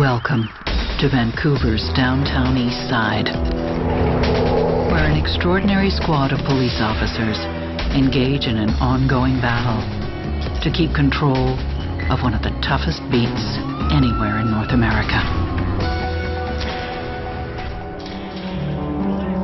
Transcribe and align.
Welcome 0.00 0.48
to 1.00 1.08
Vancouver's 1.12 1.84
downtown 1.94 2.56
east 2.56 2.88
side, 2.88 3.28
where 4.88 5.04
an 5.04 5.20
extraordinary 5.20 5.90
squad 5.90 6.32
of 6.32 6.40
police 6.46 6.80
officers 6.80 7.36
engage 7.92 8.48
in 8.48 8.56
an 8.56 8.70
ongoing 8.80 9.36
battle 9.44 9.84
to 10.64 10.72
keep 10.72 10.94
control 10.96 11.60
of 12.08 12.24
one 12.24 12.32
of 12.32 12.40
the 12.40 12.56
toughest 12.64 13.04
beats 13.12 13.60
anywhere 13.92 14.40
in 14.40 14.50
North 14.50 14.72
America. 14.72 15.20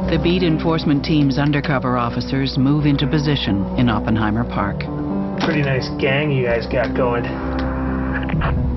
The 0.09 0.17
beat 0.17 0.43
enforcement 0.43 1.05
team's 1.05 1.37
undercover 1.37 1.99
officers 1.99 2.57
move 2.57 2.87
into 2.87 3.07
position 3.07 3.67
in 3.77 3.91
Oppenheimer 3.91 4.45
Park. 4.45 4.80
Pretty 5.45 5.61
nice 5.61 5.91
gang 6.01 6.30
you 6.33 6.46
guys 6.46 6.65
got 6.65 6.96
going. 6.96 7.68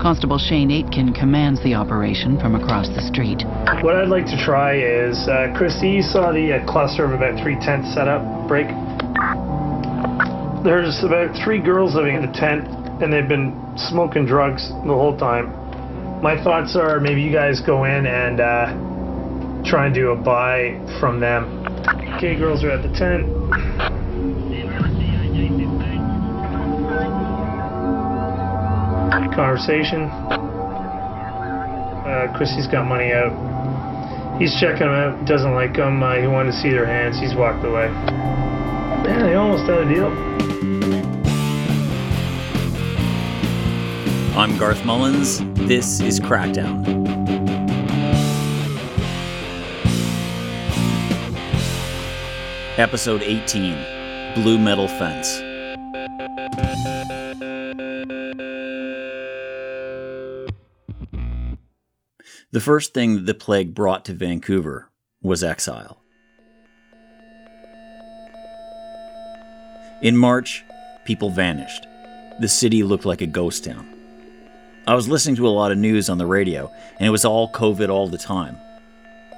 Constable 0.02 0.40
Shane 0.40 0.72
Aitken 0.72 1.14
commands 1.14 1.62
the 1.62 1.76
operation 1.76 2.40
from 2.40 2.56
across 2.56 2.88
the 2.90 3.02
street. 3.02 3.46
What 3.86 3.96
I'd 3.96 4.10
like 4.10 4.26
to 4.26 4.38
try 4.44 4.74
is, 4.74 5.16
uh, 5.30 5.54
Christy, 5.56 5.90
you 5.90 6.02
saw 6.02 6.32
the 6.32 6.58
uh, 6.58 6.66
cluster 6.66 7.06
of 7.06 7.12
about 7.12 7.40
three 7.44 7.54
tents 7.62 7.94
set 7.94 8.08
up 8.08 8.26
break. 8.48 8.66
There's 10.66 11.04
about 11.04 11.38
three 11.46 11.62
girls 11.62 11.94
living 11.94 12.16
in 12.16 12.26
the 12.26 12.34
tent, 12.34 12.68
and 13.04 13.14
they've 13.14 13.30
been 13.30 13.54
smoking 13.78 14.26
drugs 14.26 14.70
the 14.70 14.98
whole 14.98 15.16
time. 15.16 15.54
My 16.24 16.34
thoughts 16.44 16.76
are 16.76 17.00
maybe 17.00 17.22
you 17.22 17.32
guys 17.32 17.62
go 17.62 17.84
in 17.84 18.08
and 18.08 18.42
uh, 18.42 19.64
try 19.70 19.86
and 19.86 19.94
do 19.94 20.10
a 20.10 20.16
buy 20.16 20.82
from 21.00 21.20
them. 21.20 21.68
Okay, 22.18 22.36
girls 22.36 22.64
are 22.64 22.72
at 22.72 22.82
the 22.82 22.90
tent. 22.98 24.01
Conversation. 29.36 30.10
Uh, 32.02 32.34
Chrissy's 32.36 32.68
got 32.68 32.86
money 32.86 33.12
out. 33.14 33.32
He's 34.40 34.60
checking 34.60 34.88
them 34.88 34.90
out. 34.90 35.26
Doesn't 35.26 35.54
like 35.54 35.76
them. 35.76 36.04
Uh, 36.04 36.16
he 36.16 36.28
wanted 36.28 36.52
to 36.52 36.58
see 36.58 36.70
their 36.70 36.86
hands. 36.86 37.20
He's 37.20 37.36
walked 37.36 37.64
away. 37.64 37.86
Yeah, 39.06 39.24
they 39.24 39.36
almost 39.36 39.64
had 39.70 39.80
a 39.80 39.86
deal. 39.88 40.08
I'm 44.38 44.58
Garth 44.58 44.84
Mullins. 44.86 45.40
This 45.68 46.00
is 46.02 46.20
Crackdown. 46.20 46.88
Episode 52.78 53.22
18 53.22 54.34
Blue 54.36 54.58
Metal 54.58 54.88
Fence. 54.88 55.51
The 62.54 62.60
first 62.60 62.94
thing 62.94 63.24
the 63.24 63.34
plague 63.34 63.74
brought 63.74 64.04
to 64.06 64.14
Vancouver 64.14 64.90
was 65.22 65.42
exile. 65.42 66.02
In 70.02 70.18
March, 70.18 70.66
people 71.06 71.30
vanished. 71.30 71.88
The 72.42 72.50
city 72.50 72.84
looked 72.84 73.06
like 73.06 73.22
a 73.22 73.26
ghost 73.26 73.64
town. 73.64 73.88
I 74.86 74.96
was 74.96 75.08
listening 75.08 75.38
to 75.38 75.48
a 75.48 75.50
lot 75.50 75.72
of 75.72 75.78
news 75.78 76.10
on 76.10 76.18
the 76.18 76.26
radio, 76.26 76.70
and 77.00 77.08
it 77.08 77.12
was 77.12 77.24
all 77.24 77.50
COVID 77.54 77.88
all 77.88 78.10
the 78.10 78.18
time. 78.18 78.58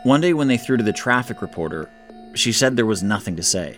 One 0.02 0.22
day, 0.22 0.34
when 0.34 0.48
they 0.48 0.58
threw 0.58 0.78
to 0.78 0.84
the 0.84 0.92
traffic 0.92 1.44
reporter, 1.44 1.92
she 2.34 2.52
said 2.52 2.76
there 2.76 2.88
was 2.88 3.04
nothing 3.04 3.36
to 3.36 3.44
say. 3.44 3.78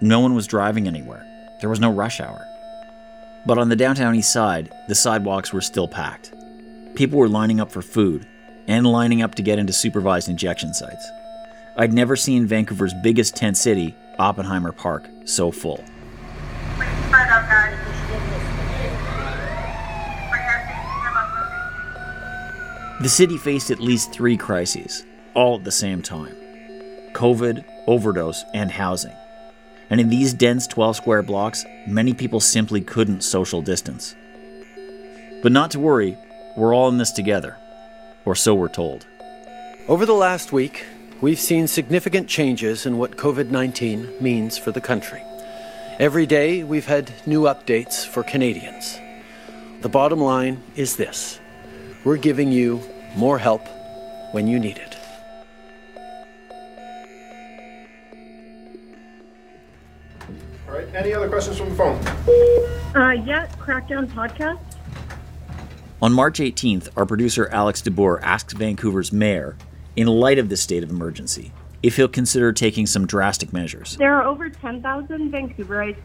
No 0.00 0.18
one 0.18 0.34
was 0.34 0.48
driving 0.48 0.88
anywhere, 0.88 1.24
there 1.60 1.70
was 1.70 1.78
no 1.78 1.92
rush 1.92 2.20
hour. 2.20 2.44
But 3.46 3.58
on 3.58 3.68
the 3.68 3.76
downtown 3.76 4.16
east 4.16 4.32
side, 4.32 4.72
the 4.88 4.96
sidewalks 4.96 5.52
were 5.52 5.60
still 5.60 5.86
packed. 5.86 6.34
People 6.96 7.20
were 7.20 7.28
lining 7.28 7.60
up 7.60 7.70
for 7.70 7.82
food, 7.82 8.26
and 8.66 8.86
lining 8.86 9.22
up 9.22 9.34
to 9.34 9.42
get 9.42 9.58
into 9.58 9.72
supervised 9.72 10.28
injection 10.28 10.72
sites. 10.74 11.06
I'd 11.76 11.92
never 11.92 12.16
seen 12.16 12.46
Vancouver's 12.46 12.94
biggest 13.02 13.36
tent 13.36 13.56
city, 13.56 13.96
Oppenheimer 14.18 14.72
Park, 14.72 15.08
so 15.24 15.50
full. 15.50 15.84
The 23.00 23.08
city 23.08 23.36
faced 23.36 23.70
at 23.70 23.80
least 23.80 24.12
three 24.12 24.36
crises, 24.36 25.04
all 25.34 25.56
at 25.56 25.64
the 25.64 25.72
same 25.72 26.00
time 26.00 26.36
COVID, 27.12 27.64
overdose, 27.86 28.44
and 28.54 28.70
housing. 28.70 29.12
And 29.90 30.00
in 30.00 30.08
these 30.08 30.32
dense 30.32 30.66
12 30.66 30.96
square 30.96 31.22
blocks, 31.22 31.64
many 31.86 32.14
people 32.14 32.40
simply 32.40 32.80
couldn't 32.80 33.22
social 33.22 33.60
distance. 33.60 34.14
But 35.42 35.52
not 35.52 35.70
to 35.72 35.80
worry, 35.80 36.16
we're 36.56 36.74
all 36.74 36.88
in 36.88 36.98
this 36.98 37.12
together 37.12 37.58
or 38.24 38.34
so 38.34 38.54
we're 38.54 38.68
told. 38.68 39.06
Over 39.88 40.06
the 40.06 40.14
last 40.14 40.52
week, 40.52 40.84
we've 41.20 41.38
seen 41.38 41.66
significant 41.66 42.28
changes 42.28 42.86
in 42.86 42.98
what 42.98 43.16
COVID 43.16 43.50
19 43.50 44.14
means 44.20 44.56
for 44.58 44.72
the 44.72 44.80
country. 44.80 45.22
Every 45.98 46.26
day, 46.26 46.64
we've 46.64 46.86
had 46.86 47.12
new 47.26 47.42
updates 47.42 48.06
for 48.06 48.22
Canadians. 48.22 48.98
The 49.82 49.88
bottom 49.88 50.20
line 50.20 50.62
is 50.76 50.96
this 50.96 51.38
we're 52.04 52.16
giving 52.16 52.50
you 52.50 52.82
more 53.16 53.38
help 53.38 53.66
when 54.32 54.46
you 54.46 54.58
need 54.58 54.78
it. 54.78 54.96
All 60.66 60.74
right, 60.74 60.88
any 60.94 61.12
other 61.12 61.28
questions 61.28 61.58
from 61.58 61.70
the 61.70 61.76
phone? 61.76 62.06
Uh, 62.96 63.10
yeah, 63.10 63.46
Crackdown 63.58 64.06
Podcast. 64.06 64.73
On 66.04 66.12
March 66.12 66.38
18th, 66.38 66.90
our 66.98 67.06
producer 67.06 67.48
Alex 67.50 67.80
DeBoer 67.80 68.20
asks 68.20 68.52
Vancouver's 68.52 69.10
mayor, 69.10 69.56
in 69.96 70.06
light 70.06 70.38
of 70.38 70.50
this 70.50 70.60
state 70.60 70.82
of 70.82 70.90
emergency, 70.90 71.50
if 71.82 71.96
he'll 71.96 72.08
consider 72.08 72.52
taking 72.52 72.84
some 72.84 73.06
drastic 73.06 73.54
measures. 73.54 73.96
There 73.96 74.14
are 74.14 74.22
over 74.22 74.50
10,000 74.50 75.32
Vancouverites 75.32 75.96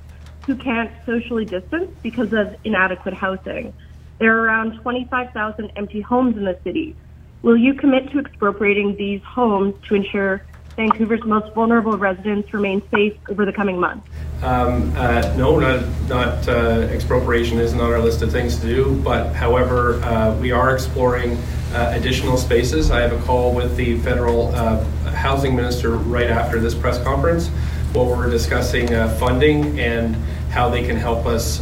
who 0.45 0.55
can't 0.55 0.89
socially 1.05 1.43
distance 1.43 1.91
because 2.01 2.31
of 2.31 2.55
inadequate 2.63 3.13
housing. 3.13 3.73
There 4.19 4.39
are 4.39 4.45
around 4.45 4.79
25,000 4.79 5.69
empty 5.75 5.99
homes 5.99 6.37
in 6.37 6.45
the 6.45 6.57
city. 6.63 6.95
Will 7.41 7.57
you 7.57 7.73
commit 7.73 8.09
to 8.11 8.19
expropriating 8.19 8.95
these 8.95 9.21
homes 9.23 9.75
to 9.89 9.95
ensure 9.95 10.45
Vancouver's 10.77 11.25
most 11.25 11.53
vulnerable 11.53 11.97
residents 11.97 12.53
remain 12.53 12.81
safe 12.89 13.17
over 13.27 13.45
the 13.45 13.51
coming 13.51 13.77
months? 13.77 14.07
Um, 14.41 14.93
uh, 14.95 15.33
no, 15.35 15.59
not, 15.59 15.83
not 16.07 16.47
uh, 16.47 16.87
expropriation 16.91 17.59
isn't 17.59 17.79
on 17.79 17.91
our 17.91 17.99
list 17.99 18.21
of 18.21 18.31
things 18.31 18.57
to 18.59 18.67
do, 18.67 18.95
but 19.03 19.33
however, 19.33 20.01
uh, 20.03 20.33
we 20.37 20.51
are 20.51 20.73
exploring 20.73 21.37
uh, 21.73 21.91
additional 21.93 22.37
spaces. 22.37 22.89
I 22.89 23.01
have 23.01 23.11
a 23.11 23.21
call 23.25 23.53
with 23.53 23.75
the 23.75 23.99
federal 23.99 24.47
uh, 24.55 24.81
housing 25.11 25.57
minister 25.57 25.97
right 25.97 26.29
after 26.29 26.59
this 26.59 26.73
press 26.73 27.03
conference 27.03 27.49
where 27.91 28.05
we're 28.05 28.29
discussing 28.29 28.93
uh, 28.93 29.09
funding 29.15 29.77
and 29.79 30.15
how 30.51 30.69
they 30.69 30.85
can 30.85 30.95
help 30.95 31.25
us 31.25 31.59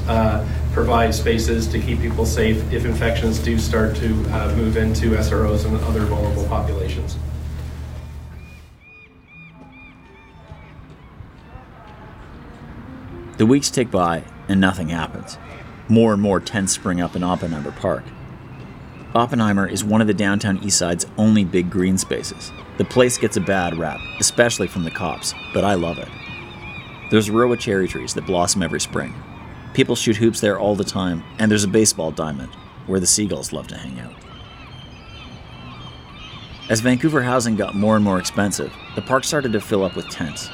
provide 0.72 1.16
spaces 1.16 1.68
to 1.68 1.80
keep 1.80 2.00
people 2.00 2.28
safe 2.28 2.72
if 2.72 2.86
infections 2.86 3.40
do 3.40 3.58
start 3.58 3.96
to 3.96 4.10
move 4.56 4.78
into 4.78 5.12
SROs 5.12 5.66
and 5.66 5.76
other 5.86 6.02
vulnerable 6.02 6.46
populations. 6.46 7.18
The 13.38 13.46
weeks 13.46 13.70
tick 13.70 13.92
by 13.92 14.24
and 14.48 14.60
nothing 14.60 14.90
happens. 14.90 15.38
More 15.88 16.14
and 16.14 16.22
more 16.22 16.40
tents 16.40 16.74
spring 16.74 17.00
up 17.00 17.16
in 17.16 17.24
Oppenheimer 17.24 17.72
Park. 17.72 18.04
Oppenheimer 19.14 19.68
is 19.68 19.84
one 19.84 20.02
of 20.02 20.08
the 20.08 20.14
downtown 20.14 20.58
east 20.64 20.80
side's 20.80 21.06
only 21.20 21.46
big 21.46 21.70
green 21.70 22.00
spaces. 22.00 22.52
The 22.80 22.86
place 22.86 23.18
gets 23.20 23.38
a 23.38 23.42
bad 23.42 23.78
rap, 23.78 24.00
especially 24.20 24.68
from 24.68 24.84
the 24.84 24.92
cops, 24.92 25.36
but 25.54 25.64
I 25.64 25.76
love 25.76 26.00
it. 26.00 26.10
There's 27.12 27.30
a 27.30 27.32
row 27.32 27.54
of 27.54 27.60
cherry 27.60 27.88
trees 27.88 28.16
that 28.16 28.26
blossom 28.26 28.64
every 28.64 28.80
spring. 28.80 29.14
People 29.76 29.96
shoot 29.96 30.18
hoops 30.18 30.42
there 30.42 30.60
all 30.60 30.76
the 30.76 30.84
time, 30.84 31.24
and 31.38 31.50
there's 31.50 31.64
a 31.64 31.68
baseball 31.68 32.10
diamond 32.10 32.50
where 32.88 33.00
the 33.00 33.06
seagulls 33.06 33.54
love 33.54 33.68
to 33.68 33.78
hang 33.78 34.00
out. 34.00 34.16
As 36.70 36.82
Vancouver 36.82 37.22
housing 37.22 37.56
got 37.56 37.76
more 37.76 37.96
and 37.96 38.04
more 38.04 38.20
expensive, 38.20 38.74
the 38.96 39.02
park 39.04 39.24
started 39.24 39.54
to 39.54 39.62
fill 39.62 39.84
up 39.84 39.96
with 39.96 40.10
tents. 40.10 40.50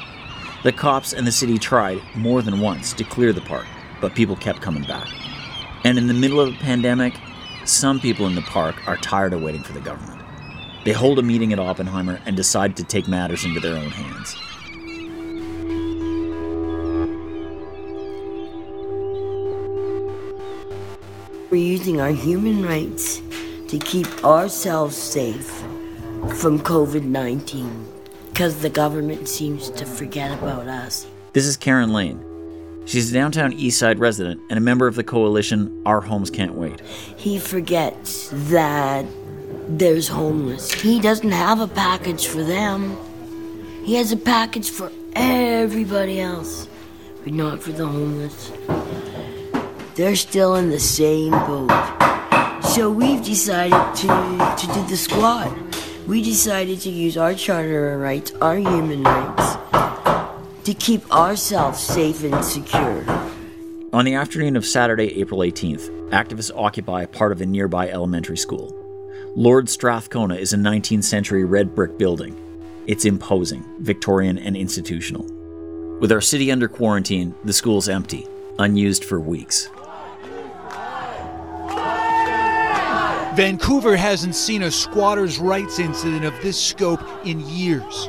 The 0.64 0.72
cops 0.72 1.12
and 1.12 1.26
the 1.26 1.30
city 1.30 1.58
tried 1.58 2.00
more 2.14 2.40
than 2.40 2.58
once 2.58 2.94
to 2.94 3.04
clear 3.04 3.34
the 3.34 3.42
park, 3.42 3.66
but 4.00 4.14
people 4.14 4.34
kept 4.34 4.62
coming 4.62 4.84
back. 4.84 5.06
And 5.84 5.98
in 5.98 6.06
the 6.06 6.14
middle 6.14 6.40
of 6.40 6.54
a 6.54 6.56
pandemic, 6.56 7.12
some 7.66 8.00
people 8.00 8.26
in 8.26 8.34
the 8.34 8.40
park 8.40 8.74
are 8.88 8.96
tired 8.96 9.34
of 9.34 9.42
waiting 9.42 9.62
for 9.62 9.74
the 9.74 9.80
government. 9.80 10.22
They 10.86 10.92
hold 10.92 11.18
a 11.18 11.22
meeting 11.22 11.52
at 11.52 11.58
Oppenheimer 11.58 12.18
and 12.24 12.34
decide 12.34 12.78
to 12.78 12.84
take 12.84 13.06
matters 13.06 13.44
into 13.44 13.60
their 13.60 13.76
own 13.76 13.90
hands. 13.90 14.36
We're 21.50 21.62
using 21.62 22.00
our 22.00 22.12
human 22.12 22.64
rights 22.64 23.20
to 23.68 23.78
keep 23.78 24.24
ourselves 24.24 24.96
safe 24.96 25.50
from 26.38 26.58
COVID 26.58 27.02
19 27.04 27.93
because 28.34 28.62
the 28.62 28.68
government 28.68 29.28
seems 29.28 29.70
to 29.70 29.86
forget 29.86 30.36
about 30.36 30.66
us. 30.66 31.06
This 31.34 31.46
is 31.46 31.56
Karen 31.56 31.92
Lane. 31.92 32.20
She's 32.84 33.12
a 33.12 33.14
downtown 33.14 33.52
East 33.52 33.78
Side 33.78 34.00
resident 34.00 34.40
and 34.50 34.58
a 34.58 34.60
member 34.60 34.88
of 34.88 34.96
the 34.96 35.04
coalition 35.04 35.80
Our 35.86 36.00
Homes 36.00 36.30
Can't 36.30 36.54
Wait. 36.54 36.80
He 37.16 37.38
forgets 37.38 38.30
that 38.32 39.06
there's 39.68 40.08
homeless. 40.08 40.72
He 40.72 41.00
doesn't 41.00 41.30
have 41.30 41.60
a 41.60 41.68
package 41.68 42.26
for 42.26 42.42
them. 42.42 42.98
He 43.84 43.94
has 43.94 44.10
a 44.10 44.16
package 44.16 44.68
for 44.68 44.90
everybody 45.14 46.20
else, 46.20 46.66
but 47.22 47.34
not 47.34 47.62
for 47.62 47.70
the 47.70 47.86
homeless. 47.86 48.50
They're 49.94 50.16
still 50.16 50.56
in 50.56 50.70
the 50.70 50.80
same 50.80 51.30
boat. 51.30 51.70
So 52.64 52.90
we've 52.90 53.24
decided 53.24 53.94
to, 53.98 54.56
to 54.58 54.74
do 54.74 54.86
the 54.88 54.96
squad. 54.96 55.63
We 56.06 56.20
decided 56.20 56.80
to 56.82 56.90
use 56.90 57.16
our 57.16 57.32
charter 57.32 57.98
rights, 57.98 58.30
our 58.42 58.56
human 58.56 59.04
rights, 59.04 59.56
to 60.64 60.74
keep 60.74 61.10
ourselves 61.10 61.80
safe 61.80 62.22
and 62.24 62.44
secure. 62.44 63.02
On 63.90 64.04
the 64.04 64.12
afternoon 64.12 64.56
of 64.56 64.66
Saturday, 64.66 65.18
April 65.18 65.40
18th, 65.40 66.10
activists 66.10 66.50
occupy 66.54 67.06
part 67.06 67.32
of 67.32 67.40
a 67.40 67.46
nearby 67.46 67.88
elementary 67.88 68.36
school. 68.36 68.76
Lord 69.34 69.70
Strathcona 69.70 70.34
is 70.34 70.52
a 70.52 70.58
19th 70.58 71.04
century 71.04 71.46
red 71.46 71.74
brick 71.74 71.96
building. 71.96 72.36
It's 72.86 73.06
imposing, 73.06 73.64
Victorian, 73.78 74.36
and 74.36 74.58
institutional. 74.58 75.24
With 76.00 76.12
our 76.12 76.20
city 76.20 76.52
under 76.52 76.68
quarantine, 76.68 77.34
the 77.44 77.54
school's 77.54 77.88
empty, 77.88 78.28
unused 78.58 79.04
for 79.06 79.20
weeks. 79.20 79.70
Vancouver 83.34 83.96
hasn't 83.96 84.36
seen 84.36 84.62
a 84.62 84.70
squatters' 84.70 85.40
rights 85.40 85.80
incident 85.80 86.24
of 86.24 86.32
this 86.40 86.60
scope 86.60 87.00
in 87.24 87.40
years. 87.48 88.08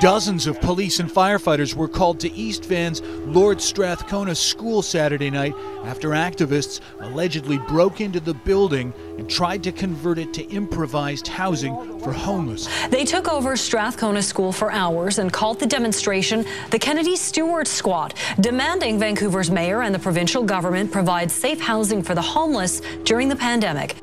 Dozens 0.00 0.46
of 0.46 0.60
police 0.60 1.00
and 1.00 1.10
firefighters 1.10 1.74
were 1.74 1.88
called 1.88 2.20
to 2.20 2.32
East 2.32 2.64
Van's 2.66 3.00
Lord 3.00 3.60
Strathcona 3.60 4.32
School 4.32 4.80
Saturday 4.80 5.28
night 5.28 5.56
after 5.82 6.10
activists 6.10 6.80
allegedly 7.00 7.58
broke 7.58 8.00
into 8.00 8.20
the 8.20 8.34
building 8.34 8.92
and 9.18 9.28
tried 9.28 9.64
to 9.64 9.72
convert 9.72 10.18
it 10.18 10.32
to 10.34 10.44
improvised 10.50 11.26
housing 11.26 11.98
for 11.98 12.12
homeless. 12.12 12.68
They 12.90 13.04
took 13.04 13.26
over 13.26 13.56
Strathcona 13.56 14.22
School 14.22 14.52
for 14.52 14.70
hours 14.70 15.18
and 15.18 15.32
called 15.32 15.58
the 15.58 15.66
demonstration 15.66 16.44
the 16.70 16.78
Kennedy 16.78 17.16
Stewart 17.16 17.66
Squat, 17.66 18.14
demanding 18.38 19.00
Vancouver's 19.00 19.50
mayor 19.50 19.82
and 19.82 19.92
the 19.92 19.98
provincial 19.98 20.44
government 20.44 20.92
provide 20.92 21.28
safe 21.28 21.60
housing 21.60 22.04
for 22.04 22.14
the 22.14 22.22
homeless 22.22 22.82
during 23.02 23.28
the 23.28 23.36
pandemic. 23.36 23.96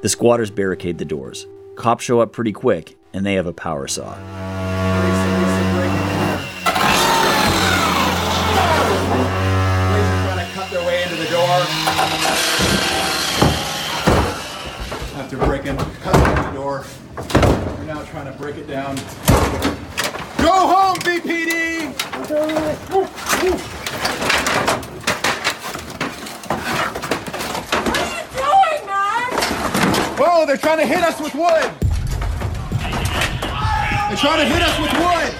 The 0.00 0.08
squatters 0.08 0.50
barricade 0.50 0.98
the 0.98 1.04
doors. 1.04 1.46
Cops 1.76 2.02
show 2.02 2.18
up 2.18 2.32
pretty 2.32 2.52
quick, 2.52 2.96
and 3.12 3.24
they 3.24 3.34
have 3.34 3.46
a 3.46 3.52
power 3.52 3.86
saw. 3.86 4.18
After 15.30 15.44
breaking, 15.44 15.76
cutting 15.76 16.42
the 16.42 16.52
door, 16.52 16.86
we're 17.14 17.84
now 17.84 18.02
trying 18.04 18.32
to 18.32 18.38
break 18.38 18.56
it 18.56 18.66
down. 18.66 18.96
Go 20.38 20.66
home, 20.66 20.96
VPD! 21.00 21.92
Whoa, 30.16 30.26
oh, 30.30 30.46
they're 30.46 30.56
trying 30.56 30.78
to 30.78 30.86
hit 30.86 31.02
us 31.02 31.20
with 31.20 31.34
wood! 31.34 31.70
They're 34.08 34.16
trying 34.16 34.38
to 34.38 34.46
hit 34.46 34.62
us 34.62 34.80
with 34.80 34.92
wood! 34.94 35.34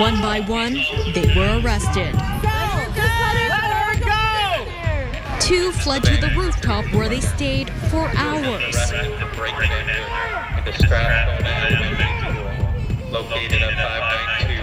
One 0.00 0.20
by 0.22 0.38
one, 0.46 0.74
they 1.14 1.34
were 1.34 1.60
arrested. 1.60 2.29
Two 5.50 5.72
fled 5.72 6.04
to 6.04 6.16
the 6.20 6.30
rooftop 6.36 6.84
where 6.94 7.08
they 7.08 7.18
stayed 7.18 7.70
for 7.90 8.08
hours. 8.14 8.76
Located 13.10 13.60
at 13.60 13.74
592 14.46 14.62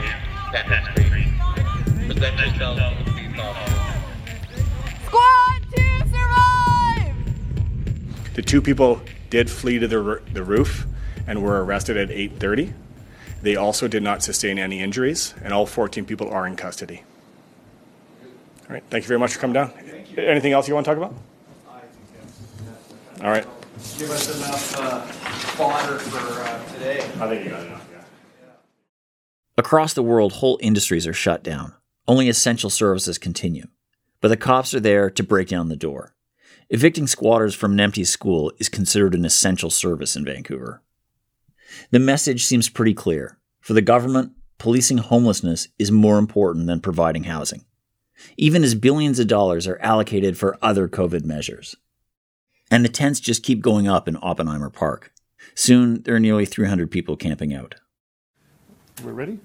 Canton 0.54 0.86
Street. 0.96 1.28
Present 2.08 2.40
yourself 2.40 2.78
to 2.78 3.04
the 3.04 3.12
police 3.12 3.38
officer. 3.38 4.00
Squad 5.08 5.62
to 5.76 5.86
survive! 6.08 7.16
The 8.36 8.42
two 8.42 8.62
people 8.62 9.02
did 9.30 9.50
flee 9.50 9.80
to 9.80 9.90
the, 9.90 10.22
the 10.32 10.44
roof 10.46 10.86
and 11.28 11.44
were 11.44 11.66
arrested 11.66 11.98
at 11.98 12.08
8:30. 12.08 12.72
They 13.42 13.58
also 13.58 13.90
did 13.90 14.04
not 14.04 14.24
sustain 14.24 14.58
any 14.58 14.80
injuries, 14.80 15.34
and 15.44 15.54
all 15.54 15.66
14 15.66 16.06
people 16.06 16.30
are 16.30 16.48
in 16.48 16.56
custody. 16.56 17.04
All 18.70 18.74
right, 18.74 18.84
thank 18.90 19.04
you 19.04 19.10
very 19.10 19.20
much 19.20 19.34
for 19.34 19.40
coming 19.40 19.54
down. 19.54 19.74
Anything 20.18 20.52
else 20.52 20.68
you 20.68 20.74
want 20.74 20.86
to 20.86 20.96
talk 20.96 20.98
about? 20.98 21.16
All 23.24 23.30
right. 23.30 23.46
Give 23.98 24.10
us 24.10 24.36
enough 24.36 24.80
uh, 24.80 25.02
fodder 25.02 26.00
for 26.00 26.42
uh, 26.42 26.74
today. 26.74 27.00
I 27.00 27.28
think 27.28 27.44
you 27.44 27.52
got 27.52 27.66
enough. 27.66 27.88
Yeah. 27.92 28.04
Across 29.58 29.94
the 29.94 30.04
world, 30.04 30.34
whole 30.34 30.58
industries 30.62 31.06
are 31.06 31.14
shut 31.14 31.44
down. 31.44 31.74
Only 32.08 32.30
essential 32.30 32.70
services 32.70 33.18
continue. 33.18 33.68
But 34.22 34.30
the 34.30 34.38
cops 34.38 34.74
are 34.74 34.80
there 34.80 35.10
to 35.12 35.24
break 35.24 35.50
down 35.50 35.70
the 35.70 35.76
door. 35.76 36.16
Evicting 36.70 37.08
squatters 37.08 37.54
from 37.54 37.74
an 37.74 37.80
empty 37.80 38.04
school 38.04 38.52
is 38.58 38.70
considered 38.70 39.14
an 39.14 39.26
essential 39.26 39.70
service 39.70 40.16
in 40.16 40.26
Vancouver. 40.26 40.82
The 41.92 42.00
message 42.00 42.46
seems 42.46 42.70
pretty 42.70 42.94
clear. 42.94 43.38
For 43.62 43.74
the 43.74 43.82
government, 43.82 44.32
policing 44.58 44.98
homelessness 44.98 45.68
is 45.78 45.92
more 45.92 46.18
important 46.18 46.68
than 46.68 46.80
providing 46.82 47.26
housing, 47.26 47.66
even 48.38 48.64
as 48.64 48.76
billions 48.76 49.20
of 49.20 49.28
dollars 49.28 49.68
are 49.68 49.80
allocated 49.80 50.38
for 50.38 50.58
other 50.62 50.88
COVID 50.88 51.26
measures. 51.26 51.76
And 52.70 52.84
the 52.84 52.90
tents 52.90 53.20
just 53.20 53.44
keep 53.44 53.62
going 53.62 53.88
up 53.88 54.08
in 54.08 54.18
Oppenheimer 54.22 54.70
Park. 54.70 55.14
Soon, 55.56 56.02
there 56.04 56.16
are 56.16 56.20
nearly 56.20 56.46
300 56.46 56.92
people 56.92 57.16
camping 57.16 57.54
out. 57.54 57.76
We're 59.04 59.14
ready? 59.14 59.40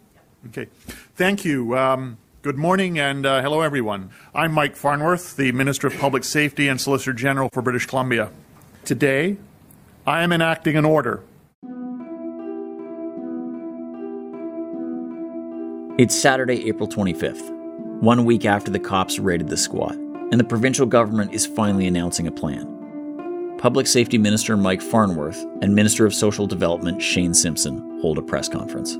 Okay. 0.49 0.69
Thank 1.15 1.45
you. 1.45 1.77
Um, 1.77 2.19
good 2.43 2.57
morning 2.57 2.99
and 2.99 3.25
uh, 3.25 3.43
hello, 3.43 3.61
everyone. 3.61 4.11
I'm 4.35 4.53
Mike 4.53 4.75
Farnworth, 4.75 5.37
the 5.37 5.53
Minister 5.53 5.87
of 5.87 5.97
Public 5.99 6.25
Safety 6.25 6.69
and 6.69 6.81
Solicitor 6.81 7.13
General 7.13 7.49
for 7.53 7.63
British 7.63 7.87
Columbia. 7.87 8.31
Today, 8.85 9.37
I 10.07 10.23
am 10.23 10.33
enacting 10.33 10.77
an 10.77 10.85
order. 10.85 11.23
It's 15.99 16.19
Saturday, 16.19 16.67
April 16.69 16.89
25th, 16.89 17.62
one 18.03 18.25
week 18.25 18.45
after 18.45 18.69
the 18.69 18.81
cops 18.81 19.21
raided 19.21 19.49
the 19.49 19.57
squat, 19.57 19.95
and 19.95 20.41
the 20.41 20.45
provincial 20.45 20.87
government 20.87 21.33
is 21.33 21.47
finally 21.47 21.87
announcing 21.87 22.27
a 22.27 22.33
plan. 22.33 23.57
Public 23.59 23.87
Safety 23.87 24.19
Minister 24.19 24.57
Mike 24.57 24.83
Farnworth 24.83 25.41
and 25.63 25.73
Minister 25.73 26.05
of 26.05 26.13
Social 26.13 26.49
Development 26.49 27.01
Shane 27.01 27.33
Simpson 27.33 28.01
hold 28.03 28.19
a 28.19 28.23
press 28.23 28.49
conference. 28.49 28.99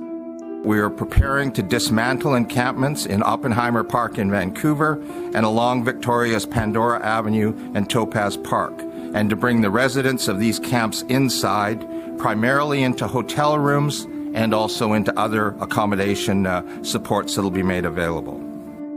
We 0.65 0.79
are 0.79 0.89
preparing 0.89 1.51
to 1.55 1.65
dismantle 1.65 2.37
encampments 2.37 3.05
in 3.05 3.25
Oppenheimer 3.25 3.83
Park 3.83 4.19
in 4.19 4.31
Vancouver 4.31 5.03
and 5.35 5.45
along 5.45 5.85
Victoria's 5.85 6.47
Pandora 6.47 7.05
Avenue 7.05 7.73
and 7.75 7.91
Topaz 7.91 8.37
Park, 8.37 8.83
and 9.15 9.29
to 9.31 9.35
bring 9.35 9.63
the 9.63 9.71
residents 9.71 10.29
of 10.29 10.39
these 10.39 10.61
camps 10.61 11.03
inside, 11.09 11.85
primarily 12.19 12.85
into 12.85 13.09
hotel 13.09 13.59
rooms 13.59 14.07
and 14.33 14.55
also 14.55 14.93
into 14.93 15.13
other 15.19 15.57
accommodation 15.61 16.47
uh, 16.47 16.85
supports 16.85 17.35
that 17.35 17.43
will 17.43 17.51
be 17.51 17.65
made 17.65 17.85
available. 17.85 18.42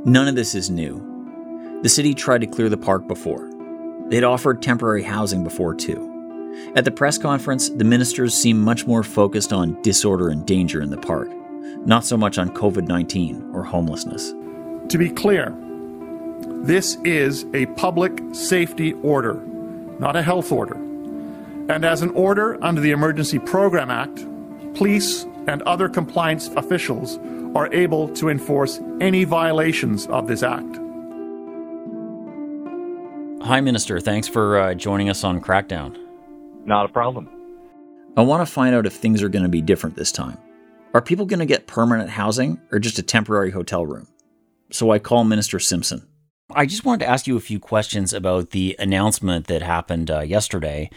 None 0.07 0.27
of 0.27 0.35
this 0.35 0.53
is 0.53 0.69
new. 0.69 1.79
The 1.81 1.89
city 1.89 2.13
tried 2.13 2.41
to 2.41 2.47
clear 2.47 2.69
the 2.69 2.77
park 2.77 3.07
before. 3.07 3.49
They'd 4.09 4.23
offered 4.23 4.61
temporary 4.61 5.01
housing 5.01 5.43
before, 5.43 5.73
too. 5.73 6.11
At 6.75 6.85
the 6.85 6.91
press 6.91 7.17
conference, 7.17 7.69
the 7.69 7.83
ministers 7.83 8.35
seemed 8.35 8.59
much 8.59 8.85
more 8.85 9.01
focused 9.01 9.51
on 9.51 9.81
disorder 9.81 10.29
and 10.29 10.45
danger 10.45 10.79
in 10.79 10.91
the 10.91 10.97
park, 10.97 11.31
not 11.87 12.05
so 12.05 12.17
much 12.17 12.37
on 12.37 12.51
COVID 12.51 12.87
19 12.87 13.49
or 13.51 13.63
homelessness. 13.63 14.29
To 14.89 14.97
be 14.99 15.09
clear, 15.09 15.55
this 16.61 16.99
is 17.03 17.47
a 17.55 17.65
public 17.65 18.21
safety 18.31 18.93
order, 19.01 19.41
not 19.97 20.15
a 20.15 20.21
health 20.21 20.51
order. 20.51 20.75
And 20.75 21.83
as 21.83 22.03
an 22.03 22.11
order 22.11 22.63
under 22.63 22.79
the 22.79 22.91
Emergency 22.91 23.39
Program 23.39 23.89
Act, 23.89 24.23
police 24.75 25.25
and 25.47 25.63
other 25.63 25.89
compliance 25.89 26.49
officials 26.49 27.17
are 27.55 27.73
able 27.73 28.09
to 28.09 28.29
enforce 28.29 28.81
any 28.99 29.23
violations 29.23 30.05
of 30.07 30.27
this 30.27 30.43
act. 30.43 30.77
Hi, 33.41 33.61
Minister. 33.61 33.99
Thanks 33.99 34.27
for 34.27 34.59
uh, 34.59 34.73
joining 34.73 35.09
us 35.09 35.23
on 35.23 35.39
Crackdown. 35.39 35.97
Not 36.65 36.85
a 36.85 36.89
problem. 36.89 37.29
I 38.17 38.21
want 38.21 38.45
to 38.45 38.51
find 38.51 38.75
out 38.75 38.85
if 38.85 38.93
things 38.93 39.23
are 39.23 39.29
going 39.29 39.43
to 39.43 39.49
be 39.49 39.61
different 39.61 39.95
this 39.95 40.11
time. 40.11 40.37
Are 40.93 41.01
people 41.01 41.25
going 41.25 41.39
to 41.39 41.45
get 41.45 41.67
permanent 41.67 42.09
housing 42.09 42.59
or 42.71 42.79
just 42.79 42.99
a 42.99 43.03
temporary 43.03 43.51
hotel 43.51 43.85
room? 43.85 44.07
So 44.71 44.91
I 44.91 44.99
call 44.99 45.23
Minister 45.23 45.59
Simpson. 45.59 46.07
I 46.49 46.65
just 46.65 46.85
wanted 46.85 47.05
to 47.05 47.09
ask 47.09 47.27
you 47.27 47.37
a 47.37 47.41
few 47.41 47.59
questions 47.59 48.13
about 48.13 48.51
the 48.51 48.75
announcement 48.79 49.47
that 49.47 49.61
happened 49.61 50.09
uh, 50.09 50.21
yesterday. 50.21 50.89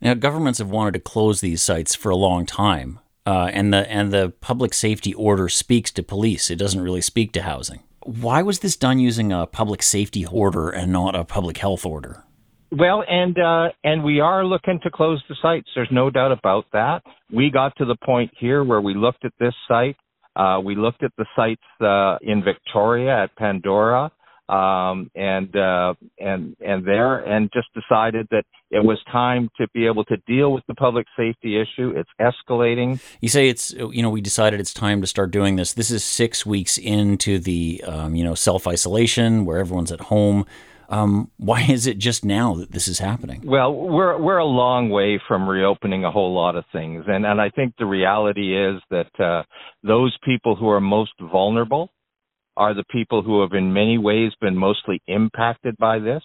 Now, 0.00 0.14
governments 0.14 0.58
have 0.58 0.70
wanted 0.70 0.94
to 0.94 1.00
close 1.00 1.40
these 1.40 1.62
sites 1.62 1.94
for 1.94 2.10
a 2.10 2.16
long 2.16 2.46
time, 2.46 3.00
uh, 3.28 3.50
and 3.52 3.74
the 3.74 3.90
and 3.90 4.10
the 4.10 4.32
public 4.40 4.72
safety 4.72 5.12
order 5.12 5.50
speaks 5.50 5.90
to 5.90 6.02
police. 6.02 6.50
It 6.50 6.56
doesn't 6.56 6.80
really 6.80 7.02
speak 7.02 7.32
to 7.32 7.42
housing. 7.42 7.80
why 8.04 8.40
was 8.40 8.60
this 8.60 8.74
done 8.74 8.98
using 8.98 9.32
a 9.32 9.46
public 9.46 9.82
safety 9.82 10.24
order 10.24 10.70
and 10.70 10.90
not 10.90 11.14
a 11.14 11.24
public 11.24 11.58
health 11.58 11.84
order? 11.84 12.24
Well, 12.72 13.04
and 13.06 13.36
uh, 13.38 13.68
and 13.84 14.02
we 14.02 14.20
are 14.20 14.46
looking 14.46 14.80
to 14.82 14.90
close 14.90 15.22
the 15.28 15.36
sites. 15.42 15.68
There's 15.74 15.92
no 15.92 16.08
doubt 16.08 16.32
about 16.32 16.64
that. 16.72 17.02
We 17.30 17.50
got 17.50 17.76
to 17.76 17.84
the 17.84 17.96
point 18.02 18.30
here 18.38 18.64
where 18.64 18.80
we 18.80 18.94
looked 18.94 19.26
at 19.26 19.32
this 19.38 19.54
site. 19.66 19.96
Uh, 20.34 20.60
we 20.64 20.74
looked 20.74 21.02
at 21.02 21.12
the 21.18 21.26
sites 21.36 21.68
uh, 21.82 22.16
in 22.22 22.42
Victoria 22.42 23.24
at 23.24 23.36
Pandora 23.36 24.10
um, 24.48 25.10
and 25.14 25.54
uh, 25.54 25.94
and 26.18 26.56
and 26.60 26.86
there, 26.86 27.18
and 27.18 27.50
just 27.52 27.68
decided 27.74 28.26
that 28.30 28.44
it 28.70 28.84
was 28.84 28.98
time 29.10 29.48
to 29.58 29.66
be 29.74 29.86
able 29.86 30.04
to 30.04 30.16
deal 30.26 30.52
with 30.52 30.64
the 30.68 30.74
public 30.74 31.06
safety 31.16 31.60
issue. 31.60 31.92
It's 31.94 32.10
escalating. 32.20 33.00
You 33.20 33.28
say 33.28 33.48
it's 33.48 33.72
you 33.72 34.02
know 34.02 34.10
we 34.10 34.20
decided 34.20 34.60
it's 34.60 34.74
time 34.74 35.00
to 35.00 35.06
start 35.06 35.30
doing 35.30 35.56
this. 35.56 35.74
This 35.74 35.90
is 35.90 36.02
six 36.02 36.46
weeks 36.46 36.78
into 36.78 37.38
the 37.38 37.82
um, 37.86 38.14
you 38.14 38.24
know 38.24 38.34
self 38.34 38.66
isolation 38.66 39.44
where 39.44 39.58
everyone's 39.58 39.92
at 39.92 40.02
home. 40.02 40.46
Um, 40.90 41.30
why 41.36 41.62
is 41.68 41.86
it 41.86 41.98
just 41.98 42.24
now 42.24 42.54
that 42.54 42.72
this 42.72 42.88
is 42.88 42.98
happening? 42.98 43.42
Well, 43.44 43.74
we're 43.74 44.18
we're 44.18 44.38
a 44.38 44.46
long 44.46 44.88
way 44.88 45.20
from 45.28 45.46
reopening 45.46 46.04
a 46.04 46.10
whole 46.10 46.34
lot 46.34 46.56
of 46.56 46.64
things, 46.72 47.04
and 47.06 47.26
and 47.26 47.40
I 47.40 47.50
think 47.50 47.74
the 47.78 47.86
reality 47.86 48.56
is 48.56 48.80
that 48.90 49.20
uh, 49.20 49.42
those 49.82 50.16
people 50.24 50.56
who 50.56 50.68
are 50.70 50.80
most 50.80 51.12
vulnerable 51.20 51.90
are 52.58 52.74
the 52.74 52.84
people 52.90 53.22
who 53.22 53.40
have 53.40 53.52
in 53.52 53.72
many 53.72 53.96
ways 53.96 54.32
been 54.40 54.56
mostly 54.56 55.00
impacted 55.06 55.76
by 55.78 55.98
this 55.98 56.22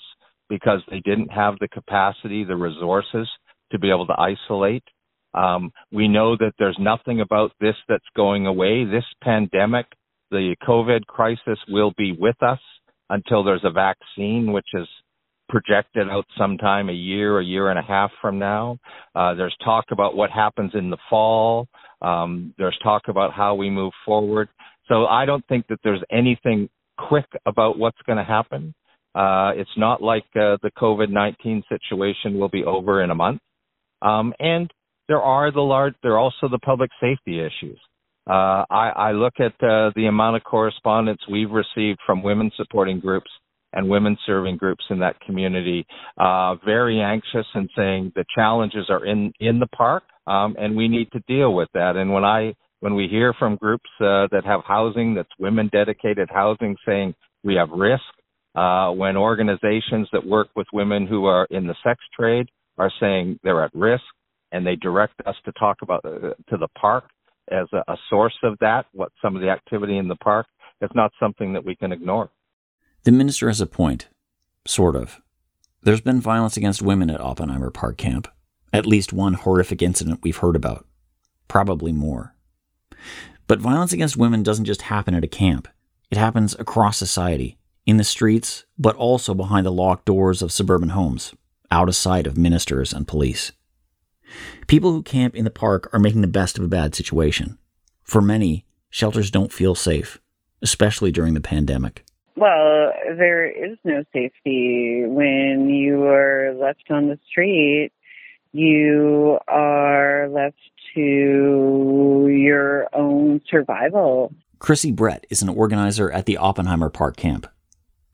because 0.49 0.81
they 0.89 0.99
didn't 0.99 1.29
have 1.29 1.55
the 1.59 1.67
capacity, 1.67 2.43
the 2.43 2.55
resources 2.55 3.29
to 3.71 3.79
be 3.79 3.89
able 3.89 4.07
to 4.07 4.19
isolate. 4.19 4.83
Um, 5.33 5.71
we 5.91 6.07
know 6.07 6.35
that 6.37 6.53
there's 6.59 6.77
nothing 6.79 7.21
about 7.21 7.51
this 7.61 7.75
that's 7.87 8.03
going 8.15 8.45
away. 8.47 8.83
This 8.83 9.05
pandemic, 9.23 9.85
the 10.31 10.55
COVID 10.67 11.05
crisis 11.05 11.59
will 11.69 11.93
be 11.97 12.15
with 12.19 12.41
us 12.41 12.59
until 13.09 13.43
there's 13.43 13.63
a 13.63 13.71
vaccine, 13.71 14.51
which 14.51 14.67
is 14.73 14.87
projected 15.49 16.09
out 16.09 16.25
sometime 16.37 16.89
a 16.89 16.93
year, 16.93 17.39
a 17.39 17.45
year 17.45 17.69
and 17.69 17.77
a 17.77 17.83
half 17.83 18.11
from 18.21 18.39
now. 18.39 18.77
Uh, 19.15 19.35
there's 19.35 19.55
talk 19.63 19.85
about 19.91 20.15
what 20.15 20.31
happens 20.31 20.71
in 20.73 20.89
the 20.89 20.97
fall. 21.09 21.67
Um, 22.01 22.53
there's 22.57 22.77
talk 22.83 23.03
about 23.07 23.33
how 23.33 23.55
we 23.55 23.69
move 23.69 23.93
forward. 24.05 24.49
So 24.87 25.05
I 25.05 25.25
don't 25.25 25.45
think 25.47 25.67
that 25.67 25.79
there's 25.83 26.03
anything 26.11 26.69
quick 26.97 27.25
about 27.45 27.77
what's 27.77 27.97
going 28.05 28.17
to 28.17 28.23
happen. 28.23 28.73
Uh, 29.15 29.51
it's 29.55 29.69
not 29.77 30.01
like 30.01 30.25
uh, 30.35 30.57
the 30.63 30.71
COVID 30.77 31.09
19 31.09 31.63
situation 31.69 32.39
will 32.39 32.49
be 32.49 32.63
over 32.63 33.03
in 33.03 33.11
a 33.11 33.15
month. 33.15 33.41
Um, 34.01 34.33
and 34.39 34.71
there 35.07 35.21
are 35.21 35.51
the 35.51 35.61
large, 35.61 35.93
there 36.03 36.13
are 36.13 36.19
also 36.19 36.49
the 36.49 36.59
public 36.59 36.89
safety 36.99 37.39
issues. 37.39 37.79
Uh, 38.27 38.63
I, 38.69 38.91
I, 38.95 39.11
look 39.11 39.33
at 39.39 39.51
uh, 39.61 39.91
the 39.97 40.05
amount 40.07 40.37
of 40.37 40.43
correspondence 40.45 41.19
we've 41.29 41.51
received 41.51 41.99
from 42.05 42.23
women 42.23 42.51
supporting 42.55 43.01
groups 43.01 43.29
and 43.73 43.89
women 43.89 44.17
serving 44.25 44.55
groups 44.55 44.83
in 44.89 44.99
that 44.99 45.19
community, 45.21 45.85
uh, 46.17 46.55
very 46.63 47.01
anxious 47.01 47.45
and 47.53 47.69
saying 47.75 48.13
the 48.15 48.23
challenges 48.33 48.85
are 48.89 49.05
in 49.05 49.33
in 49.41 49.59
the 49.59 49.67
park, 49.67 50.03
um, 50.25 50.55
and 50.57 50.75
we 50.75 50.87
need 50.87 51.11
to 51.11 51.19
deal 51.27 51.53
with 51.53 51.67
that. 51.73 51.97
And 51.97 52.13
when 52.13 52.23
I 52.23 52.53
when 52.83 52.95
we 52.95 53.07
hear 53.07 53.33
from 53.39 53.55
groups 53.55 53.89
uh, 54.01 54.27
that 54.33 54.41
have 54.43 54.59
housing 54.67 55.15
that's 55.15 55.29
women 55.39 55.69
dedicated 55.71 56.29
housing 56.29 56.75
saying 56.85 57.15
we 57.41 57.55
have 57.55 57.69
risk, 57.69 58.03
uh, 58.55 58.91
when 58.91 59.15
organizations 59.15 60.09
that 60.11 60.27
work 60.27 60.49
with 60.53 60.67
women 60.73 61.07
who 61.07 61.23
are 61.23 61.47
in 61.49 61.65
the 61.65 61.75
sex 61.81 62.01
trade 62.13 62.49
are 62.77 62.91
saying 62.99 63.39
they're 63.41 63.63
at 63.63 63.73
risk, 63.73 64.03
and 64.51 64.67
they 64.67 64.75
direct 64.75 65.13
us 65.25 65.35
to 65.45 65.53
talk 65.53 65.77
about 65.81 66.03
uh, 66.03 66.33
to 66.49 66.57
the 66.57 66.67
park 66.77 67.05
as 67.49 67.67
a, 67.71 67.89
a 67.89 67.95
source 68.09 68.37
of 68.43 68.57
that, 68.59 68.85
what 68.91 69.13
some 69.21 69.33
of 69.37 69.41
the 69.41 69.49
activity 69.49 69.97
in 69.97 70.09
the 70.09 70.17
park, 70.17 70.45
it's 70.81 70.93
not 70.93 71.13
something 71.21 71.53
that 71.53 71.63
we 71.63 71.77
can 71.77 71.93
ignore. 71.93 72.31
The 73.03 73.13
minister 73.13 73.47
has 73.47 73.61
a 73.61 73.65
point, 73.65 74.09
sort 74.67 74.97
of. 74.97 75.21
There's 75.83 76.01
been 76.01 76.19
violence 76.19 76.57
against 76.57 76.81
women 76.81 77.09
at 77.09 77.21
Oppenheimer 77.21 77.71
Park 77.71 77.97
Camp. 77.97 78.27
At 78.73 78.85
least 78.85 79.13
one 79.13 79.35
horrific 79.35 79.81
incident 79.81 80.19
we've 80.21 80.35
heard 80.35 80.57
about. 80.57 80.85
Probably 81.47 81.93
more. 81.93 82.32
But 83.47 83.59
violence 83.59 83.93
against 83.93 84.17
women 84.17 84.43
doesn't 84.43 84.65
just 84.65 84.83
happen 84.83 85.13
at 85.15 85.23
a 85.23 85.27
camp. 85.27 85.67
It 86.09 86.17
happens 86.17 86.55
across 86.59 86.97
society, 86.97 87.57
in 87.85 87.97
the 87.97 88.03
streets, 88.03 88.65
but 88.77 88.95
also 88.95 89.33
behind 89.33 89.65
the 89.65 89.71
locked 89.71 90.05
doors 90.05 90.41
of 90.41 90.51
suburban 90.51 90.89
homes, 90.89 91.33
out 91.71 91.89
of 91.89 91.95
sight 91.95 92.27
of 92.27 92.37
ministers 92.37 92.93
and 92.93 93.07
police. 93.07 93.51
People 94.67 94.91
who 94.91 95.03
camp 95.03 95.35
in 95.35 95.43
the 95.43 95.51
park 95.51 95.89
are 95.93 95.99
making 95.99 96.21
the 96.21 96.27
best 96.27 96.57
of 96.57 96.63
a 96.63 96.69
bad 96.69 96.95
situation. 96.95 97.57
For 98.03 98.21
many, 98.21 98.65
shelters 98.89 99.31
don't 99.31 99.51
feel 99.51 99.75
safe, 99.75 100.19
especially 100.61 101.11
during 101.11 101.33
the 101.33 101.41
pandemic. 101.41 102.05
Well, 102.35 102.93
there 103.17 103.45
is 103.45 103.77
no 103.83 104.03
safety 104.11 105.03
when 105.05 105.69
you 105.69 106.03
are 106.05 106.53
left 106.55 106.89
on 106.89 107.07
the 107.07 107.19
street. 107.29 107.91
You 108.53 109.39
are 109.47 110.27
left 110.29 110.57
to 110.95 112.27
your 112.29 112.87
own 112.93 113.41
survival. 113.49 114.33
Chrissy 114.59 114.91
Brett 114.91 115.25
is 115.29 115.41
an 115.41 115.49
organizer 115.49 116.11
at 116.11 116.25
the 116.25 116.37
Oppenheimer 116.37 116.89
Park 116.89 117.17
camp. 117.17 117.47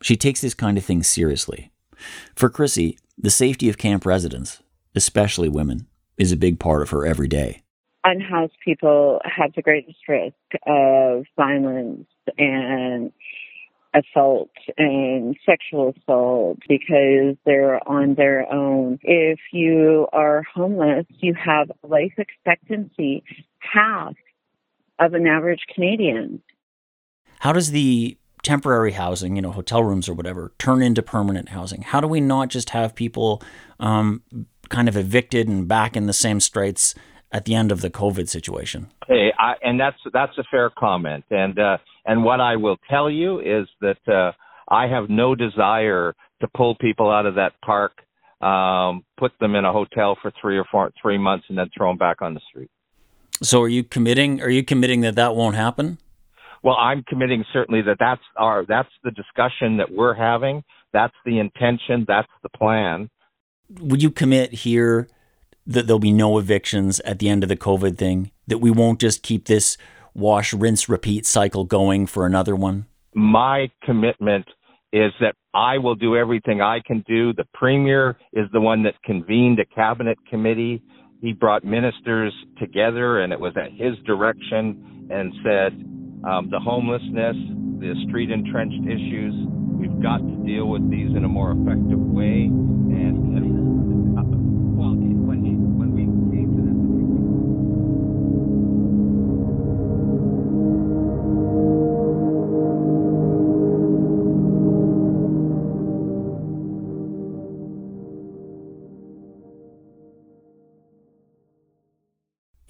She 0.01 0.15
takes 0.15 0.41
this 0.41 0.53
kind 0.53 0.77
of 0.77 0.85
thing 0.85 1.03
seriously. 1.03 1.71
For 2.35 2.49
Chrissy, 2.49 2.97
the 3.17 3.29
safety 3.29 3.69
of 3.69 3.77
camp 3.77 4.05
residents, 4.05 4.63
especially 4.95 5.49
women, 5.49 5.87
is 6.17 6.31
a 6.31 6.37
big 6.37 6.59
part 6.59 6.81
of 6.81 6.89
her 6.89 7.05
every 7.05 7.27
day. 7.27 7.63
Unhoused 8.03 8.55
people 8.63 9.19
have 9.25 9.51
the 9.55 9.61
greatest 9.61 9.99
risk 10.07 10.33
of 10.65 11.25
violence 11.35 12.07
and 12.37 13.11
assault 13.93 14.51
and 14.77 15.35
sexual 15.45 15.93
assault 15.97 16.59
because 16.67 17.35
they're 17.45 17.87
on 17.87 18.15
their 18.15 18.51
own. 18.51 18.99
If 19.01 19.39
you 19.51 20.07
are 20.13 20.43
homeless, 20.53 21.05
you 21.19 21.33
have 21.33 21.71
life 21.83 22.13
expectancy 22.17 23.23
half 23.59 24.13
of 24.99 25.13
an 25.13 25.25
average 25.27 25.61
Canadian. 25.73 26.41
How 27.39 27.53
does 27.53 27.71
the 27.71 28.17
temporary 28.43 28.91
housing, 28.91 29.35
you 29.35 29.41
know, 29.41 29.51
hotel 29.51 29.83
rooms 29.83 30.07
or 30.07 30.13
whatever, 30.13 30.53
turn 30.59 30.81
into 30.81 31.01
permanent 31.01 31.49
housing? 31.49 31.81
How 31.81 32.01
do 32.01 32.07
we 32.07 32.19
not 32.21 32.49
just 32.49 32.71
have 32.71 32.95
people 32.95 33.41
um, 33.79 34.23
kind 34.69 34.87
of 34.87 34.95
evicted 34.95 35.47
and 35.47 35.67
back 35.67 35.95
in 35.95 36.05
the 36.05 36.13
same 36.13 36.39
straits 36.39 36.95
at 37.31 37.45
the 37.45 37.55
end 37.55 37.71
of 37.71 37.81
the 37.81 37.89
COVID 37.89 38.27
situation? 38.27 38.87
Hey, 39.07 39.31
I, 39.37 39.53
and 39.63 39.79
that's 39.79 39.97
that's 40.13 40.37
a 40.37 40.43
fair 40.51 40.69
comment, 40.69 41.25
and 41.29 41.57
uh, 41.59 41.77
and 42.05 42.23
what 42.23 42.41
I 42.41 42.55
will 42.55 42.77
tell 42.89 43.09
you 43.09 43.39
is 43.39 43.67
that 43.81 44.07
uh, 44.07 44.31
I 44.73 44.87
have 44.87 45.09
no 45.09 45.35
desire 45.35 46.15
to 46.41 46.47
pull 46.55 46.75
people 46.75 47.09
out 47.09 47.25
of 47.25 47.35
that 47.35 47.53
park, 47.63 47.93
um, 48.41 49.03
put 49.17 49.31
them 49.39 49.55
in 49.55 49.65
a 49.65 49.71
hotel 49.71 50.17
for 50.21 50.31
three 50.41 50.57
or 50.57 50.65
four 50.71 50.91
three 51.01 51.17
months, 51.17 51.45
and 51.49 51.57
then 51.57 51.69
throw 51.75 51.89
them 51.89 51.97
back 51.97 52.21
on 52.21 52.33
the 52.33 52.41
street. 52.49 52.69
So, 53.41 53.61
are 53.61 53.69
you 53.69 53.83
committing? 53.83 54.41
Are 54.41 54.49
you 54.49 54.63
committing 54.63 55.01
that 55.01 55.15
that 55.15 55.35
won't 55.35 55.55
happen? 55.55 55.97
Well, 56.61 56.75
I'm 56.75 57.03
committing 57.03 57.45
certainly 57.53 57.81
that 57.83 57.97
that's 57.99 58.21
our 58.35 58.65
that's 58.67 58.89
the 59.03 59.11
discussion 59.11 59.77
that 59.77 59.91
we're 59.91 60.13
having. 60.13 60.63
That's 60.91 61.13
the 61.25 61.39
intention. 61.39 62.05
That's 62.07 62.27
the 62.43 62.49
plan. 62.49 63.09
Would 63.79 64.01
you 64.01 64.09
commit 64.09 64.51
here 64.51 65.07
that 65.69 65.87
there'll 65.87 65.99
be 65.99 66.11
no 66.11 66.37
evictions 66.37 66.99
at 67.01 67.19
the 67.19 67.29
end 67.29 67.43
of 67.43 67.49
the 67.49 67.55
COVID 67.55 67.97
thing? 67.97 68.31
That 68.47 68.57
we 68.57 68.71
won't 68.71 68.99
just 68.99 69.23
keep 69.23 69.45
this 69.45 69.77
wash, 70.13 70.53
rinse, 70.53 70.89
repeat 70.89 71.25
cycle 71.25 71.63
going 71.63 72.07
for 72.07 72.25
another 72.25 72.55
one? 72.55 72.87
My 73.13 73.71
commitment 73.83 74.45
is 74.91 75.11
that 75.21 75.35
I 75.53 75.77
will 75.77 75.95
do 75.95 76.15
everything 76.15 76.61
I 76.61 76.79
can 76.85 77.03
do. 77.07 77.33
The 77.33 77.45
premier 77.53 78.17
is 78.33 78.47
the 78.51 78.61
one 78.61 78.83
that 78.83 78.95
convened 79.03 79.59
a 79.59 79.65
cabinet 79.65 80.17
committee. 80.29 80.81
He 81.21 81.33
brought 81.33 81.63
ministers 81.63 82.33
together, 82.57 83.19
and 83.19 83.31
it 83.31 83.39
was 83.39 83.53
at 83.55 83.71
his 83.71 83.95
direction 84.05 85.07
and 85.11 85.33
said, 85.43 85.73
um, 86.27 86.49
the 86.49 86.59
homelessness, 86.59 87.35
the 87.79 87.93
street 88.07 88.31
entrenched 88.31 88.85
issues, 88.85 89.33
we've 89.79 90.01
got 90.01 90.17
to 90.17 90.35
deal 90.45 90.67
with 90.67 90.89
these 90.89 91.15
in 91.15 91.23
a 91.23 91.27
more 91.27 91.51
effective 91.51 91.99
way. 91.99 92.49
And, 92.49 93.28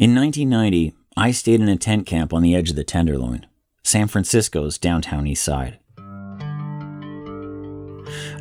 In 0.09 0.15
1990, 0.15 0.95
I 1.15 1.29
stayed 1.29 1.61
in 1.61 1.69
a 1.69 1.77
tent 1.77 2.07
camp 2.07 2.33
on 2.33 2.41
the 2.41 2.55
edge 2.55 2.71
of 2.71 2.75
the 2.75 2.83
Tenderloin, 2.83 3.45
San 3.83 4.07
Francisco's 4.07 4.79
downtown 4.79 5.27
east 5.27 5.43
side. 5.43 5.77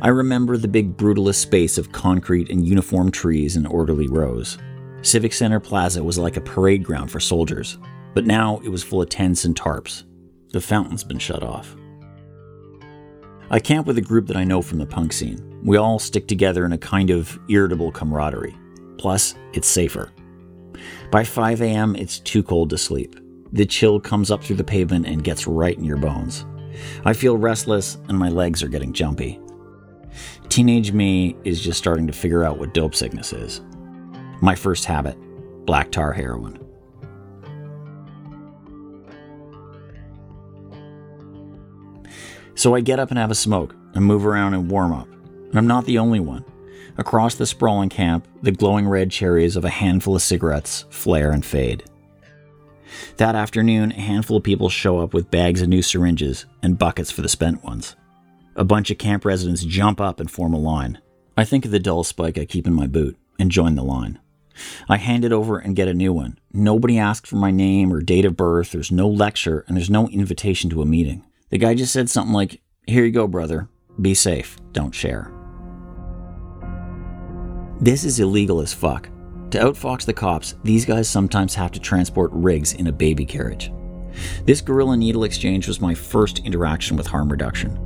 I 0.01 0.07
remember 0.07 0.57
the 0.57 0.67
big 0.67 0.97
brutalist 0.97 1.35
space 1.35 1.77
of 1.77 1.91
concrete 1.91 2.49
and 2.49 2.67
uniform 2.67 3.11
trees 3.11 3.55
in 3.55 3.67
orderly 3.67 4.07
rows. 4.07 4.57
Civic 5.03 5.31
Center 5.31 5.59
Plaza 5.59 6.03
was 6.03 6.17
like 6.17 6.37
a 6.37 6.41
parade 6.41 6.83
ground 6.83 7.11
for 7.11 7.19
soldiers, 7.19 7.77
but 8.15 8.25
now 8.25 8.59
it 8.65 8.69
was 8.69 8.81
full 8.81 9.03
of 9.03 9.09
tents 9.09 9.45
and 9.45 9.55
tarps. 9.55 10.05
The 10.53 10.61
fountain's 10.61 11.03
been 11.03 11.19
shut 11.19 11.43
off. 11.43 11.75
I 13.51 13.59
camp 13.59 13.85
with 13.85 13.99
a 13.99 14.01
group 14.01 14.25
that 14.25 14.37
I 14.37 14.43
know 14.43 14.63
from 14.63 14.79
the 14.79 14.87
punk 14.87 15.13
scene. 15.13 15.61
We 15.63 15.77
all 15.77 15.99
stick 15.99 16.27
together 16.27 16.65
in 16.65 16.73
a 16.73 16.79
kind 16.79 17.11
of 17.11 17.37
irritable 17.47 17.91
camaraderie. 17.91 18.57
Plus, 18.97 19.35
it's 19.53 19.67
safer. 19.67 20.11
By 21.11 21.23
5 21.23 21.61
a.m., 21.61 21.95
it's 21.95 22.19
too 22.19 22.43
cold 22.43 22.69
to 22.71 22.77
sleep. 22.77 23.15
The 23.51 23.65
chill 23.65 23.99
comes 23.99 24.29
up 24.29 24.43
through 24.43 24.57
the 24.57 24.63
pavement 24.63 25.07
and 25.07 25.23
gets 25.23 25.47
right 25.47 25.77
in 25.77 25.83
your 25.83 25.97
bones. 25.97 26.45
I 27.05 27.13
feel 27.13 27.37
restless 27.37 27.97
and 28.07 28.17
my 28.17 28.29
legs 28.29 28.61
are 28.63 28.67
getting 28.67 28.93
jumpy. 28.93 29.39
Teenage 30.49 30.91
me 30.91 31.35
is 31.43 31.61
just 31.61 31.77
starting 31.77 32.07
to 32.07 32.13
figure 32.13 32.43
out 32.43 32.59
what 32.59 32.73
dope 32.73 32.95
sickness 32.95 33.33
is. 33.33 33.61
My 34.41 34.55
first 34.55 34.85
habit 34.85 35.17
black 35.65 35.91
tar 35.91 36.11
heroin. 36.11 36.57
So 42.55 42.75
I 42.75 42.81
get 42.81 42.99
up 42.99 43.09
and 43.09 43.19
have 43.19 43.31
a 43.31 43.35
smoke 43.35 43.75
and 43.93 44.03
move 44.03 44.25
around 44.25 44.53
and 44.53 44.69
warm 44.69 44.91
up. 44.91 45.07
And 45.07 45.57
I'm 45.57 45.67
not 45.67 45.85
the 45.85 45.99
only 45.99 46.19
one. 46.19 46.43
Across 46.99 47.35
the 47.35 47.45
sprawling 47.45 47.87
camp, 47.87 48.27
the 48.41 48.51
glowing 48.51 48.85
red 48.85 49.09
cherries 49.09 49.55
of 49.55 49.63
a 49.63 49.69
handful 49.69 50.17
of 50.17 50.21
cigarettes 50.21 50.83
flare 50.89 51.31
and 51.31 51.45
fade. 51.45 51.85
That 53.15 53.35
afternoon, 53.35 53.93
a 53.93 54.01
handful 54.01 54.35
of 54.35 54.43
people 54.43 54.67
show 54.67 54.99
up 54.99 55.13
with 55.13 55.31
bags 55.31 55.61
of 55.61 55.69
new 55.69 55.81
syringes 55.81 56.45
and 56.61 56.77
buckets 56.77 57.09
for 57.09 57.21
the 57.21 57.29
spent 57.29 57.63
ones. 57.63 57.95
A 58.57 58.65
bunch 58.65 58.91
of 58.91 58.97
camp 58.97 59.23
residents 59.23 59.63
jump 59.63 60.01
up 60.01 60.19
and 60.19 60.29
form 60.29 60.53
a 60.53 60.59
line. 60.59 60.99
I 61.37 61.45
think 61.45 61.63
of 61.63 61.71
the 61.71 61.79
dull 61.79 62.03
spike 62.03 62.37
I 62.37 62.43
keep 62.43 62.67
in 62.67 62.73
my 62.73 62.85
boot 62.85 63.17
and 63.39 63.49
join 63.49 63.75
the 63.75 63.83
line. 63.83 64.19
I 64.89 64.97
hand 64.97 65.23
it 65.23 65.31
over 65.31 65.57
and 65.57 65.77
get 65.77 65.87
a 65.87 65.93
new 65.93 66.11
one. 66.11 66.37
Nobody 66.51 66.99
asks 66.99 67.29
for 67.29 67.37
my 67.37 67.49
name 67.49 67.93
or 67.93 68.01
date 68.01 68.25
of 68.25 68.35
birth, 68.35 68.73
there's 68.73 68.91
no 68.91 69.07
lecture, 69.07 69.63
and 69.69 69.77
there's 69.77 69.89
no 69.89 70.09
invitation 70.09 70.69
to 70.71 70.81
a 70.81 70.85
meeting. 70.85 71.25
The 71.49 71.59
guy 71.59 71.75
just 71.75 71.93
said 71.93 72.09
something 72.09 72.33
like, 72.33 72.59
Here 72.87 73.05
you 73.05 73.11
go, 73.13 73.25
brother. 73.25 73.69
Be 74.01 74.13
safe. 74.13 74.57
Don't 74.73 74.93
share. 74.93 75.31
This 77.81 78.03
is 78.03 78.19
illegal 78.19 78.59
as 78.59 78.73
fuck. 78.73 79.07
To 79.51 79.57
outfox 79.57 80.03
the 80.03 80.13
cops, 80.13 80.55
these 80.65 80.85
guys 80.85 81.07
sometimes 81.07 81.55
have 81.55 81.71
to 81.71 81.79
transport 81.79 82.29
rigs 82.33 82.73
in 82.73 82.87
a 82.87 82.91
baby 82.91 83.25
carriage. 83.25 83.71
This 84.43 84.59
guerrilla 84.59 84.97
needle 84.97 85.23
exchange 85.23 85.65
was 85.65 85.79
my 85.79 85.93
first 85.93 86.39
interaction 86.39 86.97
with 86.97 87.07
harm 87.07 87.29
reduction. 87.29 87.79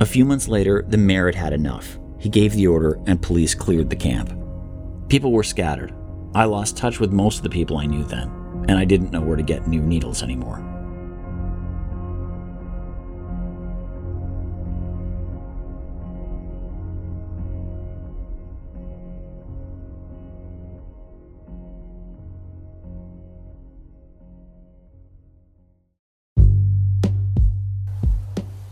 A 0.00 0.06
few 0.06 0.24
months 0.24 0.48
later, 0.48 0.86
the 0.88 0.96
mayor 0.96 1.26
had 1.26 1.34
had 1.34 1.52
enough. 1.52 1.98
He 2.18 2.30
gave 2.30 2.54
the 2.54 2.66
order 2.66 2.98
and 3.06 3.20
police 3.20 3.54
cleared 3.54 3.90
the 3.90 3.96
camp. 3.96 4.32
People 5.08 5.32
were 5.32 5.42
scattered. 5.42 5.92
I 6.34 6.44
lost 6.44 6.78
touch 6.78 6.98
with 6.98 7.12
most 7.12 7.36
of 7.36 7.42
the 7.42 7.50
people 7.50 7.76
I 7.76 7.84
knew 7.84 8.04
then, 8.04 8.28
and 8.68 8.78
I 8.78 8.86
didn't 8.86 9.12
know 9.12 9.20
where 9.20 9.36
to 9.36 9.42
get 9.42 9.68
new 9.68 9.82
needles 9.82 10.22
anymore. 10.22 10.75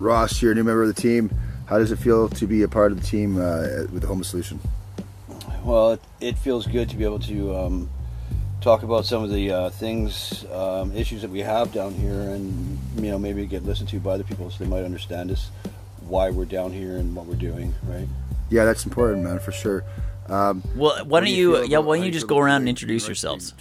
Ross, 0.04 0.42
you're 0.42 0.52
a 0.52 0.54
new 0.54 0.64
member 0.64 0.82
of 0.82 0.94
the 0.94 1.00
team. 1.00 1.30
How 1.66 1.78
does 1.78 1.90
it 1.90 1.96
feel 1.96 2.28
to 2.28 2.46
be 2.46 2.62
a 2.62 2.68
part 2.68 2.92
of 2.92 3.00
the 3.00 3.06
team 3.06 3.38
uh, 3.38 3.88
with 3.90 4.02
the 4.02 4.06
Homeless 4.06 4.28
Solution? 4.28 4.60
Well, 5.64 5.92
it, 5.92 6.00
it, 6.20 6.38
feels 6.38 6.66
good 6.66 6.90
to 6.90 6.96
be 6.96 7.04
able 7.04 7.20
to 7.20 7.56
um, 7.56 7.88
talk 8.60 8.82
about 8.82 9.06
some 9.06 9.24
of 9.24 9.32
the 9.32 9.50
uh, 9.50 9.70
things, 9.70 10.44
um, 10.52 10.94
issues 10.94 11.22
that 11.22 11.30
we 11.30 11.40
have 11.40 11.72
down 11.72 11.94
here, 11.94 12.20
and 12.20 12.78
you 12.96 13.10
know 13.10 13.18
maybe 13.18 13.46
get 13.46 13.64
listened 13.64 13.88
to 13.88 13.98
by 13.98 14.12
other 14.12 14.24
people 14.24 14.50
so 14.50 14.62
they 14.62 14.68
might 14.68 14.84
understand 14.84 15.30
us, 15.30 15.50
why 16.06 16.28
we're 16.28 16.44
down 16.44 16.70
here 16.70 16.98
and 16.98 17.16
what 17.16 17.24
we're 17.24 17.34
doing, 17.34 17.74
right? 17.84 18.06
Yeah, 18.50 18.66
that's 18.66 18.84
important, 18.84 19.24
man, 19.24 19.38
for 19.38 19.52
sure. 19.52 19.84
Um, 20.28 20.62
well, 20.76 21.02
why 21.06 21.20
don't 21.20 21.30
you? 21.30 21.56
you 21.56 21.64
yeah, 21.64 21.78
why 21.78 21.96
don't 21.96 22.04
you 22.04 22.12
just 22.12 22.26
go 22.26 22.38
around 22.38 22.62
and 22.62 22.68
introduce 22.68 23.06
yourselves? 23.06 23.54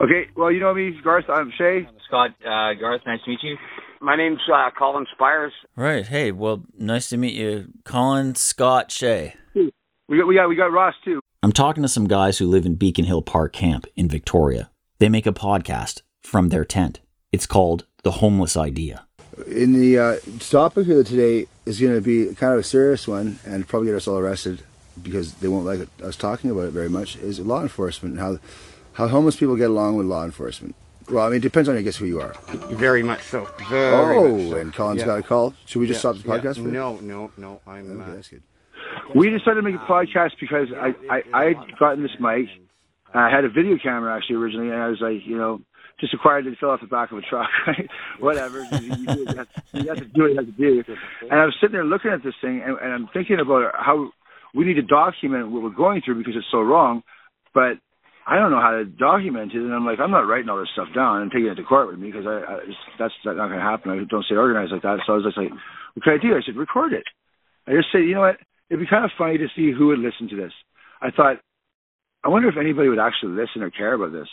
Okay. 0.00 0.28
Well, 0.34 0.50
you 0.50 0.58
know 0.58 0.74
me, 0.74 0.98
Garth. 1.02 1.30
I'm 1.30 1.52
Shay. 1.56 1.88
Scott. 2.08 2.30
Uh, 2.44 2.74
Garth. 2.74 3.02
Nice 3.06 3.22
to 3.22 3.30
meet 3.30 3.42
you. 3.44 3.56
My 4.00 4.16
name's 4.16 4.40
uh, 4.52 4.70
Colin 4.78 5.06
Spires. 5.12 5.52
Right. 5.74 6.06
Hey. 6.06 6.32
Well, 6.32 6.64
nice 6.78 7.08
to 7.10 7.16
meet 7.16 7.34
you, 7.34 7.68
Colin 7.84 8.34
Scott 8.34 8.90
Shay. 8.90 9.34
We 9.54 10.18
got 10.18 10.26
we 10.26 10.34
got 10.34 10.48
we 10.48 10.56
got 10.56 10.72
Ross 10.72 10.94
too. 11.04 11.20
I'm 11.42 11.52
talking 11.52 11.82
to 11.82 11.88
some 11.88 12.06
guys 12.06 12.38
who 12.38 12.46
live 12.46 12.66
in 12.66 12.74
Beacon 12.74 13.04
Hill 13.04 13.22
Park 13.22 13.52
Camp 13.52 13.86
in 13.96 14.08
Victoria. 14.08 14.70
They 14.98 15.08
make 15.08 15.26
a 15.26 15.32
podcast 15.32 16.02
from 16.22 16.48
their 16.48 16.64
tent. 16.64 17.00
It's 17.32 17.46
called 17.46 17.86
The 18.02 18.12
Homeless 18.12 18.56
Idea. 18.56 19.06
In 19.46 19.72
the 19.72 19.98
uh, 19.98 20.16
topic 20.40 20.86
here 20.86 21.04
today 21.04 21.46
is 21.66 21.80
going 21.80 21.94
to 21.94 22.00
be 22.00 22.34
kind 22.34 22.54
of 22.54 22.60
a 22.60 22.62
serious 22.62 23.06
one 23.06 23.38
and 23.44 23.68
probably 23.68 23.88
get 23.88 23.96
us 23.96 24.08
all 24.08 24.18
arrested 24.18 24.62
because 25.02 25.34
they 25.34 25.48
won't 25.48 25.66
like 25.66 25.80
us 26.02 26.16
talking 26.16 26.50
about 26.50 26.64
it 26.66 26.70
very 26.70 26.88
much. 26.88 27.16
Is 27.16 27.38
law 27.40 27.62
enforcement 27.62 28.18
and 28.18 28.20
how 28.20 28.38
how 28.94 29.08
homeless 29.08 29.36
people 29.36 29.56
get 29.56 29.68
along 29.70 29.96
with 29.96 30.06
law 30.06 30.24
enforcement. 30.24 30.74
Well, 31.10 31.24
I 31.24 31.28
mean, 31.28 31.38
it 31.38 31.42
depends 31.42 31.68
on, 31.68 31.76
I 31.76 31.82
guess, 31.82 31.96
who 31.96 32.06
you 32.06 32.20
are. 32.20 32.34
Very 32.70 33.02
much 33.02 33.22
so. 33.22 33.48
Very 33.68 34.16
oh, 34.16 34.36
much 34.36 34.50
so. 34.50 34.56
and 34.56 34.74
Colin's 34.74 35.00
yeah. 35.00 35.06
got 35.06 35.18
a 35.20 35.22
call. 35.22 35.54
Should 35.66 35.80
we 35.80 35.86
just 35.86 36.02
yeah, 36.02 36.12
stop 36.12 36.22
the 36.22 36.28
podcast 36.28 36.56
yeah. 36.56 36.70
No, 36.70 36.96
no, 36.96 37.30
no. 37.36 37.60
I'm. 37.66 38.00
Okay, 38.00 38.10
uh, 38.10 38.14
that's 38.14 38.28
good. 38.28 38.42
We 39.14 39.30
decided 39.30 39.56
to 39.56 39.62
make 39.62 39.74
a 39.74 39.78
podcast 39.78 40.32
because 40.40 40.68
I, 40.74 40.94
I, 41.10 41.22
I 41.32 41.44
had 41.44 41.78
gotten 41.78 42.02
this 42.02 42.12
mic. 42.18 42.48
I 43.14 43.30
had 43.30 43.44
a 43.44 43.48
video 43.48 43.78
camera 43.82 44.16
actually 44.16 44.36
originally, 44.36 44.70
and 44.70 44.82
I 44.82 44.88
was 44.88 44.98
like, 45.00 45.24
you 45.24 45.36
know, 45.36 45.60
just 46.00 46.12
acquired 46.12 46.46
it, 46.46 46.58
fell 46.58 46.70
off 46.70 46.80
the 46.80 46.86
back 46.86 47.12
of 47.12 47.18
a 47.18 47.22
truck, 47.22 47.48
right? 47.66 47.88
Whatever. 48.18 48.64
You, 48.64 48.78
you, 48.80 49.26
you, 49.26 49.26
have, 49.36 49.48
you 49.72 49.88
have 49.88 49.98
to 49.98 50.04
do 50.04 50.22
what 50.22 50.30
you 50.30 50.36
have 50.36 50.46
to 50.46 50.52
do. 50.52 50.84
And 51.22 51.40
I 51.40 51.44
was 51.44 51.54
sitting 51.60 51.72
there 51.72 51.84
looking 51.84 52.10
at 52.10 52.22
this 52.22 52.34
thing, 52.40 52.62
and, 52.64 52.78
and 52.78 52.92
I'm 52.92 53.08
thinking 53.12 53.38
about 53.40 53.74
how 53.74 54.10
we 54.54 54.64
need 54.64 54.74
to 54.74 54.82
document 54.82 55.50
what 55.50 55.62
we're 55.62 55.70
going 55.70 56.02
through 56.04 56.18
because 56.18 56.34
it's 56.36 56.50
so 56.50 56.60
wrong. 56.60 57.02
But 57.54 57.78
I 58.26 58.36
don't 58.42 58.50
know 58.50 58.60
how 58.60 58.74
to 58.74 58.84
document 58.84 59.54
it, 59.54 59.62
and 59.62 59.72
I'm 59.72 59.86
like, 59.86 60.00
I'm 60.02 60.10
not 60.10 60.26
writing 60.26 60.48
all 60.50 60.58
this 60.58 60.74
stuff 60.74 60.90
down 60.94 61.22
and 61.22 61.30
taking 61.30 61.46
it 61.46 61.54
to 61.54 61.62
court 61.62 61.86
with 61.86 61.98
me 61.98 62.10
because 62.10 62.26
I, 62.26 62.42
I 62.42 62.58
that's 62.98 63.14
not 63.24 63.38
going 63.38 63.54
to 63.54 63.62
happen. 63.62 63.92
I 63.94 64.02
don't 64.02 64.26
stay 64.26 64.34
organized 64.34 64.72
like 64.72 64.82
that. 64.82 64.98
So 65.06 65.14
I 65.14 65.16
was 65.16 65.24
just 65.24 65.38
like, 65.38 65.54
what 65.94 66.02
can 66.02 66.18
I 66.18 66.22
do? 66.22 66.34
I 66.34 66.42
said, 66.44 66.58
record 66.58 66.92
it. 66.92 67.06
I 67.70 67.78
just 67.78 67.88
said, 67.92 68.02
you 68.02 68.18
know 68.18 68.26
what? 68.26 68.42
It'd 68.68 68.82
be 68.82 68.90
kind 68.90 69.04
of 69.04 69.14
funny 69.16 69.38
to 69.38 69.46
see 69.54 69.70
who 69.70 69.94
would 69.94 70.02
listen 70.02 70.26
to 70.30 70.36
this. 70.36 70.52
I 71.00 71.14
thought, 71.14 71.38
I 72.24 72.28
wonder 72.28 72.48
if 72.48 72.58
anybody 72.58 72.88
would 72.88 72.98
actually 72.98 73.38
listen 73.38 73.62
or 73.62 73.70
care 73.70 73.94
about 73.94 74.10
this. 74.10 74.26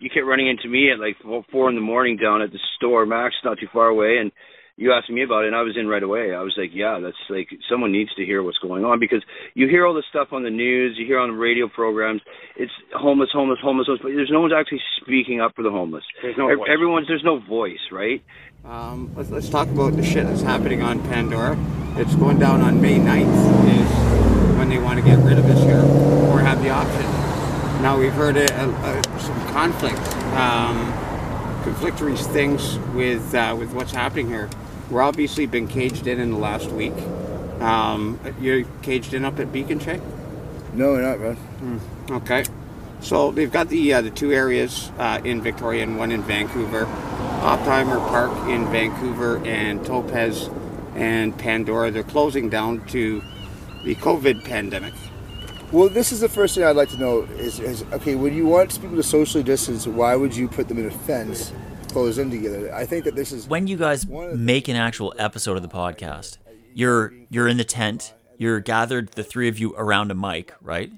You 0.00 0.08
kept 0.08 0.24
running 0.24 0.48
into 0.48 0.68
me 0.68 0.88
at 0.90 0.98
like 0.98 1.20
four 1.52 1.68
in 1.68 1.76
the 1.76 1.84
morning 1.84 2.16
down 2.16 2.40
at 2.40 2.50
the 2.50 2.58
store. 2.76 3.04
Max, 3.04 3.34
not 3.44 3.60
too 3.60 3.68
far 3.72 3.88
away, 3.88 4.16
and 4.20 4.32
you 4.76 4.92
asked 4.92 5.08
me 5.08 5.22
about 5.22 5.44
it 5.44 5.48
and 5.48 5.56
I 5.56 5.62
was 5.62 5.76
in 5.76 5.86
right 5.86 6.02
away. 6.02 6.34
I 6.34 6.42
was 6.42 6.54
like, 6.58 6.70
yeah, 6.72 6.98
that's 7.00 7.16
like 7.30 7.48
someone 7.70 7.92
needs 7.92 8.12
to 8.16 8.24
hear 8.24 8.42
what's 8.42 8.58
going 8.58 8.84
on 8.84 8.98
because 8.98 9.22
you 9.54 9.68
hear 9.68 9.86
all 9.86 9.94
this 9.94 10.04
stuff 10.10 10.28
on 10.32 10.42
the 10.42 10.50
news, 10.50 10.96
you 10.98 11.06
hear 11.06 11.20
on 11.20 11.30
the 11.30 11.36
radio 11.36 11.68
programs, 11.68 12.22
it's 12.56 12.72
homeless, 12.92 13.30
homeless, 13.32 13.60
homeless, 13.62 13.86
homeless 13.86 14.02
but 14.02 14.08
there's 14.08 14.30
no 14.32 14.40
one's 14.40 14.52
actually 14.52 14.80
speaking 15.00 15.40
up 15.40 15.54
for 15.54 15.62
the 15.62 15.70
homeless. 15.70 16.04
There's 16.22 16.36
no 16.36 16.48
voice. 16.48 16.68
Everyone's 16.68 17.06
there's 17.06 17.22
no 17.22 17.38
voice, 17.38 17.78
right? 17.92 18.22
Um, 18.64 19.12
let's, 19.14 19.30
let's 19.30 19.48
talk 19.48 19.68
about 19.68 19.94
the 19.94 20.02
shit 20.02 20.26
that's 20.26 20.42
happening 20.42 20.82
on 20.82 21.00
Pandora. 21.04 21.56
It's 21.96 22.16
going 22.16 22.40
down 22.40 22.60
on 22.60 22.80
May 22.80 22.98
9th 22.98 23.28
is 23.68 24.58
when 24.58 24.68
they 24.70 24.78
want 24.78 24.98
to 24.98 25.04
get 25.04 25.18
rid 25.18 25.38
of 25.38 25.44
us 25.44 25.62
here 25.62 25.84
or 26.32 26.40
have 26.40 26.60
the 26.62 26.70
option. 26.70 27.02
Now 27.80 27.98
we've 27.98 28.12
heard 28.12 28.36
a, 28.36 28.52
a, 28.60 28.68
a, 28.68 29.20
some 29.20 29.38
conflict, 29.48 29.98
um, 30.34 30.92
conflictory 31.62 32.16
things 32.16 32.78
with 32.94 33.34
uh, 33.34 33.54
with 33.56 33.72
what's 33.72 33.92
happening 33.92 34.26
here. 34.26 34.48
We're 34.94 35.02
obviously 35.02 35.46
been 35.46 35.66
caged 35.66 36.06
in 36.06 36.20
in 36.20 36.30
the 36.30 36.38
last 36.38 36.70
week. 36.70 36.94
Um, 37.58 38.20
you're 38.40 38.62
caged 38.82 39.12
in 39.12 39.24
up 39.24 39.40
at 39.40 39.52
Beacon, 39.52 39.80
Shay? 39.80 40.00
No, 40.72 40.92
we're 40.92 41.02
not, 41.02 41.18
man. 41.18 41.36
Mm, 42.08 42.16
okay. 42.18 42.44
So 43.00 43.32
they've 43.32 43.50
got 43.50 43.70
the 43.70 43.92
uh, 43.92 44.02
the 44.02 44.10
two 44.10 44.32
areas 44.32 44.92
uh, 44.98 45.20
in 45.24 45.42
Victoria 45.42 45.82
and 45.82 45.98
one 45.98 46.12
in 46.12 46.22
Vancouver. 46.22 46.86
Oppenheimer 47.42 47.98
Park 47.98 48.30
in 48.48 48.70
Vancouver 48.70 49.44
and 49.44 49.84
Topaz 49.84 50.48
and 50.94 51.36
Pandora. 51.36 51.90
They're 51.90 52.04
closing 52.04 52.48
down 52.48 52.86
to 52.86 53.20
the 53.82 53.96
COVID 53.96 54.44
pandemic. 54.44 54.94
Well, 55.72 55.88
this 55.88 56.12
is 56.12 56.20
the 56.20 56.28
first 56.28 56.54
thing 56.54 56.62
I'd 56.62 56.76
like 56.76 56.90
to 56.90 56.98
know 56.98 57.22
is, 57.36 57.58
is 57.58 57.82
okay, 57.94 58.14
when 58.14 58.32
you 58.32 58.46
want 58.46 58.80
people 58.80 58.94
to 58.94 59.02
socially 59.02 59.42
distance, 59.42 59.88
why 59.88 60.14
would 60.14 60.36
you 60.36 60.46
put 60.46 60.68
them 60.68 60.78
in 60.78 60.86
a 60.86 60.92
fence? 60.92 61.52
Close 61.94 62.18
in 62.18 62.28
together. 62.28 62.74
I 62.74 62.84
think 62.84 63.04
that 63.04 63.14
this 63.14 63.30
is 63.30 63.46
when 63.46 63.68
you 63.68 63.76
guys 63.76 64.06
make 64.06 64.66
an 64.66 64.74
actual 64.76 65.14
episode 65.16 65.56
of 65.56 65.62
the 65.62 65.68
podcast. 65.68 66.38
You're 66.74 67.14
you're 67.30 67.46
in 67.46 67.56
the 67.56 67.64
tent. 67.64 68.14
You're 68.36 68.58
gathered, 68.58 69.12
the 69.12 69.22
three 69.22 69.46
of 69.48 69.60
you 69.60 69.74
around 69.76 70.10
a 70.10 70.14
mic, 70.14 70.52
right? 70.60 70.92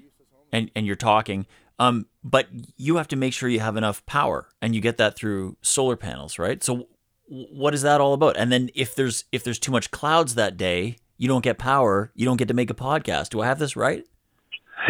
And 0.51 0.71
and 0.75 0.87
you're 0.87 0.95
talking. 0.95 1.45
Um, 1.79 2.07
but 2.23 2.47
you 2.75 2.97
have 2.97 3.07
to 3.09 3.15
make 3.15 3.33
sure 3.33 3.47
you 3.47 3.59
have 3.59 3.77
enough 3.77 4.03
power, 4.07 4.49
and 4.59 4.73
you 4.73 4.81
get 4.81 4.97
that 4.97 5.15
through 5.15 5.57
solar 5.61 5.95
panels, 5.95 6.39
right? 6.39 6.63
So, 6.63 6.87
what 7.27 7.75
is 7.75 7.83
that 7.83 8.01
all 8.01 8.13
about? 8.13 8.35
And 8.35 8.51
then 8.51 8.71
if 8.73 8.95
there's 8.95 9.25
if 9.31 9.43
there's 9.43 9.59
too 9.59 9.71
much 9.71 9.91
clouds 9.91 10.33
that 10.33 10.57
day, 10.57 10.95
you 11.17 11.27
don't 11.27 11.43
get 11.43 11.59
power. 11.59 12.11
You 12.15 12.25
don't 12.25 12.37
get 12.37 12.47
to 12.47 12.55
make 12.55 12.71
a 12.71 12.73
podcast. 12.73 13.29
Do 13.29 13.41
I 13.41 13.45
have 13.45 13.59
this 13.59 13.75
right? 13.75 14.03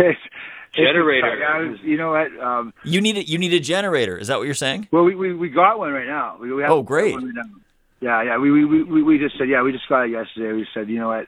generator. 0.77 1.75
you 1.83 1.97
know 1.97 2.11
what? 2.11 2.39
Um, 2.39 2.73
you 2.83 3.01
need 3.01 3.17
it. 3.17 3.27
You 3.27 3.37
need 3.37 3.53
a 3.53 3.59
generator. 3.59 4.17
Is 4.17 4.27
that 4.27 4.37
what 4.37 4.45
you're 4.45 4.53
saying? 4.53 4.87
Well, 4.91 5.03
we, 5.03 5.15
we, 5.15 5.33
we 5.33 5.49
got 5.49 5.79
one 5.79 5.91
right 5.91 6.07
now. 6.07 6.37
We, 6.39 6.53
we 6.53 6.61
have 6.61 6.71
oh, 6.71 6.83
great. 6.83 7.15
Right 7.15 7.23
Yeah, 8.01 8.23
yeah. 8.23 8.37
We, 8.37 8.51
we 8.51 8.83
we 8.83 9.03
we 9.03 9.17
just 9.17 9.37
said 9.37 9.49
yeah. 9.49 9.61
We 9.63 9.71
just 9.71 9.89
got 9.89 10.03
it 10.03 10.11
yesterday. 10.11 10.53
We 10.53 10.67
said 10.73 10.89
you 10.89 10.99
know 10.99 11.09
what, 11.09 11.27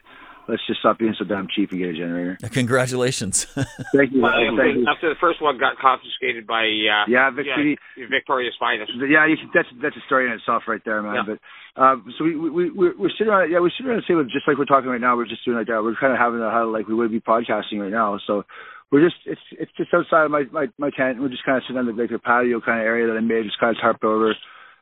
let's 0.49 0.65
just 0.65 0.79
stop 0.79 0.97
being 0.97 1.13
so 1.17 1.23
damn 1.23 1.47
cheap 1.47 1.71
and 1.71 1.79
get 1.79 1.89
a 1.89 1.93
generator. 1.93 2.37
Congratulations. 2.51 3.45
Thank 3.93 4.11
you. 4.11 4.21
Well, 4.21 4.33
Thank 4.57 4.77
you. 4.77 4.85
after 4.89 5.09
the 5.09 5.19
first 5.21 5.41
one 5.41 5.57
got 5.57 5.77
confiscated 5.77 6.47
by 6.47 6.65
uh, 6.65 7.05
Yeah, 7.07 7.29
Vic 7.29 7.45
City- 7.55 7.77
Victoria's 8.09 8.55
finest. 8.59 8.91
Yeah, 8.97 9.27
you 9.27 9.37
can, 9.37 9.51
that's 9.53 9.69
that's 9.81 9.95
a 9.95 10.03
story 10.07 10.25
in 10.25 10.33
itself 10.33 10.63
right 10.67 10.81
there, 10.83 11.01
man. 11.01 11.15
Yeah. 11.15 11.35
But 11.35 11.81
um, 11.81 12.13
so 12.17 12.25
we 12.25 12.35
we 12.35 12.69
we 12.71 12.89
we're 12.97 13.13
sitting 13.17 13.31
around, 13.31 13.51
yeah, 13.51 13.59
we're 13.59 13.69
sitting 13.69 13.87
around 13.87 14.01
the 14.01 14.07
table 14.07 14.23
just 14.25 14.47
like 14.47 14.57
we're 14.57 14.65
talking 14.65 14.89
right 14.89 15.01
now. 15.01 15.15
We're 15.15 15.29
just 15.29 15.45
doing 15.45 15.57
like 15.57 15.67
that. 15.67 15.83
We're 15.83 15.95
kind 15.95 16.11
of 16.11 16.19
having 16.19 16.41
a 16.41 16.49
huddle 16.49 16.73
like 16.73 16.87
we 16.87 16.95
would 16.95 17.11
be 17.11 17.21
podcasting 17.21 17.79
right 17.79 17.93
now. 17.93 18.19
So 18.25 18.43
we're 18.91 19.05
just 19.05 19.17
it's 19.25 19.41
it's 19.51 19.71
just 19.77 19.93
outside 19.93 20.25
of 20.25 20.31
my 20.31 20.43
my, 20.51 20.67
my 20.77 20.89
tent. 20.89 21.21
We're 21.21 21.29
just 21.29 21.45
kind 21.45 21.57
of 21.57 21.63
sitting 21.63 21.77
on 21.77 21.85
the 21.85 21.93
like 21.93 22.09
the 22.09 22.19
patio 22.19 22.59
kind 22.61 22.79
of 22.79 22.85
area 22.85 23.07
that 23.07 23.17
I 23.17 23.21
made, 23.21 23.45
just 23.45 23.59
kind 23.59 23.75
of 23.75 23.81
tarped 23.81 24.03
over, 24.03 24.33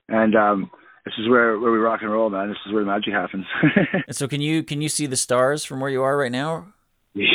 and 0.08 0.36
um, 0.36 0.72
this 1.06 1.14
is 1.20 1.30
where 1.30 1.60
where 1.60 1.72
we 1.72 1.78
rock 1.78 2.00
and 2.02 2.12
roll, 2.12 2.30
man. 2.30 2.50
This 2.50 2.58
is 2.66 2.74
where 2.74 2.84
the 2.84 2.90
magic 2.90 3.14
happens. 3.14 3.46
And 4.08 4.16
so 4.16 4.28
can 4.28 4.42
you 4.42 4.64
can 4.64 4.82
you 4.82 4.90
see 4.90 5.06
the 5.06 5.18
stars 5.18 5.64
from 5.66 5.80
where 5.80 5.90
you 5.90 6.04
are 6.04 6.18
right 6.18 6.32
now? 6.32 6.74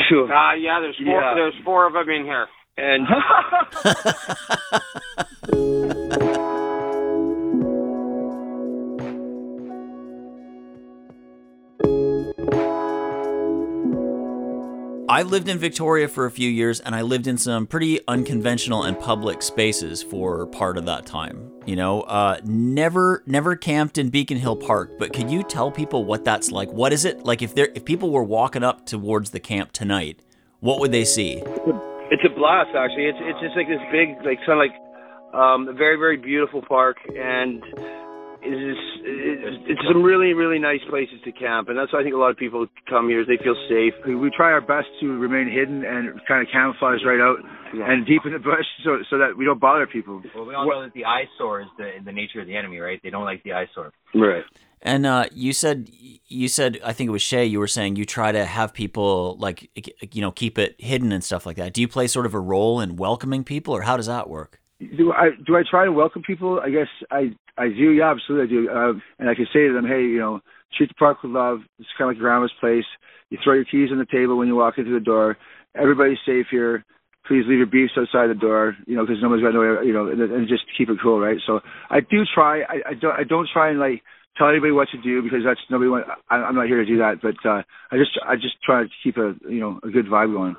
Sure. 0.09 0.33
Uh, 0.33 0.55
yeah, 0.55 0.81
there's 0.81 0.97
four. 0.97 1.21
Yeah. 1.21 1.35
There's 1.35 1.55
four 1.65 1.87
of 1.87 1.93
them 1.93 2.09
in 2.09 2.25
here. 2.25 2.47
And 2.77 3.07
I 15.12 15.25
lived 15.25 15.51
in 15.51 15.59
Victoria 15.59 16.09
for 16.09 16.25
a 16.25 16.31
few 16.31 16.48
years 16.48 16.81
and 16.81 16.94
I 16.94 17.03
lived 17.03 17.27
in 17.27 17.37
some 17.37 17.66
pretty 17.66 18.01
unconventional 18.09 18.85
and 18.85 18.98
public 18.98 19.42
spaces 19.42 20.03
for 20.03 20.46
part 20.46 20.79
of 20.79 20.87
that 20.87 21.05
time. 21.05 21.53
You 21.66 21.77
know, 21.77 22.01
uh, 22.01 22.40
never 22.44 23.22
never 23.27 23.55
camped 23.55 23.98
in 23.98 24.09
Beacon 24.09 24.38
Hill 24.38 24.57
Park, 24.57 24.98
but 24.98 25.12
could 25.12 25.31
you 25.31 25.42
tell 25.42 25.70
people 25.70 26.07
what 26.07 26.25
that's 26.25 26.51
like? 26.51 26.72
What 26.72 26.94
is 26.94 27.05
it 27.05 27.27
like 27.27 27.42
if 27.42 27.55
there 27.55 27.68
if 27.75 27.85
people 27.85 28.11
were 28.11 28.25
walking 28.25 28.64
up 28.64 28.87
towards 28.87 29.33
the 29.33 29.38
camp 29.38 29.72
tonight, 29.72 30.22
what 30.61 30.81
would 30.81 30.92
they 30.92 31.05
see? 31.05 31.42
It's 32.11 32.25
a 32.25 32.35
blast, 32.35 32.70
actually. 32.75 33.05
It's 33.05 33.18
it's 33.20 33.40
just 33.40 33.55
like 33.55 33.68
this 33.68 33.85
big, 33.92 34.16
like 34.25 34.38
kind 34.46 34.53
of 34.53 34.64
like 34.64 35.35
um, 35.35 35.68
a 35.68 35.75
very 35.75 35.98
very 35.98 36.16
beautiful 36.16 36.62
park, 36.62 36.96
and 37.14 37.62
it's 38.44 38.78
just, 38.78 39.07
it's, 39.07 39.57
it's 39.70 39.81
some 39.87 40.02
really 40.02 40.35
really 40.35 40.59
nice 40.59 40.81
places 40.90 41.16
to 41.24 41.33
camp, 41.33 41.68
and 41.68 41.78
that's 41.78 41.92
why 41.92 42.00
I 42.00 42.02
think 42.02 42.14
a 42.14 42.18
lot 42.18 42.31
of 42.31 42.37
people 42.37 42.66
come 42.88 43.09
here. 43.09 43.20
Is 43.20 43.28
they 43.28 43.42
feel 43.42 43.57
safe. 43.68 43.94
we, 44.07 44.14
we 44.14 44.31
try 44.31 44.50
our 44.50 44.61
best 44.61 44.88
to 45.00 45.07
remain 45.18 45.48
hidden 45.50 45.85
and 45.85 46.20
kind 46.26 46.42
of 46.42 46.48
camouflage 46.52 47.00
right 47.07 47.20
out 47.20 47.38
and 47.72 48.07
deep 48.07 48.22
in 48.24 48.33
the 48.33 48.38
bush, 48.38 48.66
so 48.85 48.98
so 49.09 49.18
that 49.18 49.37
we 49.37 49.44
don't 49.44 49.61
bother 49.61 49.87
people. 49.87 50.22
Well, 50.35 50.46
we 50.46 50.55
all 50.55 50.68
know 50.68 50.83
that 50.83 50.92
the 50.94 51.05
eyesore 51.05 51.62
is 51.62 51.68
the 51.78 51.92
the 52.05 52.12
nature 52.12 52.40
of 52.40 52.46
the 52.46 52.57
enemy, 52.57 52.78
right? 52.78 53.00
They 53.02 53.11
don't 53.11 53.24
like 53.24 53.42
the 53.44 53.52
eyesore. 53.52 53.92
Right. 54.14 54.44
And 54.85 55.07
uh, 55.07 55.26
you 55.33 55.52
said 55.52 55.88
you 56.26 56.48
said 56.48 56.81
I 56.85 56.92
think 56.92 57.09
it 57.09 57.12
was 57.12 57.22
Shay. 57.22 57.46
You 57.46 57.61
were 57.61 57.68
saying 57.68 57.96
you 57.96 58.05
try 58.05 58.33
to 58.33 58.44
have 58.44 58.74
people 58.74 59.37
like 59.38 59.70
you 60.12 60.20
know 60.20 60.33
keep 60.33 60.59
it 60.59 60.74
hidden 60.78 61.12
and 61.12 61.22
stuff 61.22 61.46
like 61.46 61.57
that. 61.57 61.72
Do 61.72 61.81
you 61.81 61.88
play 61.88 62.09
sort 62.09 62.26
of 62.26 62.35
a 62.35 62.40
role 62.40 62.81
in 62.81 62.96
welcoming 62.96 63.44
people, 63.44 63.74
or 63.74 63.83
how 63.83 63.96
does 63.96 64.07
that 64.07 64.28
work? 64.28 64.62
do 64.96 65.12
I 65.12 65.31
do 65.46 65.57
I 65.57 65.62
try 65.68 65.85
to 65.85 65.92
welcome 65.92 66.22
people? 66.22 66.61
I 66.61 66.70
guess 66.70 66.88
I 67.11 67.35
I 67.59 67.69
do. 67.69 67.91
Yeah, 67.93 68.11
absolutely, 68.11 68.47
I 68.47 68.61
do. 68.61 68.71
Uh, 68.71 68.93
and 69.19 69.29
I 69.29 69.35
can 69.35 69.47
say 69.53 69.69
to 69.69 69.73
them, 69.75 69.87
hey, 69.87 70.03
you 70.03 70.19
know, 70.19 70.41
treat 70.77 70.88
the 70.88 70.95
park 70.95 71.23
with 71.23 71.33
love. 71.33 71.61
It's 71.79 71.88
kind 71.99 72.11
of 72.11 72.17
like 72.17 72.21
grandma's 72.21 72.53
place. 72.61 72.85
You 73.31 73.38
throw 73.43 73.55
your 73.55 73.65
keys 73.65 73.91
on 73.93 73.99
the 73.99 74.07
table 74.07 74.38
when 74.38 74.49
you 74.49 74.57
walk 74.57 74.79
into 74.79 74.93
the 74.93 75.01
door. 75.01 75.37
Everybody's 75.75 76.19
safe 76.27 76.47
here. 76.51 76.85
Please 77.27 77.45
leave 77.47 77.59
your 77.59 77.67
beefs 77.67 77.93
outside 77.97 78.29
the 78.29 78.35
door, 78.35 78.77
you 78.87 78.97
know, 78.97 79.07
because 79.07 79.23
nobody's 79.23 79.45
got 79.45 79.55
no, 79.55 79.81
you 79.81 79.93
know, 79.93 80.09
and, 80.09 80.21
and 80.21 80.49
just 80.49 80.65
keep 80.77 80.91
it 80.91 80.99
cool, 81.01 81.21
right? 81.21 81.38
So 81.47 81.61
I 81.88 82.01
do 82.01 82.25
try. 82.35 82.62
I, 82.62 82.91
I 82.91 82.95
don't. 83.01 83.15
I 83.15 83.25
don't 83.25 83.49
try 83.53 83.71
and 83.71 83.79
like 83.79 84.03
tell 84.37 84.49
anybody 84.49 84.73
what 84.73 84.88
to 84.91 85.01
do 85.01 85.23
because 85.23 85.41
that's 85.45 85.61
nobody. 85.71 85.88
Want, 85.88 86.07
I, 86.29 86.37
I'm 86.37 86.57
not 86.57 86.67
here 86.67 86.79
to 86.79 86.87
do 86.87 86.99
that. 86.99 87.23
But 87.23 87.37
uh, 87.49 87.62
I 87.93 87.97
just 87.97 88.19
I 88.27 88.35
just 88.35 88.61
try 88.65 88.83
to 88.83 88.88
keep 89.05 89.17
a 89.19 89.35
you 89.49 89.61
know 89.61 89.79
a 89.85 89.88
good 89.88 90.07
vibe 90.07 90.35
going. 90.35 90.57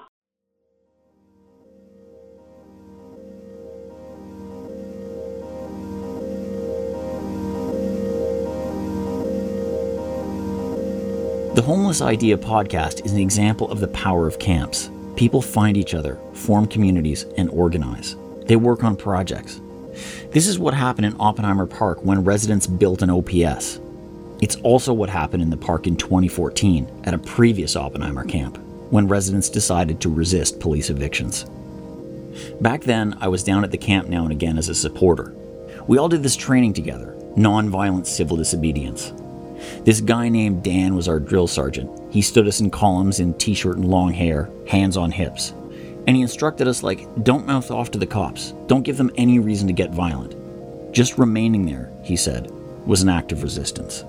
The 11.53 11.61
Homeless 11.61 12.01
Idea 12.01 12.35
podcast 12.35 13.05
is 13.05 13.11
an 13.11 13.19
example 13.19 13.69
of 13.69 13.79
the 13.79 13.87
power 13.89 14.25
of 14.25 14.39
camps. 14.39 14.89
People 15.15 15.39
find 15.39 15.77
each 15.77 15.93
other, 15.93 16.17
form 16.33 16.65
communities, 16.65 17.27
and 17.37 17.47
organize. 17.51 18.15
They 18.47 18.55
work 18.55 18.83
on 18.83 18.95
projects. 18.95 19.61
This 20.31 20.47
is 20.47 20.57
what 20.57 20.73
happened 20.73 21.05
in 21.05 21.15
Oppenheimer 21.19 21.67
Park 21.67 22.03
when 22.03 22.23
residents 22.23 22.65
built 22.65 23.03
an 23.03 23.11
OPS. 23.11 23.79
It's 24.41 24.55
also 24.63 24.93
what 24.93 25.11
happened 25.11 25.43
in 25.43 25.51
the 25.51 25.55
park 25.55 25.85
in 25.85 25.95
2014 25.95 27.01
at 27.03 27.13
a 27.13 27.19
previous 27.19 27.75
Oppenheimer 27.75 28.25
camp 28.25 28.57
when 28.89 29.07
residents 29.07 29.47
decided 29.47 30.01
to 30.01 30.09
resist 30.09 30.59
police 30.59 30.89
evictions. 30.89 31.45
Back 32.61 32.81
then, 32.81 33.15
I 33.21 33.27
was 33.27 33.43
down 33.43 33.63
at 33.63 33.69
the 33.69 33.77
camp 33.77 34.09
now 34.09 34.23
and 34.23 34.31
again 34.31 34.57
as 34.57 34.69
a 34.69 34.75
supporter. 34.75 35.35
We 35.85 35.99
all 35.99 36.09
did 36.09 36.23
this 36.23 36.35
training 36.35 36.73
together 36.73 37.15
nonviolent 37.37 38.07
civil 38.07 38.37
disobedience. 38.37 39.13
This 39.83 40.01
guy 40.01 40.29
named 40.29 40.63
Dan 40.63 40.95
was 40.95 41.07
our 41.07 41.19
drill 41.19 41.47
sergeant. 41.47 41.91
He 42.11 42.21
stood 42.21 42.47
us 42.47 42.59
in 42.59 42.69
columns 42.69 43.19
in 43.19 43.33
t 43.35 43.53
shirt 43.53 43.77
and 43.77 43.85
long 43.85 44.13
hair, 44.13 44.49
hands 44.67 44.97
on 44.97 45.11
hips. 45.11 45.53
And 46.05 46.15
he 46.15 46.21
instructed 46.21 46.67
us, 46.67 46.83
like, 46.83 47.07
don't 47.23 47.45
mouth 47.45 47.71
off 47.71 47.91
to 47.91 47.97
the 47.97 48.05
cops. 48.05 48.53
Don't 48.67 48.83
give 48.83 48.97
them 48.97 49.11
any 49.15 49.39
reason 49.39 49.67
to 49.67 49.73
get 49.73 49.91
violent. 49.91 50.35
Just 50.93 51.17
remaining 51.17 51.65
there, 51.65 51.91
he 52.03 52.15
said, 52.15 52.51
was 52.85 53.01
an 53.01 53.09
act 53.09 53.31
of 53.31 53.41
resistance. 53.41 54.03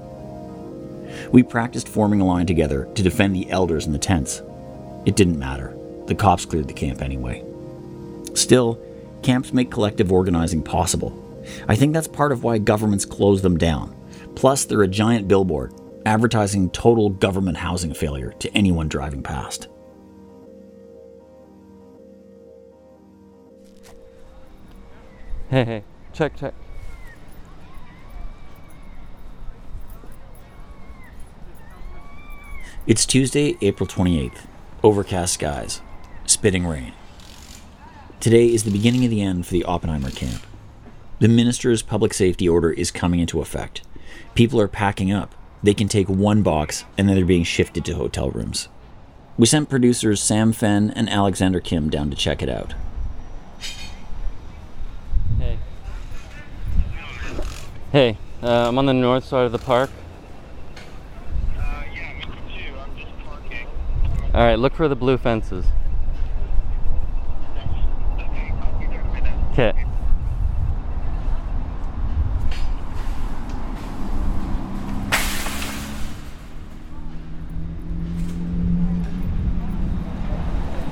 We 1.30 1.42
practiced 1.42 1.88
forming 1.88 2.20
a 2.20 2.26
line 2.26 2.46
together 2.46 2.88
to 2.94 3.02
defend 3.02 3.34
the 3.34 3.48
elders 3.50 3.86
in 3.86 3.92
the 3.92 3.98
tents. 3.98 4.42
It 5.06 5.16
didn't 5.16 5.38
matter. 5.38 5.76
The 6.06 6.14
cops 6.14 6.44
cleared 6.44 6.68
the 6.68 6.74
camp 6.74 7.00
anyway. 7.00 7.44
Still, 8.34 8.80
camps 9.22 9.52
make 9.52 9.70
collective 9.70 10.10
organizing 10.10 10.62
possible. 10.62 11.20
I 11.68 11.76
think 11.76 11.92
that's 11.92 12.08
part 12.08 12.32
of 12.32 12.42
why 12.42 12.58
governments 12.58 13.04
close 13.04 13.42
them 13.42 13.56
down. 13.56 13.93
Plus, 14.34 14.64
they're 14.64 14.82
a 14.82 14.88
giant 14.88 15.28
billboard, 15.28 15.72
advertising 16.04 16.70
total 16.70 17.10
government 17.10 17.56
housing 17.56 17.94
failure 17.94 18.32
to 18.38 18.50
anyone 18.52 18.88
driving 18.88 19.22
past. 19.22 19.68
Hey, 25.48 25.64
hey, 25.64 25.84
check, 26.12 26.36
check. 26.36 26.54
It's 32.86 33.06
Tuesday, 33.06 33.56
April 33.62 33.86
28th. 33.86 34.46
Overcast 34.82 35.34
skies, 35.34 35.80
spitting 36.26 36.66
rain. 36.66 36.92
Today 38.20 38.52
is 38.52 38.64
the 38.64 38.70
beginning 38.70 39.04
of 39.04 39.10
the 39.10 39.22
end 39.22 39.46
for 39.46 39.52
the 39.52 39.64
Oppenheimer 39.64 40.10
camp. 40.10 40.42
The 41.18 41.28
minister's 41.28 41.80
public 41.82 42.12
safety 42.12 42.48
order 42.48 42.70
is 42.70 42.90
coming 42.90 43.20
into 43.20 43.40
effect. 43.40 43.82
People 44.34 44.60
are 44.60 44.68
packing 44.68 45.12
up. 45.12 45.34
They 45.62 45.74
can 45.74 45.88
take 45.88 46.08
one 46.08 46.42
box 46.42 46.84
and 46.98 47.08
then 47.08 47.16
they're 47.16 47.24
being 47.24 47.44
shifted 47.44 47.84
to 47.86 47.94
hotel 47.94 48.30
rooms. 48.30 48.68
We 49.36 49.46
sent 49.46 49.68
producers 49.68 50.20
Sam 50.20 50.52
Fenn 50.52 50.90
and 50.90 51.08
Alexander 51.08 51.60
Kim 51.60 51.88
down 51.90 52.10
to 52.10 52.16
check 52.16 52.42
it 52.42 52.48
out. 52.48 52.74
Hey. 55.38 55.58
Hey, 57.92 58.18
uh, 58.42 58.68
I'm 58.68 58.78
on 58.78 58.86
the 58.86 58.92
north 58.92 59.24
side 59.24 59.46
of 59.46 59.52
the 59.52 59.58
park. 59.58 59.90
All 64.34 64.40
right, 64.40 64.56
look 64.58 64.74
for 64.74 64.88
the 64.88 64.96
blue 64.96 65.16
fences. 65.16 65.64
Okay. 69.52 69.72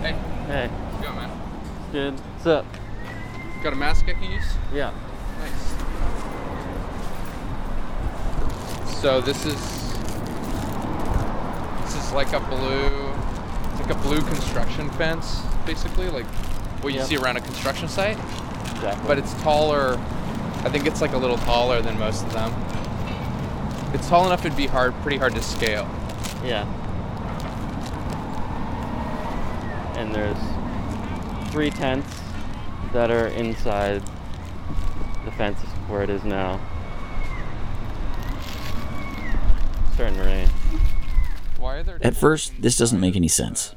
Hey. 0.01 0.13
Hey. 0.47 0.69
How's 0.69 1.01
it 1.01 1.03
going, 1.03 1.17
man? 1.17 1.31
Good. 1.91 2.32
What's 2.43 2.59
up? 2.59 3.63
Got 3.63 3.73
a 3.73 3.77
mask 3.77 4.07
I 4.09 4.15
can 4.15 4.29
use? 4.33 4.43
Yeah. 4.75 4.93
Nice. 5.39 5.53
So 9.01 9.21
this 9.21 9.47
is 9.47 9.55
this 11.85 12.05
is 12.05 12.13
like 12.13 12.33
a 12.33 12.41
blue 12.41 13.13
it's 13.71 13.81
like 13.81 13.91
a 13.91 13.95
blue 14.03 14.21
construction 14.23 14.91
fence, 14.91 15.41
basically, 15.65 16.11
like 16.11 16.27
what 16.83 16.93
you 16.93 16.99
Yep. 16.99 17.09
see 17.09 17.17
around 17.17 17.37
a 17.37 17.41
construction 17.43 17.87
site. 17.87 18.19
Exactly. 18.73 19.07
But 19.07 19.19
it's 19.19 19.41
taller. 19.43 19.97
I 20.65 20.69
think 20.69 20.85
it's 20.85 21.01
like 21.01 21.13
a 21.13 21.19
little 21.19 21.39
taller 21.39 21.81
than 21.81 21.97
most 21.97 22.25
of 22.25 22.33
them. 22.33 22.53
It's 23.95 24.09
tall 24.09 24.27
enough 24.27 24.45
it'd 24.45 24.59
be 24.59 24.67
hard 24.67 24.95
pretty 25.03 25.17
hard 25.17 25.37
to 25.37 25.43
scale. 25.45 25.89
Yeah. 26.45 26.67
And 29.97 30.13
there's 30.13 30.37
three 31.53 31.71
tents 31.71 32.12
that 32.93 33.11
are 33.11 33.29
inside 33.29 34.03
the 35.25 35.33
fence 35.33 35.59
where 35.89 36.03
it 36.03 36.11
is 36.11 36.25
now. 36.25 36.61
starting 39.95 40.17
to 40.17 40.25
rain. 40.25 40.49
Why 41.59 41.77
are 41.77 41.83
there 41.83 41.99
At 42.01 42.17
first, 42.17 42.61
this 42.61 42.77
doesn't 42.77 43.01
make 43.01 43.15
any 43.15 43.29
sense. 43.29 43.75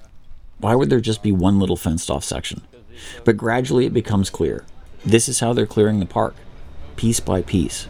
Why 0.60 0.74
would 0.74 0.90
there 0.90 1.02
just 1.02 1.22
be 1.22 1.32
one 1.32 1.60
little 1.60 1.76
fenced 1.76 2.10
off 2.10 2.24
section? 2.24 2.62
But 3.26 3.38
gradually 3.38 3.86
it 3.86 3.94
becomes 3.94 4.30
clear. 4.30 4.66
This 5.06 5.28
is 5.28 5.42
how 5.42 5.54
they're 5.54 5.68
clearing 5.68 6.00
the 6.00 6.06
park, 6.06 6.36
piece 6.96 7.20
by 7.20 7.42
piece. 7.42 7.88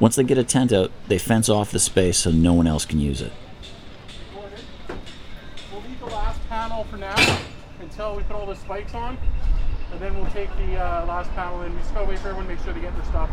Once 0.00 0.16
they 0.16 0.24
get 0.24 0.38
a 0.38 0.44
tent 0.44 0.72
out, 0.72 0.90
they 1.06 1.18
fence 1.18 1.48
off 1.48 1.70
the 1.70 1.78
space 1.78 2.18
so 2.18 2.30
no 2.30 2.52
one 2.54 2.66
else 2.66 2.84
can 2.84 2.98
use 2.98 3.20
it. 3.20 3.32
We'll 5.70 5.82
leave 5.82 6.00
the 6.00 6.06
last 6.06 6.40
panel 6.48 6.84
for 6.84 6.96
now 6.96 7.38
until 7.80 8.16
we 8.16 8.22
put 8.24 8.34
all 8.34 8.46
the 8.46 8.56
spikes 8.56 8.94
on, 8.94 9.16
and 9.94 10.02
then 10.02 10.16
we'll 10.16 10.30
take 10.32 10.50
the 10.56 10.76
uh, 10.76 11.06
last 11.06 11.30
panel 11.34 11.62
in. 11.62 11.72
We 11.72 11.80
just 11.80 11.94
gotta 11.94 12.08
wait 12.08 12.18
for 12.18 12.28
everyone 12.28 12.48
to 12.48 12.54
make 12.54 12.64
sure 12.64 12.72
they 12.72 12.80
get 12.80 12.94
their 12.96 13.04
stuff. 13.04 13.30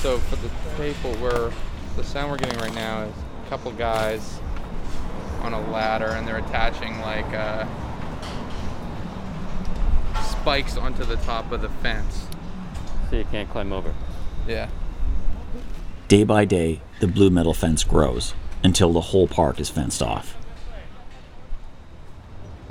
So 0.00 0.16
for 0.16 0.36
the 0.36 0.48
people, 0.82 1.14
we're 1.20 1.52
the 1.96 2.04
sound 2.04 2.30
we're 2.30 2.38
getting 2.38 2.58
right 2.58 2.74
now 2.74 3.02
is 3.02 3.14
a 3.44 3.48
couple 3.50 3.70
guys 3.72 4.40
on 5.42 5.52
a 5.52 5.70
ladder, 5.70 6.06
and 6.06 6.26
they're 6.26 6.38
attaching 6.38 6.98
like 7.00 7.26
uh, 7.34 7.66
spikes 10.22 10.78
onto 10.78 11.04
the 11.04 11.16
top 11.16 11.52
of 11.52 11.60
the 11.60 11.68
fence. 11.68 12.26
So 13.10 13.16
you 13.16 13.24
can't 13.24 13.50
climb 13.50 13.74
over. 13.74 13.94
Yeah. 14.48 14.70
Day 16.10 16.24
by 16.24 16.44
day, 16.44 16.80
the 16.98 17.06
blue 17.06 17.30
metal 17.30 17.54
fence 17.54 17.84
grows 17.84 18.34
until 18.64 18.92
the 18.92 19.00
whole 19.00 19.28
park 19.28 19.60
is 19.60 19.70
fenced 19.70 20.02
off. 20.02 20.36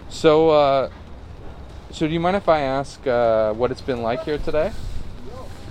So, 0.09 0.49
uh, 0.49 0.89
so 1.89 2.05
do 2.05 2.11
you 2.11 2.19
mind 2.19 2.35
if 2.35 2.49
I 2.49 2.59
ask 2.59 3.07
uh, 3.07 3.53
what 3.53 3.71
it's 3.71 3.79
been 3.79 4.01
like 4.01 4.25
here 4.25 4.39
today? 4.39 4.73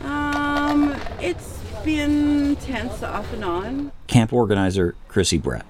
Um, 0.02 0.96
it's 1.20 1.60
been 1.84 2.56
tense 2.56 3.02
off 3.02 3.30
and 3.34 3.44
on. 3.44 3.92
Camp 4.06 4.32
organizer 4.32 4.94
Chrissy 5.08 5.36
Brett. 5.36 5.66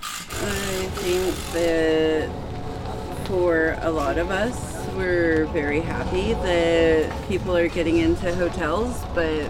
I 0.00 0.88
think 0.96 1.36
that 1.52 2.28
for 3.26 3.76
a 3.82 3.90
lot 3.92 4.18
of 4.18 4.32
us, 4.32 4.88
we're 4.96 5.46
very 5.52 5.82
happy 5.82 6.32
that 6.32 7.28
people 7.28 7.56
are 7.56 7.68
getting 7.68 7.98
into 7.98 8.34
hotels, 8.34 9.04
but 9.14 9.48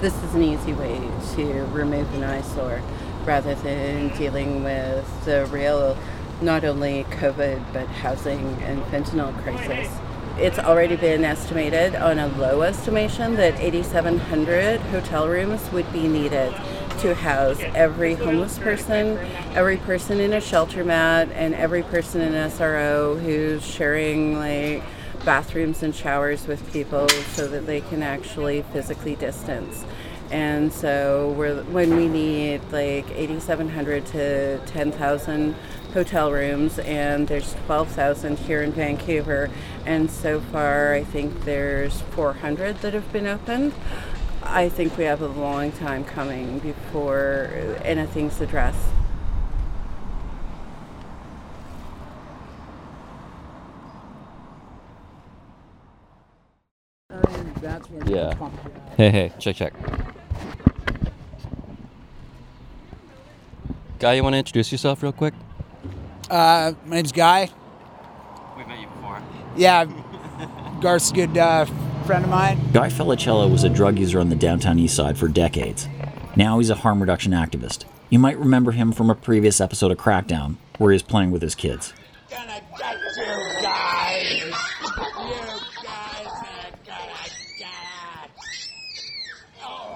this 0.00 0.14
is 0.22 0.34
an 0.34 0.42
easy 0.42 0.72
way 0.72 0.98
to 1.34 1.64
remove 1.72 2.12
an 2.14 2.24
eyesore 2.24 2.80
rather 3.26 3.54
than 3.56 4.08
dealing 4.16 4.64
with 4.64 5.24
the 5.26 5.44
real, 5.46 5.96
not 6.40 6.64
only 6.64 7.04
COVID, 7.04 7.72
but 7.74 7.86
housing 7.86 8.40
and 8.62 8.82
fentanyl 8.84 9.36
crisis. 9.42 9.92
It's 10.38 10.58
already 10.58 10.96
been 10.96 11.22
estimated 11.22 11.94
on 11.94 12.18
a 12.18 12.28
low 12.28 12.62
estimation 12.62 13.34
that 13.34 13.60
8,700 13.60 14.80
hotel 14.80 15.28
rooms 15.28 15.70
would 15.70 15.92
be 15.92 16.08
needed 16.08 16.54
to 17.00 17.14
house 17.14 17.60
every 17.74 18.14
homeless 18.14 18.58
person, 18.58 19.18
every 19.54 19.76
person 19.76 20.18
in 20.18 20.32
a 20.32 20.40
shelter 20.40 20.82
mat, 20.82 21.28
and 21.34 21.54
every 21.54 21.82
person 21.82 22.22
in 22.22 22.32
SRO 22.32 23.20
who's 23.20 23.62
sharing 23.62 24.38
like 24.38 24.82
bathrooms 25.24 25.82
and 25.82 25.94
showers 25.94 26.46
with 26.46 26.72
people 26.72 27.08
so 27.08 27.46
that 27.48 27.66
they 27.66 27.80
can 27.80 28.02
actually 28.02 28.62
physically 28.72 29.16
distance. 29.16 29.84
And 30.30 30.72
so 30.72 31.32
when 31.70 31.96
we 31.96 32.06
need 32.06 32.60
like 32.70 33.10
8,700 33.10 34.06
to 34.06 34.58
10,000 34.66 35.54
hotel 35.92 36.30
rooms, 36.30 36.78
and 36.78 37.26
there's 37.26 37.54
12,000 37.66 38.38
here 38.38 38.62
in 38.62 38.70
Vancouver, 38.70 39.50
and 39.84 40.08
so 40.08 40.40
far 40.40 40.94
I 40.94 41.02
think 41.02 41.44
there's 41.44 42.00
400 42.12 42.80
that 42.82 42.94
have 42.94 43.12
been 43.12 43.26
opened. 43.26 43.72
I 44.44 44.68
think 44.68 44.96
we 44.96 45.04
have 45.04 45.20
a 45.20 45.26
long 45.26 45.72
time 45.72 46.04
coming 46.04 46.60
before 46.60 47.50
anything's 47.84 48.40
addressed. 48.40 48.86
Yeah. 57.62 58.34
Hey, 58.96 59.10
hey, 59.10 59.32
check, 59.38 59.56
check. 59.56 59.74
Guy, 63.98 64.14
you 64.14 64.22
want 64.22 64.32
to 64.34 64.38
introduce 64.38 64.72
yourself 64.72 65.02
real 65.02 65.12
quick? 65.12 65.34
Uh, 66.30 66.72
my 66.86 66.96
name's 66.96 67.12
Guy. 67.12 67.50
We 68.56 68.64
met 68.64 68.80
you 68.80 68.86
before. 68.86 69.20
Yeah, 69.56 69.84
Garth's 70.80 71.10
a 71.10 71.14
good 71.14 71.36
uh, 71.36 71.66
friend 72.06 72.24
of 72.24 72.30
mine. 72.30 72.58
Guy 72.72 72.88
Felicella 72.88 73.50
was 73.50 73.64
a 73.64 73.68
drug 73.68 73.98
user 73.98 74.20
on 74.20 74.30
the 74.30 74.36
downtown 74.36 74.78
east 74.78 74.96
side 74.96 75.18
for 75.18 75.28
decades. 75.28 75.86
Now 76.36 76.58
he's 76.58 76.70
a 76.70 76.76
harm 76.76 77.00
reduction 77.00 77.32
activist. 77.32 77.84
You 78.08 78.18
might 78.18 78.38
remember 78.38 78.72
him 78.72 78.92
from 78.92 79.10
a 79.10 79.14
previous 79.14 79.60
episode 79.60 79.90
of 79.90 79.98
Crackdown, 79.98 80.56
where 80.78 80.92
he 80.92 80.94
was 80.94 81.02
playing 81.02 81.30
with 81.30 81.42
his 81.42 81.54
kids. 81.54 81.92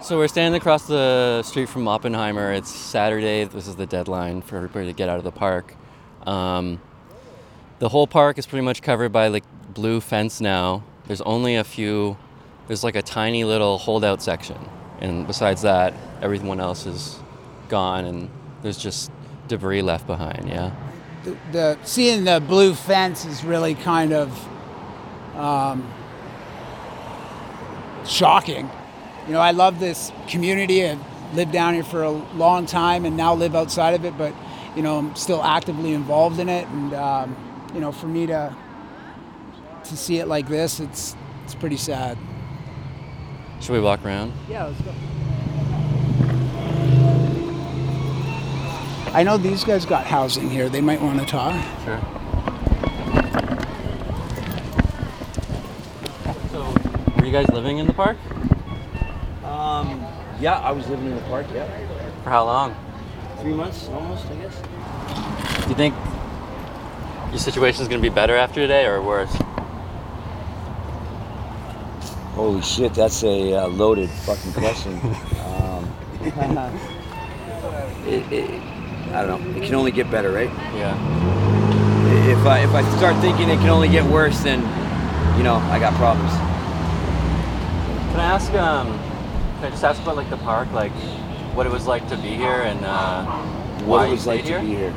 So 0.05 0.19
we're 0.19 0.29
standing 0.29 0.61
across 0.61 0.87
the 0.87 1.43
street 1.45 1.67
from 1.67 1.89
Oppenheimer. 1.89 2.53
It's 2.53 2.69
Saturday. 2.69 3.45
This 3.45 3.67
is 3.67 3.77
the 3.77 3.87
deadline 3.87 4.43
for 4.43 4.57
everybody 4.57 4.85
to 4.89 4.93
get 4.93 5.09
out 5.09 5.17
of 5.17 5.25
the 5.25 5.33
park. 5.33 5.75
Um, 6.27 6.83
the 7.79 7.89
whole 7.89 8.07
park 8.07 8.37
is 8.37 8.45
pretty 8.45 8.67
much 8.67 8.83
covered 8.83 9.13
by 9.13 9.29
like 9.29 9.45
blue 9.73 10.03
fence 10.03 10.43
now. 10.43 10.85
There's 11.07 11.23
only 11.23 11.57
a 11.57 11.65
few. 11.65 12.19
There's 12.69 12.85
like 12.85 12.97
a 12.97 13.01
tiny 13.01 13.45
little 13.45 13.79
holdout 13.79 14.21
section, 14.21 14.59
and 15.01 15.27
besides 15.27 15.63
that, 15.63 15.95
everyone 16.21 16.61
else 16.61 16.85
is 16.85 17.19
gone, 17.71 18.05
and 18.05 18.29
there's 18.61 18.77
just 18.77 19.11
debris 19.49 19.81
left 19.81 20.07
behind. 20.07 20.51
Yeah. 20.51 20.71
The, 21.23 21.39
the 21.51 21.79
seeing 21.83 22.25
the 22.25 22.41
blue 22.47 22.75
fence 22.75 23.25
is 23.25 23.43
really 23.43 23.75
kind 23.75 24.13
of 24.13 24.49
um, 25.35 25.91
shocking. 28.07 28.69
You 29.27 29.33
know, 29.33 29.41
I 29.41 29.53
love 29.53 29.81
this 29.81 30.13
community. 30.29 30.87
I've 30.87 31.01
lived 31.35 31.53
down 31.53 31.75
here 31.75 31.85
for 31.85 32.03
a 32.03 32.11
long 32.11 32.67
time 32.67 33.05
and 33.05 33.17
now 33.17 33.35
live 33.35 33.55
outside 33.55 33.95
of 33.95 34.05
it, 34.05 34.19
but 34.19 34.35
you 34.77 34.83
know, 34.83 34.99
I'm 34.99 35.17
still 35.17 35.43
actively 35.43 35.95
involved 35.95 36.39
in 36.39 36.49
it. 36.49 36.67
And 36.69 36.93
um, 36.95 37.71
you 37.75 37.81
know, 37.81 37.91
for 37.91 38.07
me 38.07 38.27
to 38.27 38.55
to 39.85 39.97
see 39.97 40.19
it 40.19 40.27
like 40.27 40.49
this, 40.49 40.79
it's 40.79 41.17
it's 41.45 41.55
pretty 41.55 41.77
sad. 41.77 42.19
Should 43.61 43.73
we 43.73 43.81
walk 43.81 44.05
around? 44.05 44.33
Yeah, 44.49 44.67
let's 44.67 44.81
go. 44.83 44.93
I 49.15 49.23
know 49.23 49.39
these 49.39 49.65
guys 49.65 49.87
got 49.87 50.05
housing 50.07 50.51
here. 50.51 50.69
They 50.69 50.81
might 50.81 51.01
want 51.01 51.21
to 51.21 51.27
talk. 51.27 51.55
Sure. 51.85 52.01
So, 56.51 56.75
were 57.17 57.25
you 57.25 57.33
guys 57.33 57.49
living 57.51 57.79
in 57.79 57.87
the 57.87 57.95
park? 57.95 58.19
Um, 59.85 60.07
yeah, 60.41 60.59
I 60.59 60.73
was 60.73 60.89
living 60.89 61.07
in 61.07 61.15
the 61.15 61.23
park, 61.23 61.47
yeah. 61.55 61.67
For 62.23 62.31
how 62.31 62.45
long? 62.45 62.75
Three 63.41 63.55
months 63.55 63.89
almost, 63.89 64.27
I 64.27 64.35
guess. 64.37 65.65
Do 65.65 65.71
you 65.71 65.77
think 65.77 65.95
your 67.31 67.39
situation 67.39 67.83
is 67.83 67.89
going 67.89 68.03
to 68.03 68.09
be 68.09 68.15
better 68.15 68.37
after 68.37 68.61
today 68.61 68.87
or 68.87 69.03
worse? 69.03 69.35
Holy 72.35 72.63
shit, 72.63 72.95
that's 72.95 73.23
a 73.23 73.55
uh, 73.55 73.69
loaded 73.69 74.11
fucking 74.11 74.53
question. 74.55 74.95
um, 75.45 75.89
it, 78.07 78.33
it, 78.33 78.63
I 79.13 79.25
don't 79.25 79.41
know. 79.41 79.61
It 79.61 79.65
can 79.65 79.75
only 79.77 79.93
get 79.93 80.11
better, 80.11 80.33
right? 80.33 80.51
Yeah. 80.75 80.95
If 82.29 82.45
I 82.47 82.61
if 82.65 82.75
I 82.75 82.83
start 82.97 83.17
thinking 83.21 83.51
it 83.51 83.59
can 83.59 83.69
only 83.69 83.89
get 83.89 84.05
worse, 84.11 84.41
then 84.41 84.61
you 85.37 85.45
know 85.45 85.57
I 85.71 85.79
got 85.79 85.95
problems. 85.95 86.33
Can 88.11 88.21
I 88.21 88.25
ask? 88.25 88.53
Um, 88.55 88.99
can 89.65 89.73
I 89.73 89.77
just 89.77 89.85
ask 89.85 90.03
about 90.03 90.17
like 90.17 90.29
the 90.29 90.37
park, 90.37 90.71
like 90.73 90.93
what 91.55 91.65
it 91.65 91.73
was 91.73 91.87
like 91.87 92.07
to 92.11 92.17
be 92.17 92.29
here 92.29 92.63
and 92.63 92.85
uh, 92.85 93.25
What 93.85 94.07
it 94.07 94.11
was 94.11 94.27
like 94.27 94.45
stayed 94.45 94.57
to 94.57 94.61
be 94.61 94.75
here. 94.75 94.93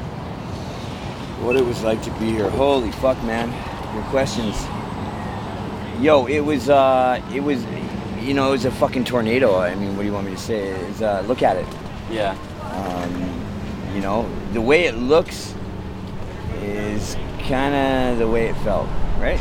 What 1.40 1.56
it 1.56 1.66
was 1.66 1.84
like 1.84 2.04
to 2.04 2.12
be 2.20 2.32
here. 2.32 2.50
Holy 2.50 2.92
fuck, 2.92 3.22
man! 3.24 3.50
Your 3.96 4.04
questions. 4.10 4.62
Yo, 6.04 6.26
it 6.28 6.42
was 6.42 6.70
uh, 6.70 7.22
it 7.34 7.40
was, 7.40 7.64
you 8.20 8.34
know, 8.34 8.50
it 8.50 8.52
was 8.52 8.66
a 8.66 8.72
fucking 8.72 9.06
tornado. 9.06 9.58
I 9.58 9.74
mean, 9.76 9.96
what 9.96 10.02
do 10.02 10.08
you 10.08 10.14
want 10.14 10.26
me 10.26 10.34
to 10.34 10.38
say? 10.38 10.68
It's, 10.68 11.02
uh, 11.02 11.24
look 11.28 11.42
at 11.44 11.56
it. 11.56 11.68
Yeah. 12.12 12.36
Um, 12.74 13.96
you 13.96 14.02
know, 14.02 14.30
the 14.52 14.62
way 14.62 14.84
it 14.84 14.96
looks 14.96 15.56
is 16.62 17.16
kind 17.48 17.74
of 17.74 18.18
the 18.18 18.28
way 18.28 18.48
it 18.48 18.58
felt, 18.58 18.90
right? 19.18 19.40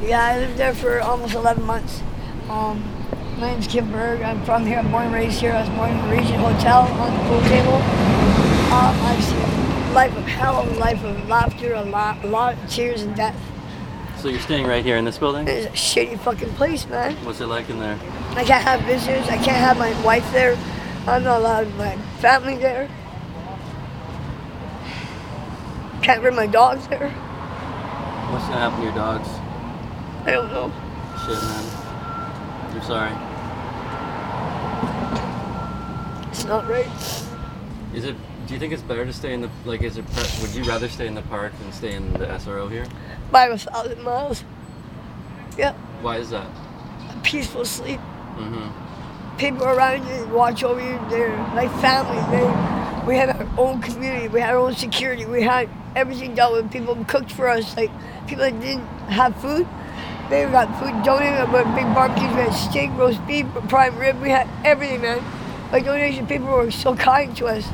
Yeah, 0.00 0.24
I 0.24 0.38
lived 0.38 0.56
there 0.56 0.74
for 0.74 1.00
almost 1.00 1.34
11 1.34 1.64
months. 1.64 2.02
Um, 2.48 2.82
my 3.38 3.50
name's 3.50 3.66
Kim 3.66 3.90
Berg. 3.90 4.22
I'm 4.22 4.44
from 4.44 4.64
here. 4.64 4.78
I'm 4.78 4.90
born 4.90 5.06
and 5.06 5.14
raised 5.14 5.40
here. 5.40 5.52
I 5.52 5.60
was 5.60 5.68
born 5.70 5.90
in 5.90 6.02
the 6.02 6.08
Regent 6.08 6.38
Hotel 6.38 6.82
on 6.82 7.12
the 7.12 7.28
pool 7.28 7.40
table. 7.48 7.78
life 9.92 10.16
of 10.16 10.24
hell, 10.24 10.62
a 10.62 10.70
life 10.78 11.02
of 11.02 11.28
laughter, 11.28 11.74
a 11.74 11.82
lot, 11.82 12.24
a 12.24 12.28
lot 12.28 12.54
of 12.54 12.70
tears 12.70 13.02
and 13.02 13.16
death. 13.16 13.34
So 14.18 14.28
you're 14.28 14.40
staying 14.40 14.66
right 14.66 14.84
here 14.84 14.96
in 14.96 15.04
this 15.04 15.18
building? 15.18 15.48
It's 15.48 15.66
a 15.66 15.70
shitty 15.70 16.20
fucking 16.20 16.50
place, 16.50 16.86
man. 16.86 17.16
What's 17.24 17.40
it 17.40 17.46
like 17.46 17.68
in 17.68 17.80
there? 17.80 17.98
I 18.30 18.44
can't 18.44 18.62
have 18.62 18.80
visitors. 18.82 19.26
I 19.28 19.36
can't 19.36 19.56
have 19.56 19.78
my 19.78 20.00
wife 20.04 20.30
there. 20.32 20.56
I'm 21.08 21.24
not 21.24 21.40
allowed 21.40 21.74
my 21.74 21.96
family 22.20 22.56
there. 22.56 22.88
Can't 26.02 26.22
bring 26.22 26.36
my 26.36 26.46
dogs 26.46 26.86
there. 26.86 27.10
What's 27.10 28.44
gonna 28.44 28.60
happen 28.60 28.78
to 28.78 28.84
your 28.84 28.94
dogs? 28.94 29.28
I 30.28 30.32
don't 30.32 30.50
know. 30.52 30.70
Shit, 31.24 31.40
man. 31.42 31.64
I'm 32.74 32.82
sorry. 32.82 33.12
It's 36.30 36.44
not 36.44 36.68
right. 36.68 36.86
Is 37.94 38.04
it? 38.04 38.14
Do 38.46 38.52
you 38.54 38.60
think 38.60 38.72
it's 38.74 38.82
better 38.82 39.06
to 39.06 39.12
stay 39.12 39.32
in 39.32 39.40
the 39.40 39.48
like? 39.64 39.80
Is 39.82 39.96
it? 39.96 40.04
pre- 40.12 40.42
Would 40.42 40.54
you 40.54 40.64
rather 40.64 40.88
stay 40.88 41.06
in 41.06 41.14
the 41.14 41.22
park 41.22 41.52
than 41.58 41.72
stay 41.72 41.94
in 41.94 42.12
the 42.12 42.26
SRO 42.26 42.70
here? 42.70 42.84
Five 43.32 43.52
a 43.52 43.58
thousand 43.58 44.02
miles. 44.02 44.44
Yeah, 45.56 45.72
Why 46.02 46.18
is 46.18 46.28
that? 46.30 46.46
a 46.46 47.20
peaceful 47.24 47.64
sleep. 47.64 47.98
Mm-hmm. 48.36 49.36
People 49.38 49.64
around 49.64 50.06
you 50.06 50.26
watch 50.34 50.62
over 50.62 50.80
you. 50.80 51.00
They're 51.08 51.36
like 51.54 51.70
family. 51.80 52.20
They, 52.36 53.06
we 53.06 53.16
have 53.16 53.30
our 53.40 53.48
own 53.58 53.80
community. 53.80 54.28
We 54.28 54.40
had 54.40 54.50
our 54.54 54.58
own 54.60 54.74
security. 54.74 55.24
We 55.24 55.42
had 55.42 55.68
everything 55.96 56.34
dealt 56.34 56.52
with. 56.52 56.70
People 56.70 57.02
cooked 57.06 57.32
for 57.32 57.48
us. 57.48 57.74
Like 57.78 57.90
people 58.26 58.44
that 58.44 58.60
didn't 58.60 58.86
have 59.08 59.34
food, 59.40 59.66
they 60.30 60.44
got 60.44 60.68
food 60.78 61.02
donated. 61.04 61.50
We 61.52 61.58
big 61.74 61.94
barbecues. 61.94 62.34
We 62.34 62.42
had 62.42 62.52
steak, 62.52 62.90
roast 62.96 63.26
beef, 63.26 63.46
prime 63.68 63.96
rib. 63.96 64.20
We 64.20 64.28
had 64.30 64.48
everything, 64.64 65.00
man. 65.00 65.22
Like 65.72 65.84
donation 65.84 66.26
people 66.26 66.48
were 66.48 66.70
so 66.70 66.94
kind 66.94 67.36
to 67.36 67.46
us. 67.46 67.66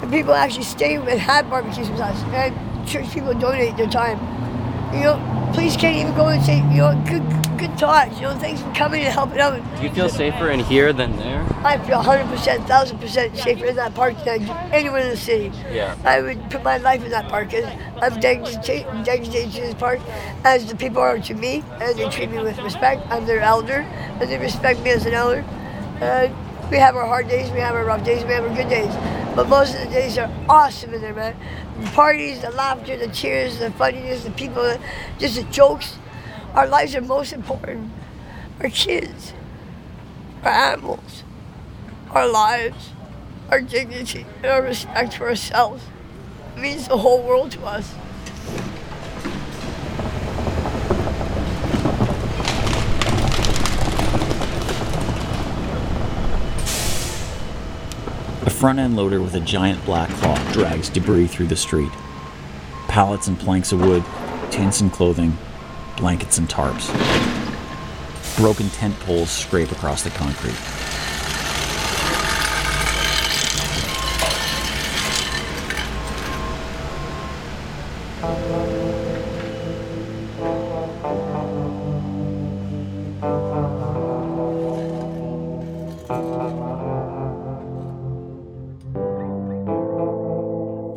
And 0.00 0.10
people 0.10 0.34
actually 0.34 0.64
stayed 0.64 1.00
and 1.00 1.20
had 1.20 1.48
barbecues 1.50 1.90
with 1.90 2.00
us. 2.00 2.22
And 2.32 2.88
church 2.88 3.10
people 3.10 3.34
donate 3.34 3.76
their 3.76 3.88
time. 3.88 4.18
You 4.94 5.04
know, 5.04 5.43
police 5.54 5.76
can't 5.76 5.96
even 5.96 6.14
go 6.14 6.28
and 6.28 6.42
say, 6.42 6.56
you 6.56 6.78
know, 6.78 7.02
good, 7.06 7.22
good 7.58 7.78
thoughts. 7.78 8.16
You 8.16 8.22
know, 8.22 8.34
thanks 8.34 8.60
for 8.60 8.72
coming 8.74 9.04
and 9.04 9.12
helping 9.12 9.38
out. 9.38 9.54
Do 9.76 9.82
you 9.82 9.90
feel 9.90 10.08
safer 10.08 10.50
in 10.50 10.60
here 10.60 10.92
than 10.92 11.16
there? 11.16 11.42
I 11.64 11.78
feel 11.78 12.02
100%, 12.02 12.26
1000% 12.66 13.36
safer 13.36 13.64
in 13.64 13.76
that 13.76 13.94
park 13.94 14.16
than 14.24 14.48
anywhere 14.72 15.00
in 15.00 15.08
the 15.10 15.16
city. 15.16 15.52
Yeah. 15.72 15.96
I 16.04 16.20
would 16.20 16.50
put 16.50 16.62
my 16.62 16.78
life 16.78 17.04
in 17.04 17.10
that 17.12 17.28
park. 17.28 17.54
And 17.54 17.66
I'm 18.02 18.20
dedicated 18.20 19.52
to 19.52 19.60
this 19.60 19.74
park 19.74 20.00
as 20.44 20.66
the 20.66 20.76
people 20.76 21.00
are 21.00 21.18
to 21.18 21.34
me, 21.34 21.62
and 21.80 21.96
they 21.98 22.08
treat 22.10 22.30
me 22.30 22.40
with 22.40 22.58
respect. 22.58 23.06
I'm 23.10 23.24
their 23.24 23.40
elder, 23.40 23.86
and 24.20 24.28
they 24.28 24.38
respect 24.38 24.80
me 24.80 24.90
as 24.90 25.06
an 25.06 25.14
elder. 25.14 25.44
And 26.00 26.34
we 26.70 26.78
have 26.78 26.96
our 26.96 27.06
hard 27.06 27.28
days, 27.28 27.50
we 27.52 27.60
have 27.60 27.74
our 27.74 27.84
rough 27.84 28.04
days, 28.04 28.24
we 28.24 28.32
have 28.32 28.44
our 28.44 28.54
good 28.54 28.68
days. 28.68 28.92
But 29.36 29.48
most 29.48 29.74
of 29.74 29.80
the 29.80 29.88
days 29.88 30.16
are 30.18 30.30
awesome 30.48 30.94
in 30.94 31.00
there, 31.00 31.14
man. 31.14 31.36
The 31.80 31.90
parties, 31.90 32.40
the 32.40 32.50
laughter, 32.50 32.96
the 32.96 33.08
cheers, 33.08 33.58
the 33.58 33.70
funniness, 33.72 34.24
the 34.24 34.30
people, 34.30 34.78
just 35.18 35.36
the 35.36 35.42
jokes. 35.44 35.98
Our 36.54 36.68
lives 36.68 36.94
are 36.94 37.00
most 37.00 37.32
important. 37.32 37.90
Our 38.60 38.68
kids, 38.68 39.32
our 40.44 40.52
animals, 40.52 41.24
our 42.10 42.28
lives, 42.28 42.90
our 43.50 43.60
dignity, 43.60 44.24
and 44.36 44.46
our 44.46 44.62
respect 44.62 45.14
for 45.14 45.28
ourselves. 45.28 45.82
It 46.56 46.60
means 46.60 46.86
the 46.86 46.98
whole 46.98 47.22
world 47.22 47.50
to 47.52 47.64
us. 47.64 47.92
Front 58.64 58.78
end 58.78 58.96
loader 58.96 59.20
with 59.20 59.34
a 59.34 59.40
giant 59.40 59.84
black 59.84 60.08
claw 60.20 60.38
drags 60.54 60.88
debris 60.88 61.26
through 61.26 61.46
the 61.46 61.54
street. 61.54 61.92
Pallets 62.88 63.26
and 63.26 63.38
planks 63.38 63.72
of 63.72 63.80
wood, 63.82 64.02
tents 64.50 64.80
and 64.80 64.90
clothing, 64.90 65.36
blankets 65.98 66.38
and 66.38 66.48
tarps. 66.48 66.88
Broken 68.38 68.70
tent 68.70 68.98
poles 69.00 69.28
scrape 69.30 69.70
across 69.70 70.02
the 70.02 70.08
concrete. 70.08 70.73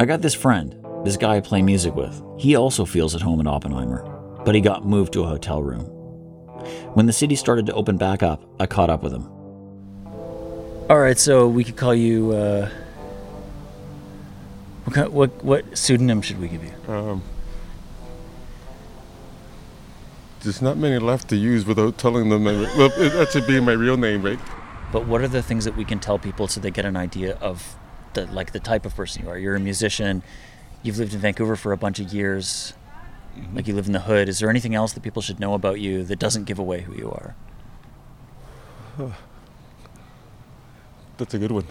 Got 0.08 0.22
this 0.22 0.34
friend, 0.34 0.76
this 1.04 1.17
guy 1.17 1.36
I 1.36 1.41
play 1.41 1.62
music 1.62 1.96
with. 1.96 2.22
He 2.38 2.56
also 2.56 2.86
feels 2.86 3.13
at 3.13 3.22
home 3.22 3.39
in 3.39 3.48
Oppenheimer, 3.48 4.04
but 4.46 4.56
he 4.56 4.62
got 4.62 4.86
moved 4.86 5.13
to 5.13 5.24
a 5.24 5.28
hotel 5.28 5.62
room. 5.62 5.84
When 6.93 7.06
the 7.06 7.13
city 7.13 7.36
started 7.36 7.65
to 7.67 7.74
open 7.74 7.98
back 7.98 8.24
up, 8.24 8.43
I 8.60 8.65
caught 8.65 8.89
up 8.89 9.04
with 9.04 9.13
him. 9.13 9.28
All 10.89 11.00
right, 11.00 11.17
so 11.17 11.48
we 11.48 11.63
could 11.63 11.76
call 11.76 11.93
you. 11.93 12.32
Uh, 12.32 12.70
what, 14.86 14.93
kind, 14.93 15.10
what 15.12 15.43
what 15.43 15.78
pseudonym 15.78 16.22
should 16.22 16.39
we 16.39 16.48
give 16.48 16.63
you? 16.63 16.74
Um, 16.88 17.22
there's 20.41 20.62
not 20.62 20.78
many 20.78 20.98
left 20.98 21.28
to 21.30 21.36
use 21.36 21.65
without 21.65 21.98
telling 21.98 22.30
them. 22.30 22.46
My, 22.46 22.54
well, 22.54 22.91
it, 22.96 23.10
that 23.12 23.32
should 23.32 23.46
be 23.46 23.60
my 23.60 23.74
real 23.74 23.98
name, 23.98 24.24
right? 24.24 24.39
But 24.93 25.06
what 25.06 25.22
are 25.22 25.28
the 25.28 25.43
things 25.43 25.65
that 25.65 25.76
we 25.76 25.84
can 25.84 26.00
tell 26.00 26.17
people 26.17 26.48
so 26.48 26.62
they 26.62 26.72
get 26.72 26.86
an 26.86 26.96
idea 26.96 27.36
of 27.41 27.78
the 28.17 28.25
like 28.34 28.51
the 28.51 28.60
type 28.60 28.86
of 28.86 28.95
person 28.95 29.23
you 29.23 29.30
are? 29.30 29.38
You're 29.38 29.56
a 29.56 29.60
musician. 29.60 30.23
You've 30.84 30.97
lived 30.97 31.13
in 31.13 31.19
Vancouver 31.19 31.56
for 31.56 31.71
a 31.71 31.77
bunch 31.77 31.99
of 31.99 32.12
years. 32.13 32.73
Mm-hmm. 33.38 33.56
Like 33.56 33.67
you 33.67 33.75
live 33.75 33.88
in 33.88 33.93
the 33.93 34.01
hood. 34.01 34.27
Is 34.30 34.39
there 34.39 34.49
anything 34.49 34.73
else 34.75 34.93
that 34.93 35.03
people 35.03 35.21
should 35.21 35.39
know 35.39 35.53
about 35.53 35.80
you 35.80 36.03
that 36.03 36.19
doesn't 36.19 36.45
give 36.45 36.60
away 36.60 36.82
who 36.82 36.95
you 36.95 37.12
are? 37.12 37.36
That's 41.17 41.34
a 41.34 41.39
good 41.39 41.51
one. 41.51 41.65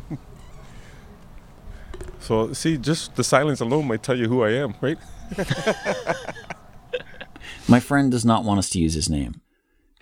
so, 2.20 2.52
see, 2.52 2.76
just 2.78 3.14
the 3.16 3.24
silence 3.24 3.60
alone 3.60 3.86
might 3.86 4.02
tell 4.02 4.16
you 4.16 4.28
who 4.28 4.42
I 4.42 4.50
am, 4.52 4.74
right? 4.80 4.98
My 7.68 7.78
friend 7.80 8.10
does 8.10 8.24
not 8.24 8.44
want 8.44 8.58
us 8.58 8.70
to 8.70 8.80
use 8.80 8.94
his 8.94 9.10
name. 9.10 9.41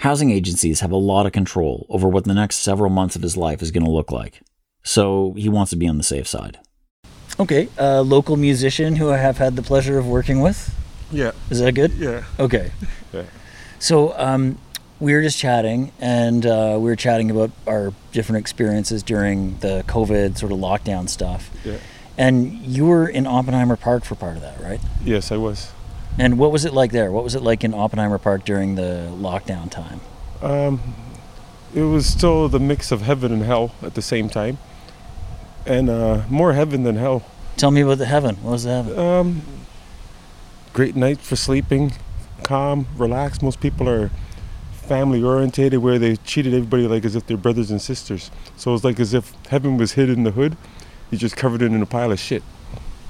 Housing 0.00 0.30
agencies 0.30 0.80
have 0.80 0.92
a 0.92 0.96
lot 0.96 1.26
of 1.26 1.32
control 1.32 1.84
over 1.90 2.08
what 2.08 2.24
the 2.24 2.32
next 2.32 2.60
several 2.60 2.88
months 2.88 3.16
of 3.16 3.22
his 3.22 3.36
life 3.36 3.60
is 3.60 3.70
going 3.70 3.84
to 3.84 3.90
look 3.90 4.10
like. 4.10 4.40
So 4.82 5.34
he 5.36 5.50
wants 5.50 5.68
to 5.72 5.76
be 5.76 5.86
on 5.86 5.98
the 5.98 6.02
safe 6.02 6.26
side. 6.26 6.58
Okay, 7.38 7.68
a 7.76 8.02
local 8.02 8.38
musician 8.38 8.96
who 8.96 9.10
I 9.10 9.18
have 9.18 9.36
had 9.36 9.56
the 9.56 9.62
pleasure 9.62 9.98
of 9.98 10.06
working 10.06 10.40
with. 10.40 10.74
Yeah. 11.12 11.32
Is 11.50 11.60
that 11.60 11.72
good? 11.72 11.92
Yeah. 11.92 12.24
Okay. 12.38 12.72
Yeah. 13.12 13.24
So 13.80 14.16
um, 14.16 14.56
we 15.00 15.12
were 15.14 15.20
just 15.20 15.36
chatting, 15.36 15.90
and 15.98 16.46
uh, 16.46 16.76
we 16.76 16.84
were 16.84 16.94
chatting 16.94 17.28
about 17.28 17.50
our 17.66 17.92
different 18.12 18.38
experiences 18.38 19.02
during 19.02 19.58
the 19.58 19.82
COVID 19.88 20.38
sort 20.38 20.52
of 20.52 20.58
lockdown 20.58 21.08
stuff. 21.08 21.50
Yeah. 21.64 21.78
And 22.16 22.52
you 22.52 22.86
were 22.86 23.08
in 23.08 23.26
Oppenheimer 23.26 23.74
Park 23.74 24.04
for 24.04 24.14
part 24.14 24.36
of 24.36 24.42
that, 24.42 24.60
right? 24.60 24.78
Yes, 25.04 25.32
I 25.32 25.38
was. 25.38 25.72
And 26.20 26.38
what 26.38 26.52
was 26.52 26.66
it 26.66 26.74
like 26.74 26.92
there? 26.92 27.10
What 27.10 27.24
was 27.24 27.34
it 27.34 27.42
like 27.42 27.64
in 27.64 27.72
Oppenheimer 27.72 28.18
Park 28.18 28.44
during 28.44 28.74
the 28.74 29.10
lockdown 29.14 29.70
time? 29.70 30.02
Um, 30.42 30.94
it 31.74 31.80
was 31.80 32.04
still 32.04 32.46
the 32.46 32.60
mix 32.60 32.92
of 32.92 33.00
heaven 33.00 33.32
and 33.32 33.42
hell 33.42 33.72
at 33.80 33.94
the 33.94 34.02
same 34.02 34.28
time, 34.28 34.58
and 35.64 35.88
uh, 35.88 36.24
more 36.28 36.52
heaven 36.52 36.82
than 36.82 36.96
hell. 36.96 37.24
Tell 37.56 37.70
me 37.70 37.80
about 37.80 37.96
the 37.96 38.04
heaven. 38.04 38.36
What 38.42 38.50
was 38.52 38.64
the 38.64 38.82
heaven? 38.82 38.98
Um, 38.98 39.42
great 40.74 40.94
night 40.94 41.20
for 41.20 41.36
sleeping, 41.36 41.94
calm, 42.44 42.86
relaxed. 42.98 43.42
Most 43.42 43.60
people 43.60 43.88
are 43.88 44.10
family 44.72 45.22
orientated, 45.22 45.78
where 45.78 45.98
they 45.98 46.16
treated 46.16 46.52
everybody 46.52 46.86
like 46.86 47.06
as 47.06 47.16
if 47.16 47.26
they're 47.26 47.38
brothers 47.38 47.70
and 47.70 47.80
sisters. 47.80 48.30
So 48.58 48.74
it's 48.74 48.84
like 48.84 49.00
as 49.00 49.14
if 49.14 49.32
heaven 49.48 49.78
was 49.78 49.92
hid 49.92 50.10
in 50.10 50.24
the 50.24 50.32
hood. 50.32 50.58
You 51.10 51.16
just 51.16 51.38
covered 51.38 51.62
it 51.62 51.72
in 51.72 51.80
a 51.80 51.86
pile 51.86 52.12
of 52.12 52.20
shit. 52.20 52.42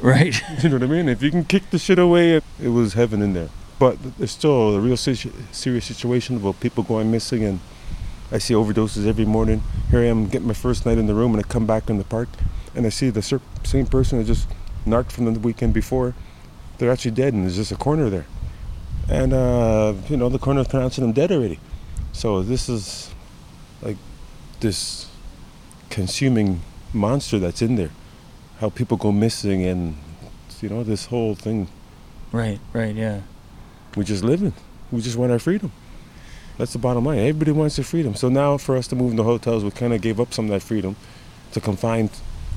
Right. 0.00 0.40
you 0.62 0.68
know 0.70 0.76
what 0.76 0.82
I 0.82 0.86
mean? 0.86 1.08
If 1.08 1.22
you 1.22 1.30
can 1.30 1.44
kick 1.44 1.70
the 1.70 1.78
shit 1.78 1.98
away, 1.98 2.32
it, 2.36 2.44
it 2.60 2.68
was 2.68 2.94
heaven 2.94 3.20
in 3.22 3.34
there. 3.34 3.50
But 3.78 3.98
there's 4.18 4.30
still 4.30 4.74
a 4.76 4.80
real 4.80 4.96
situ- 4.96 5.32
serious 5.52 5.84
situation 5.84 6.36
about 6.36 6.60
people 6.60 6.82
going 6.84 7.10
missing, 7.10 7.44
and 7.44 7.60
I 8.32 8.38
see 8.38 8.54
overdoses 8.54 9.06
every 9.06 9.24
morning. 9.24 9.62
Here 9.90 10.00
I 10.00 10.06
am 10.06 10.26
getting 10.28 10.48
my 10.48 10.54
first 10.54 10.86
night 10.86 10.98
in 10.98 11.06
the 11.06 11.14
room, 11.14 11.34
and 11.34 11.44
I 11.44 11.48
come 11.48 11.66
back 11.66 11.90
in 11.90 11.98
the 11.98 12.04
park, 12.04 12.28
and 12.74 12.86
I 12.86 12.90
see 12.90 13.10
the 13.10 13.22
cer- 13.22 13.40
same 13.64 13.86
person 13.86 14.18
that 14.18 14.24
just 14.24 14.48
narked 14.86 15.12
from 15.12 15.32
the 15.32 15.38
weekend 15.38 15.74
before. 15.74 16.14
They're 16.78 16.90
actually 16.90 17.12
dead, 17.12 17.34
and 17.34 17.44
there's 17.44 17.56
just 17.56 17.72
a 17.72 17.76
corner 17.76 18.08
there. 18.08 18.26
And, 19.08 19.32
uh, 19.32 19.94
you 20.08 20.16
know, 20.16 20.28
the 20.28 20.38
coroner's 20.38 20.68
pronouncing 20.68 21.02
them 21.02 21.12
dead 21.12 21.32
already. 21.32 21.58
So 22.12 22.42
this 22.42 22.68
is 22.68 23.10
like 23.82 23.96
this 24.60 25.08
consuming 25.90 26.60
monster 26.92 27.38
that's 27.38 27.60
in 27.60 27.76
there. 27.76 27.90
How 28.60 28.68
people 28.68 28.96
go 28.96 29.10
missing, 29.10 29.64
and, 29.64 29.96
you 30.60 30.68
know, 30.68 30.84
this 30.84 31.06
whole 31.06 31.34
thing. 31.34 31.68
Right, 32.30 32.60
right, 32.72 32.94
yeah. 32.94 33.22
We 33.96 34.04
just 34.04 34.22
living. 34.22 34.52
We 34.92 35.00
just 35.00 35.16
want 35.16 35.32
our 35.32 35.38
freedom. 35.38 35.72
That's 36.58 36.74
the 36.74 36.78
bottom 36.78 37.06
line. 37.06 37.18
Everybody 37.18 37.52
wants 37.52 37.76
their 37.76 37.84
freedom. 37.84 38.14
So 38.14 38.28
now, 38.28 38.58
for 38.58 38.76
us 38.76 38.86
to 38.88 38.96
move 38.96 39.12
into 39.12 39.22
hotels, 39.22 39.64
we 39.64 39.70
kind 39.70 39.94
of 39.94 40.02
gave 40.02 40.20
up 40.20 40.34
some 40.34 40.44
of 40.44 40.50
that 40.50 40.62
freedom 40.62 40.94
to 41.52 41.60
confine 41.60 42.10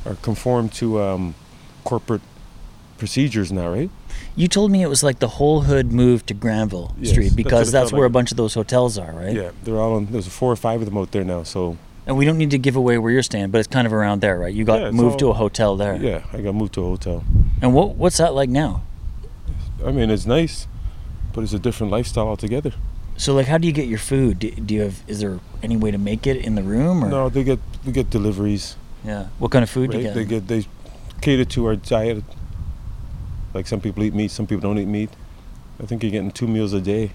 or 0.03 0.15
conform 0.15 0.67
to 0.69 1.01
um, 1.01 1.35
corporate 1.85 2.21
procedures 2.97 3.51
now, 3.51 3.69
right? 3.69 3.89
You 4.35 4.47
told 4.47 4.71
me 4.71 4.81
it 4.81 4.87
was 4.87 5.03
like 5.03 5.19
the 5.19 5.27
whole 5.27 5.61
hood 5.61 5.91
moved 5.91 6.27
to 6.27 6.33
Granville 6.33 6.93
Yes, 6.97 7.11
Street 7.11 7.35
because 7.35 7.71
that's 7.71 7.91
felt 7.91 7.99
where 7.99 8.05
a 8.05 8.09
bunch 8.09 8.31
of 8.31 8.37
those 8.37 8.53
hotels 8.53 8.97
are, 8.97 9.11
right? 9.13 9.33
Yeah, 9.33 9.51
they're 9.63 9.79
all 9.79 9.95
on. 9.95 10.07
There's 10.07 10.27
four 10.27 10.51
or 10.51 10.55
five 10.55 10.81
of 10.81 10.85
them 10.85 10.97
out 10.97 11.11
there 11.11 11.23
now. 11.23 11.43
So 11.43 11.77
And 12.05 12.17
we 12.17 12.25
don't 12.25 12.37
need 12.37 12.51
to 12.51 12.57
give 12.57 12.75
away 12.75 12.97
where 12.97 13.11
you're 13.11 13.23
staying, 13.23 13.51
but 13.51 13.59
it's 13.59 13.67
kind 13.67 13.87
of 13.87 13.93
around 13.93 14.19
there, 14.21 14.37
right? 14.37 14.53
You 14.53 14.65
got 14.65 14.81
Yeah, 14.81 14.91
moved 14.91 15.19
to 15.19 15.29
a 15.29 15.33
hotel 15.33 15.77
there. 15.77 15.95
yeah, 15.95 16.23
I 16.33 16.41
got 16.41 16.53
moved 16.53 16.73
to 16.73 16.81
a 16.81 16.89
hotel. 16.89 17.23
And 17.61 17.73
what 17.73 17.95
what's 17.95 18.17
that 18.17 18.33
like 18.33 18.49
now? 18.49 18.83
I 19.85 19.91
mean, 19.91 20.09
it's 20.09 20.25
nice, 20.25 20.67
but 21.33 21.43
it's 21.43 21.53
a 21.53 21.59
different 21.59 21.91
lifestyle 21.91 22.27
altogether. 22.27 22.73
So 23.15 23.33
like, 23.33 23.47
how 23.47 23.57
do 23.57 23.67
you 23.67 23.73
get 23.73 23.87
your 23.87 23.99
food? 23.99 24.39
Do, 24.39 24.51
do 24.51 24.73
you 24.75 24.81
have? 24.81 25.01
Is 25.07 25.19
there 25.21 25.39
any 25.61 25.77
way 25.77 25.91
to 25.91 25.97
make 25.97 26.25
it 26.27 26.37
in 26.37 26.55
the 26.55 26.63
room? 26.63 27.03
Or? 27.05 27.09
No, 27.09 27.29
they 27.29 27.43
get 27.43 27.59
we 27.85 27.91
get 27.93 28.09
deliveries. 28.09 28.75
Yeah. 29.05 29.27
What 29.39 29.51
kind 29.51 29.63
of 29.63 29.69
food 29.69 29.91
do 29.91 29.97
you 29.97 30.03
get? 30.03 30.15
They 30.15 30.25
get 30.25 30.47
they 30.47 30.65
cater 31.21 31.45
to 31.45 31.65
our 31.67 31.75
diet. 31.75 32.23
Like 33.53 33.67
some 33.67 33.79
people 33.79 34.03
eat 34.03 34.13
meat, 34.13 34.31
some 34.31 34.47
people 34.47 34.61
don't 34.61 34.79
eat 34.79 34.87
meat. 34.87 35.09
I 35.81 35.85
think 35.85 36.01
you're 36.03 36.11
getting 36.11 36.31
two 36.31 36.47
meals 36.47 36.73
a 36.73 36.81
day, 36.81 37.11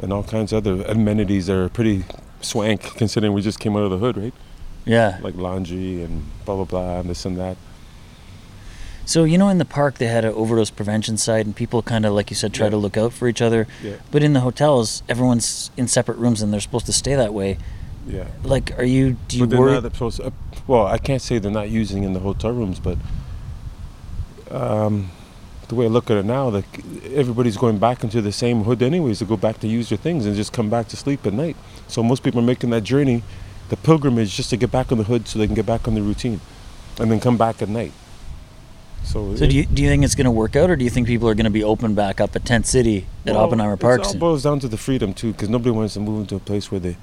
and 0.00 0.12
all 0.12 0.22
kinds 0.24 0.52
of 0.52 0.66
other 0.66 0.82
amenities 0.84 1.46
that 1.46 1.56
are 1.56 1.68
pretty 1.68 2.04
swank 2.40 2.82
considering 2.96 3.32
we 3.32 3.42
just 3.42 3.58
came 3.60 3.76
out 3.76 3.82
of 3.82 3.90
the 3.90 3.98
hood, 3.98 4.16
right? 4.16 4.34
Yeah. 4.84 5.18
Like 5.22 5.34
laundry 5.34 6.02
and 6.02 6.24
blah 6.44 6.56
blah 6.56 6.64
blah 6.64 7.00
and 7.00 7.10
this 7.10 7.24
and 7.24 7.36
that. 7.38 7.56
So 9.04 9.24
you 9.24 9.38
know, 9.38 9.48
in 9.48 9.58
the 9.58 9.64
park 9.64 9.98
they 9.98 10.06
had 10.06 10.24
an 10.24 10.32
overdose 10.34 10.70
prevention 10.70 11.16
site, 11.16 11.46
and 11.46 11.54
people 11.54 11.80
kind 11.82 12.04
of, 12.04 12.12
like 12.12 12.28
you 12.30 12.36
said, 12.36 12.52
try 12.52 12.66
Yeah. 12.66 12.70
to 12.70 12.76
look 12.76 12.96
out 12.96 13.12
for 13.12 13.28
each 13.28 13.40
other. 13.42 13.66
Yeah. 13.82 13.94
But 14.10 14.22
in 14.22 14.32
the 14.32 14.40
hotels, 14.40 15.02
everyone's 15.08 15.70
in 15.76 15.86
separate 15.88 16.18
rooms, 16.18 16.42
and 16.42 16.52
they're 16.52 16.60
supposed 16.60 16.86
to 16.86 16.92
stay 16.92 17.14
that 17.14 17.32
way. 17.32 17.58
Yeah. 18.08 18.26
Like, 18.42 18.76
are 18.78 18.84
you? 18.84 19.16
Do 19.28 19.36
you 19.38 19.44
but 19.44 19.50
they're 19.50 19.60
worry? 19.60 19.72
not 19.80 19.82
supposed. 19.84 20.20
uh, 20.20 20.30
well, 20.66 20.86
I 20.86 20.98
can't 20.98 21.22
say 21.22 21.38
they're 21.38 21.50
not 21.52 21.68
using 21.70 22.02
in 22.04 22.12
the 22.14 22.20
hotel 22.20 22.50
rooms, 22.52 22.80
but 22.80 22.98
um, 24.50 25.10
the 25.68 25.74
way 25.74 25.86
I 25.86 25.88
look 25.88 26.10
at 26.10 26.16
it 26.16 26.24
now, 26.24 26.48
like 26.48 26.84
everybody's 27.12 27.56
going 27.56 27.78
back 27.78 28.04
into 28.04 28.20
the 28.22 28.32
same 28.32 28.62
hood 28.64 28.82
anyways 28.82 29.18
to 29.20 29.24
go 29.24 29.36
back 29.36 29.58
to 29.60 29.68
use 29.68 29.88
their 29.88 29.98
things 29.98 30.26
and 30.26 30.34
just 30.36 30.52
come 30.52 30.70
back 30.70 30.88
to 30.88 30.96
sleep 30.96 31.26
at 31.26 31.32
night. 31.32 31.56
So 31.88 32.02
most 32.02 32.22
people 32.22 32.40
are 32.40 32.44
making 32.44 32.70
that 32.70 32.82
journey, 32.82 33.22
the 33.68 33.76
pilgrimage, 33.76 34.34
just 34.34 34.50
to 34.50 34.56
get 34.56 34.70
back 34.70 34.92
on 34.92 34.98
the 34.98 35.04
hood 35.04 35.28
so 35.28 35.38
they 35.38 35.46
can 35.46 35.54
get 35.54 35.66
back 35.66 35.86
on 35.86 35.94
the 35.94 36.02
routine, 36.02 36.40
and 36.98 37.10
then 37.10 37.20
come 37.20 37.36
back 37.36 37.62
at 37.62 37.68
night. 37.68 37.92
So, 39.04 39.36
so 39.36 39.44
it- 39.44 39.48
do 39.50 39.56
you 39.56 39.66
do 39.66 39.82
you 39.82 39.88
think 39.88 40.04
it's 40.04 40.14
going 40.14 40.24
to 40.24 40.30
work 40.30 40.56
out, 40.56 40.68
or 40.68 40.76
do 40.76 40.84
you 40.84 40.90
think 40.90 41.06
people 41.06 41.28
are 41.28 41.34
going 41.34 41.44
to 41.44 41.50
be 41.50 41.62
open 41.62 41.94
back 41.94 42.20
up 42.20 42.34
at 42.34 42.44
Tent 42.44 42.66
City 42.66 43.06
at 43.24 43.34
well, 43.34 43.44
Oppenheimer 43.44 43.76
Park? 43.76 44.00
It 44.00 44.06
all 44.06 44.14
boils 44.14 44.42
down 44.42 44.60
to 44.60 44.68
the 44.68 44.76
freedom 44.76 45.14
too, 45.14 45.32
because 45.32 45.48
nobody 45.48 45.70
wants 45.70 45.94
to 45.94 46.00
move 46.00 46.20
into 46.22 46.36
a 46.36 46.40
place 46.40 46.70
where 46.70 46.80
they 46.80 46.96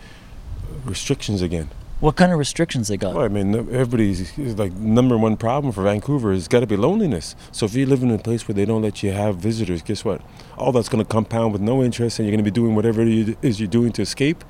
restrictions 0.86 1.42
again. 1.42 1.70
What 2.00 2.18
kind 2.18 2.34
of 2.34 2.38
restrictions 2.40 2.90
they 2.90 2.98
got? 2.98 3.16
Well, 3.16 3.24
I 3.24 3.30
mean, 3.30 3.56
everybody's 3.56 4.38
like 4.38 4.74
number 4.74 5.18
one 5.18 5.38
problem 5.38 5.72
for 5.72 5.84
Vancouver 5.84 6.34
has 6.34 6.50
got 6.50 6.60
to 6.60 6.68
be 6.68 6.76
loneliness. 6.76 7.34
So 7.54 7.66
if 7.66 7.76
you 7.76 7.86
live 7.86 8.04
in 8.04 8.12
a 8.12 8.18
place 8.18 8.46
where 8.46 8.56
they 8.56 8.66
don't 8.66 8.82
let 8.82 9.04
you 9.04 9.14
have 9.14 9.38
visitors, 9.38 9.82
guess 9.82 10.04
what? 10.04 10.22
All 10.58 10.74
that's 10.74 10.90
going 10.90 11.02
to 11.02 11.10
compound 11.10 11.54
with 11.54 11.62
no 11.62 11.82
interest, 11.82 12.20
and 12.20 12.28
you're 12.28 12.34
going 12.36 12.44
to 12.44 12.52
be 12.52 12.54
doing 12.54 12.76
whatever 12.76 13.02
it 13.04 13.38
is 13.42 13.62
you're 13.62 13.70
doing 13.70 13.94
to 13.94 14.02
escape, 14.02 14.44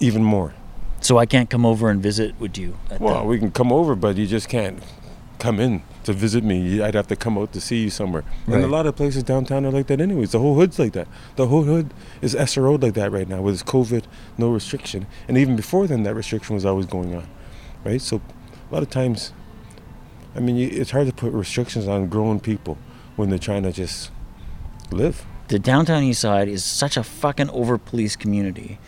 even 0.00 0.24
more. 0.24 0.54
So 1.00 1.18
I 1.18 1.26
can't 1.26 1.48
come 1.48 1.64
over 1.64 1.88
and 1.88 2.02
visit 2.02 2.38
with 2.38 2.58
you. 2.58 2.76
At 2.90 3.00
Well, 3.00 3.20
the, 3.20 3.26
we 3.26 3.38
can 3.38 3.50
come 3.50 3.72
over, 3.72 3.94
but 3.94 4.16
you 4.16 4.26
just 4.26 4.48
can't 4.48 4.82
come 5.38 5.58
in 5.58 5.82
to 6.04 6.12
visit 6.12 6.44
me. 6.44 6.82
I'd 6.82 6.94
have 6.94 7.06
to 7.08 7.16
come 7.16 7.38
out 7.38 7.52
to 7.54 7.60
see 7.60 7.84
you 7.84 7.90
somewhere. 7.90 8.24
And 8.46 8.62
a 8.62 8.66
lot 8.66 8.86
of 8.86 8.96
places 8.96 9.22
downtown 9.22 9.64
are 9.64 9.70
like 9.70 9.86
that, 9.86 10.00
anyways. 10.00 10.32
The 10.32 10.38
whole 10.38 10.54
hood's 10.54 10.78
like 10.78 10.92
that. 10.92 11.08
The 11.36 11.46
whole 11.46 11.62
hood 11.62 11.94
is 12.20 12.34
SRO'd 12.34 12.82
like 12.82 12.94
that 12.94 13.10
right 13.12 13.28
now 13.28 13.40
with 13.40 13.64
COVID, 13.64 14.04
no 14.36 14.50
restriction. 14.50 15.06
And 15.28 15.38
even 15.38 15.56
before 15.56 15.86
then, 15.86 16.02
that 16.02 16.14
restriction 16.14 16.54
was 16.54 16.66
always 16.66 16.86
going 16.86 17.14
on, 17.14 17.26
right? 17.84 18.00
So 18.00 18.20
a 18.70 18.74
lot 18.74 18.82
of 18.82 18.90
times, 18.90 19.32
I 20.34 20.40
mean, 20.40 20.56
it's 20.58 20.90
hard 20.90 21.06
to 21.06 21.12
put 21.14 21.32
restrictions 21.32 21.88
on 21.88 22.08
grown 22.08 22.40
people 22.40 22.76
when 23.16 23.30
they're 23.30 23.38
trying 23.38 23.62
to 23.62 23.72
just 23.72 24.10
live. 24.90 25.24
the 25.48 25.58
downtown 25.58 26.02
east 26.02 26.20
side 26.20 26.48
is 26.48 26.64
such 26.64 26.96
a 26.96 27.02
fucking 27.02 27.50
over 27.50 27.78
policed 27.78 28.18
community. 28.18 28.78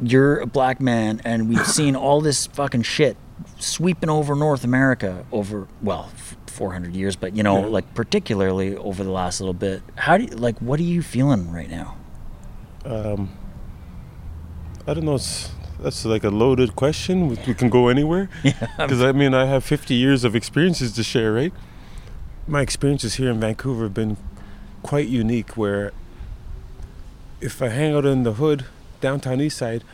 You're 0.00 0.38
a 0.40 0.46
black 0.46 0.80
man, 0.80 1.20
and 1.24 1.48
we've 1.48 1.66
seen 1.78 1.96
all 1.96 2.20
this 2.20 2.46
fucking 2.46 2.82
shit 2.82 3.16
sweeping 3.58 4.10
over 4.10 4.34
North 4.34 4.64
America 4.64 5.24
over 5.32 5.68
well, 5.82 6.10
f- 6.14 6.36
400 6.46 6.94
years, 6.94 7.16
but 7.16 7.36
you 7.36 7.42
know, 7.42 7.60
Yeah. 7.60 7.66
like 7.66 7.94
particularly 7.94 8.76
over 8.76 9.04
the 9.04 9.10
last 9.10 9.40
little 9.40 9.54
bit. 9.54 9.82
How 9.96 10.16
do 10.18 10.24
you, 10.24 10.30
like 10.30 10.58
what 10.60 10.80
are 10.80 10.84
you 10.84 11.02
feeling 11.02 11.50
right 11.52 11.68
now? 11.70 11.96
Um, 12.84 13.30
I 14.86 14.94
don't 14.94 15.04
know. 15.04 15.16
It's, 15.16 15.50
that's 15.80 16.04
like 16.04 16.24
a 16.24 16.30
loaded 16.30 16.76
question. 16.76 17.28
We, 17.28 17.36
we 17.46 17.54
can 17.54 17.68
go 17.68 17.88
anywhere. 17.88 18.28
Because 18.78 19.02
I 19.02 19.12
mean, 19.12 19.34
I 19.34 19.44
have 19.46 19.64
50 19.64 19.94
years 19.94 20.24
of 20.24 20.34
experiences 20.36 20.92
to 20.92 21.02
share, 21.02 21.32
right? 21.32 21.52
My 22.46 22.60
experiences 22.62 23.14
here 23.16 23.30
in 23.30 23.40
Vancouver 23.40 23.84
have 23.84 23.94
been 23.94 24.16
quite 24.82 25.08
unique. 25.08 25.56
Where 25.56 25.92
if 27.40 27.60
I 27.60 27.68
hang 27.68 27.94
out 27.94 28.06
in 28.06 28.22
the 28.22 28.34
hood, 28.34 28.64
downtown 29.00 29.40
east 29.40 29.58
side, 29.58 29.84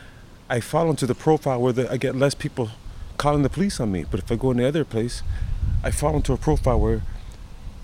I 0.49 0.59
fall 0.59 0.89
into 0.89 1.05
the 1.05 1.15
profile 1.15 1.61
where 1.61 1.73
the, 1.73 1.91
I 1.91 1.97
get 1.97 2.15
less 2.15 2.33
people 2.35 2.69
calling 3.17 3.43
the 3.43 3.49
police 3.49 3.79
on 3.79 3.91
me. 3.91 4.05
But 4.09 4.19
if 4.19 4.31
I 4.31 4.35
go 4.35 4.51
in 4.51 4.57
the 4.57 4.67
other 4.67 4.85
place, 4.85 5.23
I 5.83 5.91
fall 5.91 6.15
into 6.15 6.33
a 6.33 6.37
profile 6.37 6.79
where 6.79 7.01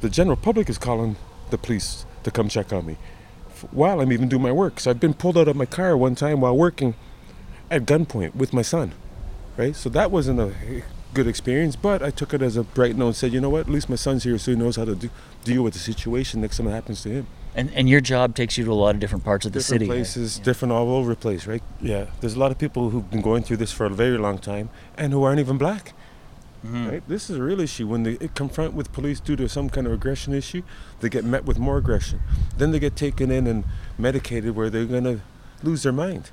the 0.01 0.09
general 0.09 0.37
public 0.37 0.69
is 0.69 0.77
calling 0.77 1.15
the 1.49 1.57
police 1.57 2.05
to 2.23 2.31
come 2.31 2.49
check 2.49 2.71
on 2.71 2.85
me 2.85 2.97
while 3.71 3.99
I'm 3.99 4.11
even 4.11 4.29
doing 4.29 4.43
my 4.43 4.51
work. 4.51 4.79
So 4.79 4.91
I've 4.91 4.99
been 4.99 5.13
pulled 5.13 5.37
out 5.37 5.47
of 5.47 5.55
my 5.55 5.65
car 5.65 5.97
one 5.97 6.15
time 6.15 6.41
while 6.41 6.55
working 6.55 6.95
at 7.69 7.85
gunpoint 7.85 8.35
with 8.35 8.53
my 8.53 8.61
son, 8.61 8.93
right? 9.57 9.75
So 9.75 9.89
that 9.89 10.11
wasn't 10.11 10.39
a 10.39 10.53
good 11.13 11.27
experience, 11.27 11.75
but 11.75 12.01
I 12.01 12.11
took 12.11 12.33
it 12.33 12.41
as 12.41 12.55
a 12.55 12.63
bright 12.63 12.95
note 12.95 13.07
and 13.07 13.15
said, 13.15 13.33
you 13.33 13.41
know 13.41 13.49
what, 13.49 13.61
at 13.61 13.69
least 13.69 13.89
my 13.89 13.95
son's 13.95 14.23
here 14.23 14.37
so 14.37 14.51
he 14.51 14.57
knows 14.57 14.75
how 14.75 14.85
to 14.85 14.95
do, 14.95 15.09
deal 15.43 15.63
with 15.63 15.73
the 15.73 15.79
situation 15.79 16.41
next 16.41 16.57
time 16.57 16.67
it 16.67 16.71
happens 16.71 17.01
to 17.03 17.09
him. 17.09 17.27
And 17.55 17.71
and 17.73 17.89
your 17.89 18.01
job 18.01 18.35
takes 18.35 18.57
you 18.57 18.65
to 18.65 18.71
a 18.71 18.73
lot 18.73 18.95
of 18.95 19.01
different 19.01 19.23
parts 19.23 19.45
of 19.45 19.53
the 19.53 19.59
different 19.59 19.81
city. 19.81 19.89
right? 19.89 19.97
places, 19.97 20.39
different 20.39 20.71
all 20.71 20.89
over 20.91 21.11
the 21.11 21.19
place, 21.19 21.47
right? 21.47 21.63
Yeah, 21.81 22.05
there's 22.21 22.35
a 22.35 22.39
lot 22.39 22.51
of 22.51 22.57
people 22.57 22.91
who've 22.91 23.09
been 23.09 23.21
going 23.21 23.43
through 23.43 23.57
this 23.57 23.71
for 23.71 23.85
a 23.85 23.89
very 23.89 24.17
long 24.17 24.37
time 24.37 24.69
and 24.97 25.11
who 25.13 25.23
aren't 25.23 25.39
even 25.39 25.57
black. 25.57 25.93
Mm-hmm. 26.65 26.89
Right? 26.89 27.07
This 27.07 27.29
is 27.29 27.37
a 27.37 27.43
real 27.43 27.61
issue. 27.61 27.87
When 27.87 28.03
they 28.03 28.17
confront 28.35 28.73
with 28.73 28.91
police 28.91 29.19
due 29.19 29.37
to 29.37 29.47
some 29.47 29.69
kind 29.69 29.87
of 29.87 29.93
aggression 29.93 30.33
issue, 30.33 30.61
they 30.99 31.09
get 31.09 31.23
met 31.23 31.45
with 31.45 31.57
more 31.57 31.77
aggression. 31.77 32.19
Then 32.57 32.71
they 32.71 32.79
get 32.79 32.95
taken 32.95 33.31
in 33.31 33.47
and 33.47 33.63
medicated 33.97 34.55
where 34.55 34.69
they're 34.69 34.85
going 34.85 35.05
to 35.05 35.21
lose 35.63 35.83
their 35.83 35.93
mind. 35.93 36.31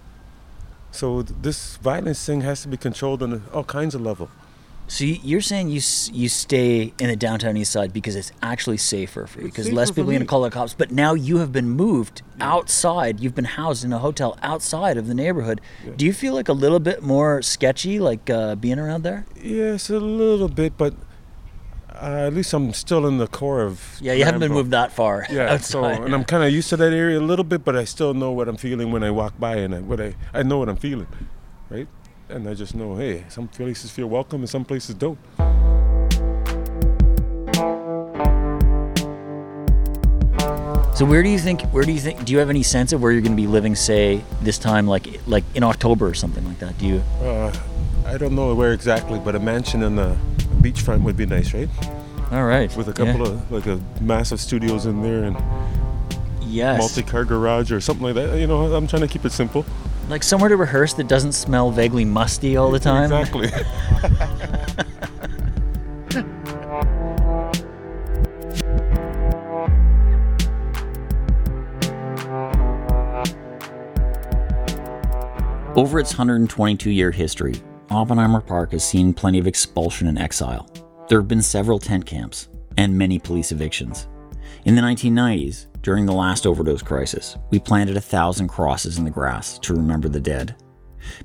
So 0.91 1.23
th- 1.23 1.39
this 1.43 1.77
violence 1.77 2.25
thing 2.25 2.41
has 2.41 2.63
to 2.63 2.69
be 2.69 2.77
controlled 2.77 3.23
on 3.23 3.45
all 3.53 3.65
kinds 3.65 3.95
of 3.95 4.01
level. 4.01 4.29
So 4.89 5.05
you- 5.05 5.19
you're 5.23 5.41
saying 5.41 5.69
you 5.71 5.81
you 6.13 6.29
stay 6.29 6.93
in 7.01 7.09
the 7.09 7.17
downtown 7.17 7.57
east 7.57 7.73
side 7.73 7.93
because 7.93 8.15
it's 8.15 8.31
actually 8.43 8.77
safer 8.77 9.27
for 9.27 9.41
you, 9.41 9.47
because 9.47 9.71
less 9.73 9.91
people 9.91 10.05
are 10.05 10.13
going 10.13 10.21
to 10.21 10.27
call 10.27 10.43
the 10.43 10.51
cops. 10.51 10.75
But 10.75 10.93
now 10.93 11.15
you 11.15 11.39
have 11.39 11.51
been 11.51 11.69
moved 11.69 12.23
outside. 12.41 13.19
You've 13.21 13.35
been 13.35 13.45
housed 13.61 13.85
in 13.85 13.93
a 13.93 13.99
hotel 13.99 14.39
outside 14.43 14.97
of 14.97 15.09
the 15.09 15.15
neighborhood. 15.15 15.61
Do 15.97 16.05
you 16.07 16.13
feel 16.13 16.35
like 16.35 16.49
a 16.49 16.53
little 16.53 16.79
bit 16.79 17.03
more 17.03 17.43
sketchy, 17.43 17.99
like 17.99 18.31
uh, 18.31 18.55
being 18.55 18.79
around 18.79 19.03
there? 19.03 19.27
Yes, 19.43 19.91
a 19.91 19.99
little 19.99 20.49
bit, 20.49 20.77
but 20.79 20.95
uh, 21.91 22.27
at 22.29 22.35
least 22.35 22.53
I'm 22.55 22.73
still 22.73 23.07
in 23.07 23.19
the 23.19 23.27
core 23.27 23.63
of. 23.63 23.81
Yeah, 24.01 24.13
you 24.13 24.25
haven't 24.25 24.41
been 24.41 24.53
moved 24.53 24.71
that 24.71 24.93
far 24.93 25.27
Yeah, 25.31 25.57
so 25.59 25.83
and 25.85 26.15
I'm 26.15 26.25
kind 26.25 26.45
of 26.45 26.53
used 26.53 26.69
to 26.69 26.77
that 26.77 26.93
area 26.93 27.19
a 27.19 27.27
little 27.27 27.45
bit, 27.45 27.65
but 27.65 27.75
I 27.75 27.85
still 27.85 28.15
know 28.15 28.31
what 28.31 28.49
I'm 28.49 28.57
feeling 28.57 28.93
when 28.93 29.03
I 29.03 29.11
walk 29.11 29.35
by, 29.41 29.57
and 29.57 29.75
I, 29.75 29.81
what 29.81 30.01
I 30.01 30.15
I 30.33 30.43
know 30.45 30.59
what 30.59 30.69
I'm 30.69 30.77
feeling, 30.77 31.09
right? 31.71 31.89
And 32.29 32.49
I 32.49 32.55
just 32.55 32.75
know, 32.75 32.97
hey, 32.97 33.25
some 33.29 33.47
places 33.49 33.91
feel 33.91 34.09
welcome 34.09 34.41
and 34.41 34.49
some 34.51 34.65
places 34.65 34.95
don't. 34.95 35.19
So 40.95 41.05
where 41.05 41.23
do 41.23 41.29
you 41.29 41.39
think? 41.39 41.61
Where 41.73 41.85
do 41.85 41.93
you 41.93 42.01
think? 42.01 42.25
Do 42.25 42.33
you 42.33 42.39
have 42.39 42.49
any 42.49 42.63
sense 42.63 42.93
of 42.95 43.03
where 43.03 43.13
you're 43.13 43.21
going 43.21 43.37
to 43.37 43.43
be 43.43 43.47
living? 43.47 43.75
Say 43.75 44.25
this 44.41 44.57
time, 44.59 44.87
like 44.87 45.07
like 45.27 45.45
in 45.55 45.63
October 45.63 46.07
or 46.07 46.15
something 46.15 46.43
like 46.47 46.59
that. 46.61 46.79
Do 46.79 46.87
you? 46.87 47.03
Uh, 47.21 47.55
I 48.07 48.17
don't 48.17 48.35
know 48.35 48.55
where 48.55 48.73
exactly, 48.73 49.19
but 49.19 49.35
a 49.35 49.39
mansion 49.39 49.83
on 49.83 49.97
the 49.97 50.17
beachfront 50.63 51.03
would 51.03 51.17
be 51.17 51.27
nice, 51.27 51.53
right? 51.53 51.69
All 52.33 52.45
right. 52.47 52.75
With 52.77 52.89
a 52.89 52.95
couple 52.95 53.27
of 53.27 53.53
like 53.53 53.67
a 53.67 53.79
massive 54.01 54.41
studios 54.41 54.87
in 54.87 55.03
there 55.03 55.25
and 55.25 55.37
Yes. 56.49 56.79
multi-car 56.79 57.25
garage 57.27 57.71
or 57.73 57.81
something 57.81 58.05
like 58.05 58.15
that. 58.15 58.39
You 58.39 58.47
know, 58.47 58.75
I'm 58.75 58.87
trying 58.87 59.03
to 59.03 59.09
keep 59.09 59.25
it 59.27 59.33
simple. 59.33 59.67
Like 60.09 60.23
somewhere 60.23 60.49
to 60.49 60.57
rehearse 60.57 60.95
that 60.95 61.09
doesn't 61.09 61.33
smell 61.33 61.71
vaguely 61.71 62.05
musty 62.05 62.57
all 62.57 62.71
the 62.71 62.79
time. 62.79 63.13
Exactly. 63.13 63.51
Over 75.77 75.99
its 75.99 76.13
122 76.13 76.91
year 76.91 77.11
history, 77.11 77.55
Oppenheimer 77.91 78.41
Park 78.41 78.73
has 78.73 78.83
seen 78.83 79.13
plenty 79.13 79.39
of 79.39 79.47
expulsion 79.47 80.09
and 80.09 80.19
exile. 80.19 80.71
There 81.09 81.21
have 81.21 81.29
been 81.29 81.43
several 81.43 81.79
tent 81.79 82.07
camps 82.07 82.49
and 82.79 82.97
many 82.97 83.19
police 83.19 83.53
evictions. 83.53 84.09
In 84.65 84.75
the 84.75 84.81
1990s, 84.81 85.67
during 85.87 86.05
the 86.05 86.13
last 86.13 86.49
overdose 86.49 86.83
crisis, 86.83 87.39
we 87.51 87.61
planted 87.61 87.97
a 87.97 88.01
thousand 88.01 88.49
crosses 88.49 88.99
in 88.99 89.05
the 89.05 89.11
grass 89.11 89.57
to 89.57 89.73
remember 89.73 90.09
the 90.09 90.19
dead. 90.19 90.57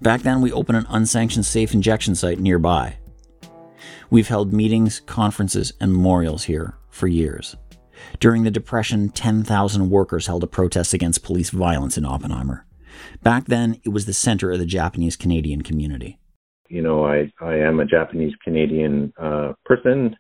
Back 0.04 0.22
then, 0.22 0.40
we 0.40 0.52
opened 0.52 0.78
an 0.78 0.86
unsanctioned 0.90 1.48
safe 1.48 1.74
injection 1.74 2.14
site 2.14 2.40
nearby. 2.40 2.96
We've 4.12 4.28
held 4.28 4.54
meetings, 4.54 5.00
conferences, 5.00 5.74
and 5.82 5.92
memorials 5.92 6.44
here 6.44 6.76
for 6.92 7.08
years. 7.08 7.56
During 8.20 8.44
the 8.44 8.52
Depression, 8.52 9.10
10,000 9.10 9.90
workers 9.90 10.28
held 10.28 10.44
a 10.44 10.48
protest 10.48 10.94
against 10.94 11.24
police 11.24 11.50
violence 11.50 11.98
in 11.98 12.06
Oppenheimer. 12.06 12.68
Back 13.24 13.46
then, 13.46 13.82
it 13.84 13.90
was 13.90 14.06
the 14.06 14.14
center 14.14 14.52
of 14.52 14.60
the 14.60 14.68
Japanese 14.68 15.16
Canadian 15.16 15.64
community. 15.64 16.20
You 16.70 16.84
know, 16.84 17.04
I, 17.04 17.32
I 17.42 17.56
am 17.56 17.80
a 17.80 17.86
Japanese 17.86 18.34
Canadian 18.44 19.12
uh, 19.20 19.54
person. 19.66 20.16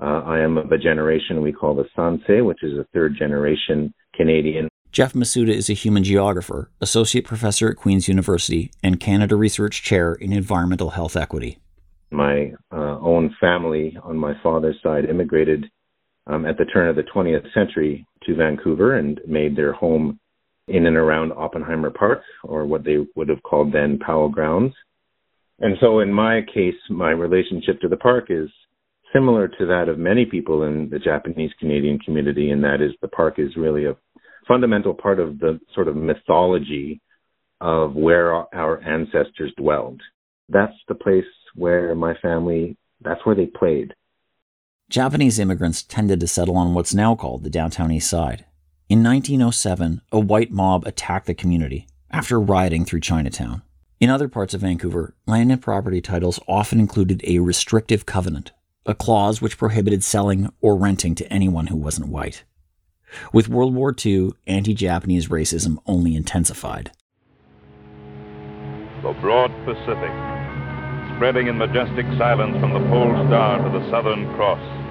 Uh, 0.00 0.22
I 0.24 0.40
am 0.40 0.56
of 0.56 0.72
a 0.72 0.78
generation 0.78 1.42
we 1.42 1.52
call 1.52 1.74
the 1.74 1.84
Sansei, 1.96 2.44
which 2.44 2.62
is 2.62 2.78
a 2.78 2.86
third 2.92 3.14
generation 3.18 3.92
Canadian. 4.14 4.68
Jeff 4.90 5.14
Masuda 5.14 5.48
is 5.48 5.70
a 5.70 5.74
human 5.74 6.04
geographer, 6.04 6.70
associate 6.80 7.24
professor 7.24 7.70
at 7.70 7.76
Queen's 7.76 8.08
University, 8.08 8.70
and 8.82 9.00
Canada 9.00 9.36
Research 9.36 9.82
Chair 9.82 10.14
in 10.14 10.32
Environmental 10.32 10.90
Health 10.90 11.16
Equity. 11.16 11.58
My 12.10 12.52
uh, 12.70 12.98
own 13.00 13.34
family 13.40 13.96
on 14.02 14.18
my 14.18 14.34
father's 14.42 14.76
side 14.82 15.06
immigrated 15.08 15.66
um, 16.26 16.44
at 16.44 16.58
the 16.58 16.66
turn 16.66 16.88
of 16.88 16.96
the 16.96 17.02
20th 17.02 17.52
century 17.54 18.06
to 18.24 18.34
Vancouver 18.34 18.96
and 18.96 19.20
made 19.26 19.56
their 19.56 19.72
home 19.72 20.18
in 20.68 20.86
and 20.86 20.96
around 20.96 21.32
Oppenheimer 21.32 21.90
Park, 21.90 22.22
or 22.44 22.66
what 22.66 22.84
they 22.84 22.98
would 23.16 23.28
have 23.28 23.42
called 23.42 23.72
then 23.72 23.98
Powell 23.98 24.28
Grounds. 24.28 24.74
And 25.58 25.76
so, 25.80 26.00
in 26.00 26.12
my 26.12 26.42
case, 26.52 26.74
my 26.88 27.10
relationship 27.10 27.80
to 27.80 27.88
the 27.88 27.96
park 27.96 28.26
is 28.28 28.48
similar 29.12 29.48
to 29.48 29.66
that 29.66 29.88
of 29.88 29.98
many 29.98 30.24
people 30.24 30.64
in 30.64 30.88
the 30.90 30.98
Japanese 30.98 31.50
Canadian 31.58 31.98
community, 31.98 32.50
and 32.50 32.62
that 32.64 32.80
is 32.80 32.92
the 33.00 33.08
park 33.08 33.38
is 33.38 33.56
really 33.56 33.86
a 33.86 33.96
fundamental 34.48 34.94
part 34.94 35.20
of 35.20 35.38
the 35.38 35.60
sort 35.74 35.88
of 35.88 35.96
mythology 35.96 37.00
of 37.60 37.94
where 37.94 38.32
our 38.54 38.80
ancestors 38.82 39.52
dwelled. 39.56 40.00
That's 40.48 40.72
the 40.88 40.94
place 40.94 41.24
where 41.54 41.94
my 41.94 42.14
family, 42.20 42.76
that's 43.00 43.24
where 43.24 43.36
they 43.36 43.46
played. 43.46 43.94
Japanese 44.90 45.38
immigrants 45.38 45.82
tended 45.82 46.20
to 46.20 46.26
settle 46.26 46.56
on 46.56 46.74
what's 46.74 46.92
now 46.92 47.14
called 47.14 47.44
the 47.44 47.50
downtown 47.50 47.92
east 47.92 48.10
side. 48.10 48.44
In 48.88 49.02
1907, 49.02 50.02
a 50.10 50.20
white 50.20 50.50
mob 50.50 50.86
attacked 50.86 51.26
the 51.26 51.34
community 51.34 51.86
after 52.10 52.38
rioting 52.38 52.84
through 52.84 53.00
Chinatown. 53.00 53.62
In 54.00 54.10
other 54.10 54.28
parts 54.28 54.52
of 54.52 54.60
Vancouver, 54.60 55.14
land 55.26 55.52
and 55.52 55.62
property 55.62 56.00
titles 56.00 56.40
often 56.48 56.80
included 56.80 57.22
a 57.24 57.38
restrictive 57.38 58.04
covenant, 58.04 58.52
a 58.86 58.94
clause 58.94 59.40
which 59.40 59.58
prohibited 59.58 60.02
selling 60.02 60.52
or 60.60 60.76
renting 60.76 61.14
to 61.14 61.32
anyone 61.32 61.68
who 61.68 61.76
wasn't 61.76 62.08
white. 62.08 62.44
With 63.32 63.48
World 63.48 63.74
War 63.74 63.94
II, 64.04 64.32
anti 64.46 64.74
Japanese 64.74 65.28
racism 65.28 65.78
only 65.86 66.16
intensified. 66.16 66.90
The 69.02 69.12
broad 69.20 69.50
Pacific, 69.64 70.12
spreading 71.16 71.48
in 71.48 71.58
majestic 71.58 72.06
silence 72.18 72.58
from 72.60 72.72
the 72.72 72.88
pole 72.88 73.12
star 73.26 73.58
to 73.62 73.78
the 73.78 73.90
Southern 73.90 74.32
Cross 74.34 74.82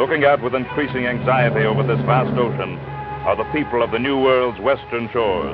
Looking 0.00 0.24
out 0.24 0.42
with 0.42 0.54
increasing 0.54 1.06
anxiety 1.06 1.66
over 1.66 1.82
this 1.82 2.00
vast 2.06 2.32
ocean 2.38 2.78
are 3.28 3.36
the 3.36 3.44
people 3.52 3.82
of 3.82 3.90
the 3.90 3.98
New 3.98 4.18
World's 4.18 4.58
western 4.58 5.10
shores. 5.12 5.52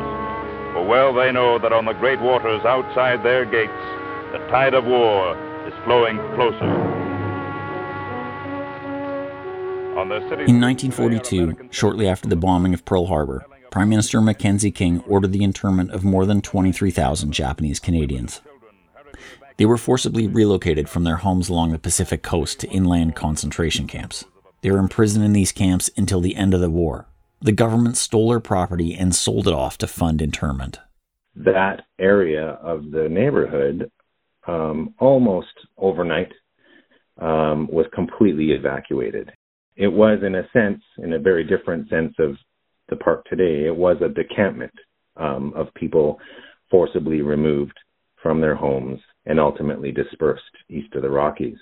For 0.73 0.87
well 0.87 1.13
they 1.13 1.33
know 1.33 1.59
that 1.59 1.73
on 1.73 1.85
the 1.85 1.95
great 1.95 2.21
waters 2.21 2.65
outside 2.65 3.25
their 3.25 3.45
gates, 3.45 3.73
the 4.31 4.39
tide 4.49 4.75
of 4.75 4.85
war 4.85 5.35
is 5.67 5.75
flowing 5.85 6.17
closer. 6.35 7.07
In 10.47 10.61
1942, 10.61 11.69
shortly 11.71 12.07
after 12.07 12.29
the 12.29 12.37
bombing 12.37 12.75
of 12.75 12.85
Pearl 12.85 13.07
Harbor, 13.07 13.45
Prime 13.71 13.89
Minister 13.89 14.21
Mackenzie 14.21 14.71
King 14.71 15.01
ordered 15.01 15.33
the 15.33 15.43
internment 15.43 15.91
of 15.91 16.05
more 16.05 16.25
than 16.27 16.41
23,000 16.41 17.33
Japanese 17.33 17.81
Canadians. 17.81 18.41
They 19.57 19.67
were 19.67 19.79
forcibly 19.79 20.29
relocated 20.29 20.89
from 20.89 21.05
their 21.05 21.17
homes 21.17 21.49
along 21.49 21.73
the 21.73 21.79
Pacific 21.79 22.23
coast 22.23 22.61
to 22.61 22.69
inland 22.69 23.17
concentration 23.17 23.87
camps. 23.87 24.25
They 24.61 24.71
were 24.71 24.79
imprisoned 24.79 25.25
in 25.25 25.33
these 25.33 25.53
camps 25.53 25.91
until 25.97 26.21
the 26.21 26.37
end 26.37 26.55
of 26.55 26.61
the 26.61 26.71
war. 26.71 27.07
The 27.41 27.53
government 27.53 27.97
stole 27.97 28.29
their 28.29 28.41
property 28.41 28.95
and 28.95 29.15
sold 29.15 29.49
it 29.49 29.55
off 29.55 29.79
to 29.79 29.87
fund 29.87 30.23
internment. 30.23 30.79
That 31.35 31.83
area 31.99 32.51
of 32.63 32.91
the 32.91 33.09
neighborhood, 33.09 33.91
um, 34.47 34.95
almost 34.99 35.55
overnight, 35.77 36.33
um, 37.21 37.69
was 37.69 37.87
completely 37.95 38.53
evacuated. 38.53 39.31
It 39.77 39.89
was, 39.89 40.19
in 40.25 40.35
a 40.35 40.49
sense, 40.53 40.83
in 40.99 41.13
a 41.13 41.19
very 41.19 41.45
different 41.45 41.89
sense 41.89 42.15
of 42.19 42.37
the 42.89 42.97
park 42.97 43.25
today, 43.29 43.67
it 43.67 43.77
was 43.77 43.97
a 44.01 44.09
decampment 44.09 44.73
um, 45.17 45.53
of 45.55 45.73
people 45.75 46.19
forcibly 46.71 47.23
removed 47.23 47.79
from 48.23 48.41
their 48.41 48.55
homes 48.55 49.01
and 49.25 49.41
ultimately 49.41 49.93
dispersed 49.93 50.43
east 50.69 50.95
of 50.95 51.03
the 51.03 51.11
Rockies. 51.11 51.59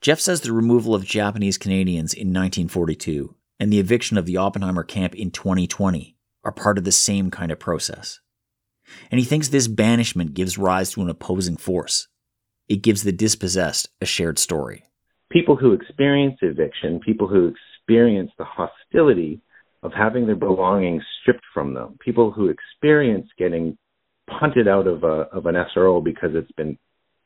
Jeff 0.00 0.20
says 0.20 0.40
the 0.40 0.52
removal 0.52 0.94
of 0.94 1.04
Japanese 1.04 1.58
Canadians 1.58 2.14
in 2.14 2.28
1942 2.28 3.34
and 3.58 3.72
the 3.72 3.80
eviction 3.80 4.16
of 4.16 4.26
the 4.26 4.36
Oppenheimer 4.36 4.84
camp 4.84 5.14
in 5.14 5.30
2020 5.30 6.16
are 6.44 6.52
part 6.52 6.78
of 6.78 6.84
the 6.84 6.92
same 6.92 7.30
kind 7.30 7.50
of 7.50 7.58
process. 7.58 8.20
And 9.10 9.18
he 9.18 9.24
thinks 9.24 9.48
this 9.48 9.68
banishment 9.68 10.34
gives 10.34 10.58
rise 10.58 10.92
to 10.92 11.02
an 11.02 11.10
opposing 11.10 11.56
force. 11.56 12.08
It 12.68 12.82
gives 12.82 13.02
the 13.02 13.12
dispossessed 13.12 13.88
a 14.00 14.06
shared 14.06 14.38
story. 14.38 14.84
People 15.30 15.56
who 15.56 15.72
experience 15.72 16.38
eviction, 16.42 17.00
people 17.00 17.26
who 17.26 17.52
experience 17.86 18.30
the 18.38 18.44
hostility 18.44 19.40
of 19.82 19.92
having 19.92 20.26
their 20.26 20.36
belongings 20.36 21.02
stripped 21.20 21.44
from 21.54 21.74
them, 21.74 21.96
people 22.00 22.30
who 22.30 22.48
experience 22.48 23.28
getting 23.38 23.76
punted 24.28 24.68
out 24.68 24.86
of 24.86 25.04
a 25.04 25.26
of 25.32 25.46
an 25.46 25.54
SRO 25.54 26.02
because 26.02 26.30
it's 26.34 26.52
been 26.52 26.78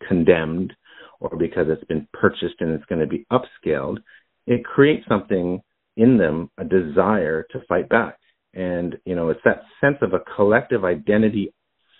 condemned 0.06 0.72
or 1.20 1.36
because 1.36 1.66
it's 1.68 1.84
been 1.84 2.06
purchased 2.12 2.56
and 2.60 2.72
it's 2.72 2.84
going 2.86 3.00
to 3.00 3.06
be 3.06 3.26
upscaled, 3.32 3.98
it 4.46 4.64
creates 4.64 5.06
something 5.08 5.62
in 5.96 6.18
them, 6.18 6.50
a 6.58 6.64
desire 6.64 7.46
to 7.50 7.60
fight 7.68 7.88
back. 7.88 8.18
And, 8.54 8.96
you 9.04 9.14
know, 9.14 9.30
it's 9.30 9.40
that 9.44 9.62
sense 9.80 9.96
of 10.02 10.12
a 10.12 10.20
collective 10.36 10.84
identity 10.84 11.52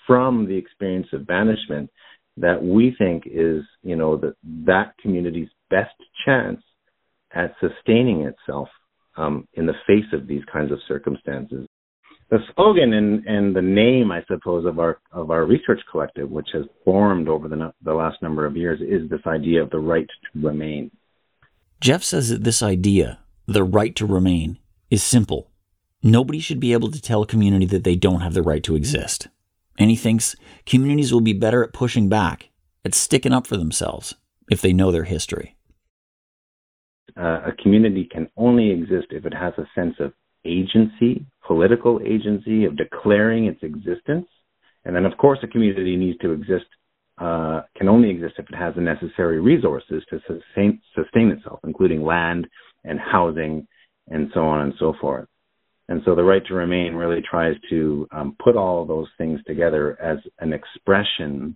from 0.06 0.46
the 0.46 0.56
experience 0.56 1.08
of 1.12 1.26
banishment 1.26 1.90
that 2.36 2.62
we 2.62 2.94
think 2.98 3.24
is, 3.26 3.62
you 3.82 3.96
know, 3.96 4.16
that 4.16 4.34
that 4.66 4.94
community's 5.00 5.48
best 5.70 5.94
chance 6.24 6.60
at 7.34 7.54
sustaining 7.60 8.22
itself 8.22 8.68
um, 9.16 9.46
in 9.54 9.66
the 9.66 9.74
face 9.86 10.12
of 10.12 10.26
these 10.26 10.42
kinds 10.52 10.72
of 10.72 10.78
circumstances 10.88 11.66
the 12.32 12.38
slogan 12.54 12.94
and, 12.94 13.26
and 13.26 13.54
the 13.54 13.60
name, 13.60 14.10
I 14.10 14.24
suppose, 14.26 14.64
of 14.64 14.78
our 14.78 14.98
of 15.12 15.30
our 15.30 15.44
research 15.44 15.80
collective, 15.90 16.30
which 16.30 16.48
has 16.54 16.64
formed 16.82 17.28
over 17.28 17.46
the 17.46 17.74
the 17.84 17.92
last 17.92 18.22
number 18.22 18.46
of 18.46 18.56
years, 18.56 18.80
is 18.80 19.08
this 19.10 19.20
idea 19.26 19.62
of 19.62 19.68
the 19.68 19.78
right 19.78 20.06
to 20.06 20.40
remain. 20.40 20.90
Jeff 21.78 22.02
says 22.02 22.30
that 22.30 22.42
this 22.42 22.62
idea, 22.62 23.18
the 23.46 23.62
right 23.62 23.94
to 23.96 24.06
remain, 24.06 24.58
is 24.90 25.02
simple. 25.02 25.50
Nobody 26.02 26.40
should 26.40 26.58
be 26.58 26.72
able 26.72 26.90
to 26.90 27.00
tell 27.00 27.22
a 27.22 27.26
community 27.26 27.66
that 27.66 27.84
they 27.84 27.94
don't 27.94 28.22
have 28.22 28.34
the 28.34 28.42
right 28.42 28.62
to 28.64 28.74
exist. 28.74 29.28
And 29.78 29.88
he 29.88 29.96
thinks 29.96 30.34
communities 30.66 31.12
will 31.12 31.20
be 31.20 31.32
better 31.32 31.62
at 31.62 31.72
pushing 31.72 32.08
back, 32.08 32.50
at 32.84 32.94
sticking 32.94 33.32
up 33.32 33.46
for 33.46 33.56
themselves, 33.56 34.16
if 34.50 34.60
they 34.60 34.72
know 34.72 34.90
their 34.90 35.04
history. 35.04 35.56
Uh, 37.16 37.42
a 37.46 37.52
community 37.62 38.08
can 38.10 38.28
only 38.36 38.70
exist 38.70 39.08
if 39.10 39.24
it 39.26 39.34
has 39.34 39.52
a 39.58 39.68
sense 39.76 39.94
of 40.00 40.12
agency, 40.44 41.24
political 41.46 42.00
agency 42.04 42.64
of 42.64 42.76
declaring 42.76 43.46
its 43.46 43.62
existence. 43.62 44.26
And 44.84 44.96
then, 44.96 45.06
of 45.06 45.16
course, 45.18 45.38
a 45.44 45.46
community 45.46 45.96
needs 45.96 46.18
to 46.18 46.32
exist, 46.32 46.66
uh, 47.18 47.62
can 47.76 47.88
only 47.88 48.10
exist 48.10 48.34
if 48.38 48.48
it 48.48 48.56
has 48.56 48.74
the 48.74 48.80
necessary 48.80 49.40
resources 49.40 50.02
to 50.10 50.18
sustain, 50.26 50.80
sustain 50.96 51.30
itself, 51.30 51.60
including 51.62 52.02
land 52.02 52.48
and 52.82 52.98
housing 52.98 53.68
and 54.08 54.30
so 54.34 54.40
on 54.40 54.62
and 54.62 54.74
so 54.80 54.94
forth. 55.00 55.28
And 55.92 56.00
so 56.06 56.14
the 56.14 56.24
right 56.24 56.44
to 56.46 56.54
remain 56.54 56.94
really 56.94 57.20
tries 57.20 57.54
to 57.68 58.08
um, 58.12 58.34
put 58.42 58.56
all 58.56 58.80
of 58.80 58.88
those 58.88 59.08
things 59.18 59.40
together 59.46 60.00
as 60.00 60.16
an 60.38 60.54
expression 60.54 61.54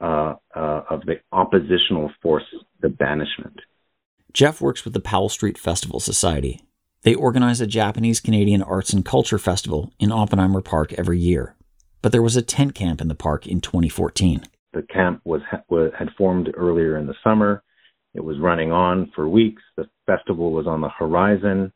uh, 0.00 0.34
uh, 0.54 0.82
of 0.88 1.00
the 1.04 1.16
oppositional 1.32 2.12
force, 2.22 2.44
the 2.80 2.88
banishment. 2.88 3.58
Jeff 4.32 4.60
works 4.60 4.84
with 4.84 4.94
the 4.94 5.00
Powell 5.00 5.28
Street 5.28 5.58
Festival 5.58 5.98
Society, 5.98 6.60
they 7.06 7.14
organize 7.14 7.60
a 7.60 7.68
Japanese 7.68 8.18
Canadian 8.18 8.62
Arts 8.62 8.92
and 8.92 9.04
Culture 9.04 9.38
Festival 9.38 9.92
in 10.00 10.10
Oppenheimer 10.10 10.60
Park 10.60 10.92
every 10.94 11.20
year. 11.20 11.54
But 12.02 12.10
there 12.10 12.20
was 12.20 12.34
a 12.34 12.42
tent 12.42 12.74
camp 12.74 13.00
in 13.00 13.06
the 13.06 13.14
park 13.14 13.46
in 13.46 13.60
2014. 13.60 14.42
The 14.72 14.82
camp 14.82 15.20
was 15.24 15.40
had 15.96 16.08
formed 16.18 16.52
earlier 16.56 16.98
in 16.98 17.06
the 17.06 17.14
summer. 17.22 17.62
It 18.12 18.24
was 18.24 18.40
running 18.40 18.72
on 18.72 19.12
for 19.14 19.28
weeks. 19.28 19.62
The 19.76 19.88
festival 20.04 20.50
was 20.50 20.66
on 20.66 20.80
the 20.80 20.88
horizon. 20.88 21.72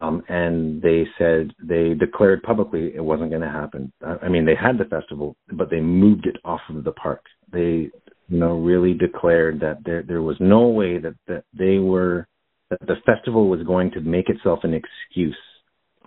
Um, 0.00 0.22
and 0.28 0.80
they 0.80 1.04
said 1.18 1.52
they 1.62 1.94
declared 1.94 2.42
publicly 2.44 2.92
it 2.94 3.04
wasn't 3.04 3.30
going 3.30 3.42
to 3.42 3.48
happen. 3.48 3.92
I 4.22 4.28
mean, 4.28 4.44
they 4.44 4.54
had 4.54 4.78
the 4.78 4.84
festival, 4.84 5.36
but 5.52 5.68
they 5.68 5.80
moved 5.80 6.26
it 6.26 6.36
off 6.44 6.60
of 6.68 6.84
the 6.84 6.92
park. 6.92 7.24
They, 7.52 7.90
you 8.28 8.38
know, 8.38 8.58
really 8.58 8.94
declared 8.94 9.58
that 9.60 9.78
there 9.84 10.04
there 10.04 10.22
was 10.22 10.36
no 10.38 10.68
way 10.68 10.98
that 10.98 11.14
that 11.26 11.44
they 11.52 11.78
were 11.78 12.28
that 12.70 12.80
the 12.86 12.96
festival 13.04 13.48
was 13.48 13.62
going 13.64 13.90
to 13.92 14.00
make 14.00 14.28
itself 14.28 14.60
an 14.62 14.74
excuse 14.74 15.36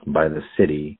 by 0.07 0.29
the 0.29 0.41
city 0.57 0.97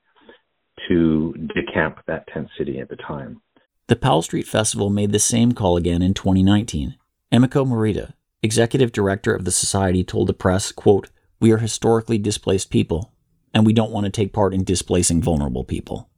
to 0.88 1.34
decamp 1.56 1.96
that 2.06 2.26
tent 2.28 2.48
city 2.58 2.80
at 2.80 2.90
the 2.90 2.96
time. 2.96 3.40
The 3.86 3.96
Powell 3.96 4.22
Street 4.22 4.46
Festival 4.46 4.90
made 4.90 5.12
the 5.12 5.18
same 5.18 5.52
call 5.52 5.76
again 5.76 6.02
in 6.02 6.14
2019, 6.14 6.96
Emiko 7.32 7.66
Morita, 7.66 8.14
executive 8.42 8.92
director 8.92 9.34
of 9.34 9.44
the 9.44 9.50
society, 9.50 10.04
told 10.04 10.26
the 10.26 10.34
press, 10.34 10.72
quote, 10.72 11.10
We 11.44 11.52
are 11.52 11.58
historically 11.58 12.16
displaced 12.16 12.70
people, 12.70 13.12
and 13.52 13.66
we 13.66 13.74
don't 13.74 13.90
want 13.90 14.06
to 14.06 14.10
take 14.10 14.32
part 14.32 14.54
in 14.54 14.64
displacing 14.64 15.20
vulnerable 15.20 15.62
people. 15.62 16.08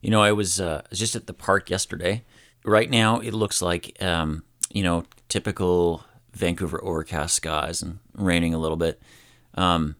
You 0.00 0.10
know, 0.10 0.22
I 0.22 0.30
was 0.30 0.60
uh, 0.60 0.82
just 0.92 1.16
at 1.16 1.26
the 1.26 1.32
park 1.32 1.68
yesterday. 1.68 2.22
Right 2.64 2.88
now, 2.88 3.18
it 3.18 3.34
looks 3.34 3.60
like, 3.60 4.00
um, 4.00 4.44
you 4.70 4.84
know, 4.84 5.02
typical 5.28 6.04
Vancouver 6.32 6.78
overcast 6.84 7.34
skies 7.34 7.82
and 7.82 7.98
raining 8.14 8.54
a 8.54 8.58
little 8.58 8.76
bit. 8.76 9.02
Um, 9.56 9.96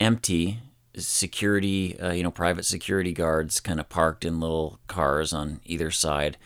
empty, 0.00 0.58
security, 0.96 1.96
uh, 2.00 2.10
you 2.10 2.24
know, 2.24 2.32
private 2.32 2.64
security 2.64 3.12
guards 3.12 3.60
kind 3.60 3.78
of 3.78 3.88
parked 3.88 4.24
in 4.24 4.40
little 4.40 4.80
cars 4.88 5.32
on 5.32 5.60
either 5.64 5.92
side 5.92 6.38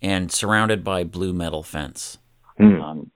and 0.00 0.30
surrounded 0.30 0.84
by 0.84 1.02
blue 1.02 1.32
metal 1.32 1.64
fence. 1.64 2.18
Hmm. 2.58 2.80
Um, 2.80 3.10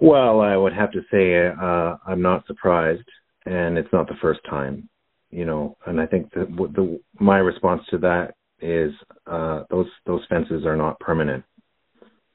well, 0.00 0.40
I 0.40 0.56
would 0.56 0.72
have 0.72 0.92
to 0.92 1.00
say 1.10 1.46
uh, 1.46 1.96
I'm 2.06 2.22
not 2.22 2.46
surprised, 2.46 3.08
and 3.44 3.78
it's 3.78 3.92
not 3.92 4.08
the 4.08 4.16
first 4.20 4.40
time, 4.48 4.88
you 5.30 5.44
know. 5.44 5.76
And 5.86 6.00
I 6.00 6.06
think 6.06 6.32
that 6.34 6.48
the, 6.74 7.00
my 7.18 7.38
response 7.38 7.82
to 7.90 7.98
that 7.98 8.34
is 8.60 8.92
uh, 9.26 9.64
those 9.70 9.88
those 10.06 10.22
fences 10.28 10.64
are 10.64 10.76
not 10.76 11.00
permanent. 11.00 11.44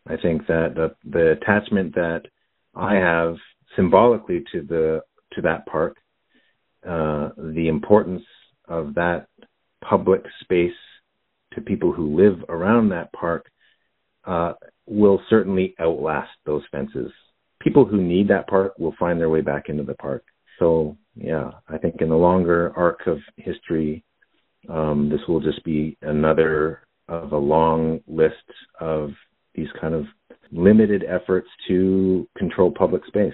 I 0.07 0.18
think 0.18 0.47
that 0.47 0.74
the, 0.76 0.95
the 1.09 1.32
attachment 1.32 1.93
that 1.95 2.24
I 2.76 2.95
have 2.95 3.36
symbolically 3.76 4.43
to 4.51 4.62
the 4.62 5.01
to 5.34 5.41
that 5.41 5.66
park, 5.66 5.97
uh, 6.88 7.30
the 7.38 7.68
importance 7.68 8.24
of 8.68 8.95
that 8.95 9.28
public 9.88 10.22
space 10.41 10.72
to 11.53 11.62
people 11.62 11.91
who 11.91 12.16
live 12.16 12.43
around 12.49 12.89
that 12.89 13.12
park 13.14 13.45
uh, 14.26 14.53
will 14.86 15.22
certainly 15.30 15.76
outlast 15.80 16.32
those 16.45 16.64
fences. 16.72 17.12
People 17.64 17.86
who 17.86 18.01
need 18.01 18.28
that 18.30 18.47
park 18.47 18.74
will 18.80 18.95
find 18.99 19.20
their 19.20 19.30
way 19.30 19.41
back 19.41 19.70
into 19.70 19.84
the 19.84 19.93
park. 19.95 20.24
So 20.59 20.97
yeah, 21.16 21.51
I 21.68 21.78
think 21.78 21.95
in 22.01 22.09
the 22.09 22.16
longer 22.16 22.74
arc 22.76 23.07
of 23.07 23.18
history, 23.38 24.03
um, 24.70 25.09
this 25.09 25.22
will 25.28 25.39
just 25.39 25.64
be 25.64 25.97
another 26.01 26.82
of 27.07 27.32
a 27.34 27.38
long 27.38 28.01
list 28.07 28.36
of 28.80 29.12
these 29.55 29.68
kind 29.80 29.93
of 29.93 30.05
limited 30.51 31.03
efforts 31.07 31.47
to 31.68 32.28
control 32.38 32.72
public 32.72 33.05
space. 33.05 33.34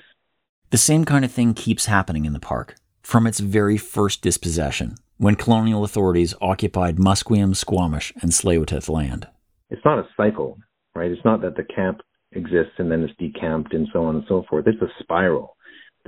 The 0.70 0.78
same 0.78 1.06
kind 1.06 1.24
of 1.24 1.32
thing 1.32 1.54
keeps 1.54 1.86
happening 1.86 2.26
in 2.26 2.34
the 2.34 2.40
park 2.40 2.76
from 3.02 3.26
its 3.28 3.40
very 3.40 3.78
first 3.78 4.22
dispossession 4.22 4.96
when 5.18 5.36
colonial 5.36 5.84
authorities 5.84 6.34
occupied 6.42 6.98
Musqueam, 6.98 7.56
Squamish, 7.56 8.14
and 8.22 8.32
Tsleil-Waututh 8.32 8.90
land. 8.90 9.28
It's 9.70 9.84
not 9.86 10.00
a 10.00 10.08
cycle, 10.16 10.58
right? 10.96 11.12
It's 11.12 11.24
not 11.26 11.42
that 11.42 11.56
the 11.56 11.64
camp 11.64 12.02
exists 12.32 12.74
and 12.78 12.92
then 12.92 13.04
it's 13.04 13.14
decamped 13.18 13.74
and 13.74 13.88
so 13.94 14.04
on 14.04 14.16
and 14.16 14.26
so 14.28 14.44
forth. 14.50 14.68
It's 14.68 14.82
a 14.82 15.04
spiral. 15.04 15.56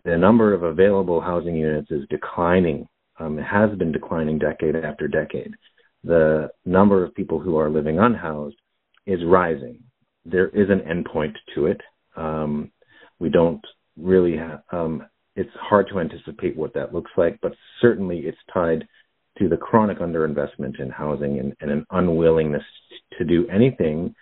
The 0.04 0.18
number 0.18 0.54
of 0.54 0.64
available 0.64 1.22
housing 1.22 1.56
units 1.56 1.92
is 1.92 2.08
declining. 2.10 2.88
Um, 3.20 3.38
it 3.38 3.44
has 3.44 3.78
been 3.78 3.92
declining 3.92 4.40
decade 4.40 4.76
after 4.76 5.08
decade. 5.08 5.54
The 6.04 6.50
number 6.66 7.04
of 7.04 7.14
people 7.16 7.40
who 7.40 7.58
are 7.58 7.70
living 7.70 8.00
unhoused 8.00 8.56
is 9.06 9.20
rising. 9.26 9.80
There 10.26 10.48
is 10.50 10.70
an 10.70 10.80
endpoint 10.80 11.36
to 11.56 11.66
it. 11.66 11.82
Um, 12.16 12.72
we 13.20 13.30
don't 13.30 13.66
really 13.98 14.38
have, 14.38 14.62
um, 14.72 15.06
it's 15.36 15.50
hard 15.56 15.88
to 15.90 16.00
anticipate 16.00 16.56
what 16.56 16.74
that 16.74 16.94
looks 16.94 17.12
like, 17.18 17.38
but 17.42 17.54
certainly 17.82 18.20
it's 18.20 18.38
tied 18.54 18.88
to 19.38 19.50
the 19.50 19.58
chronic 19.58 20.00
underinvestment 20.00 20.80
in 20.80 20.90
housing 20.90 21.40
and, 21.40 21.54
and 21.62 21.72
an 21.72 21.86
unwillingness 21.92 22.64
to 23.18 23.26
do 23.26 23.48
anything 23.48 24.14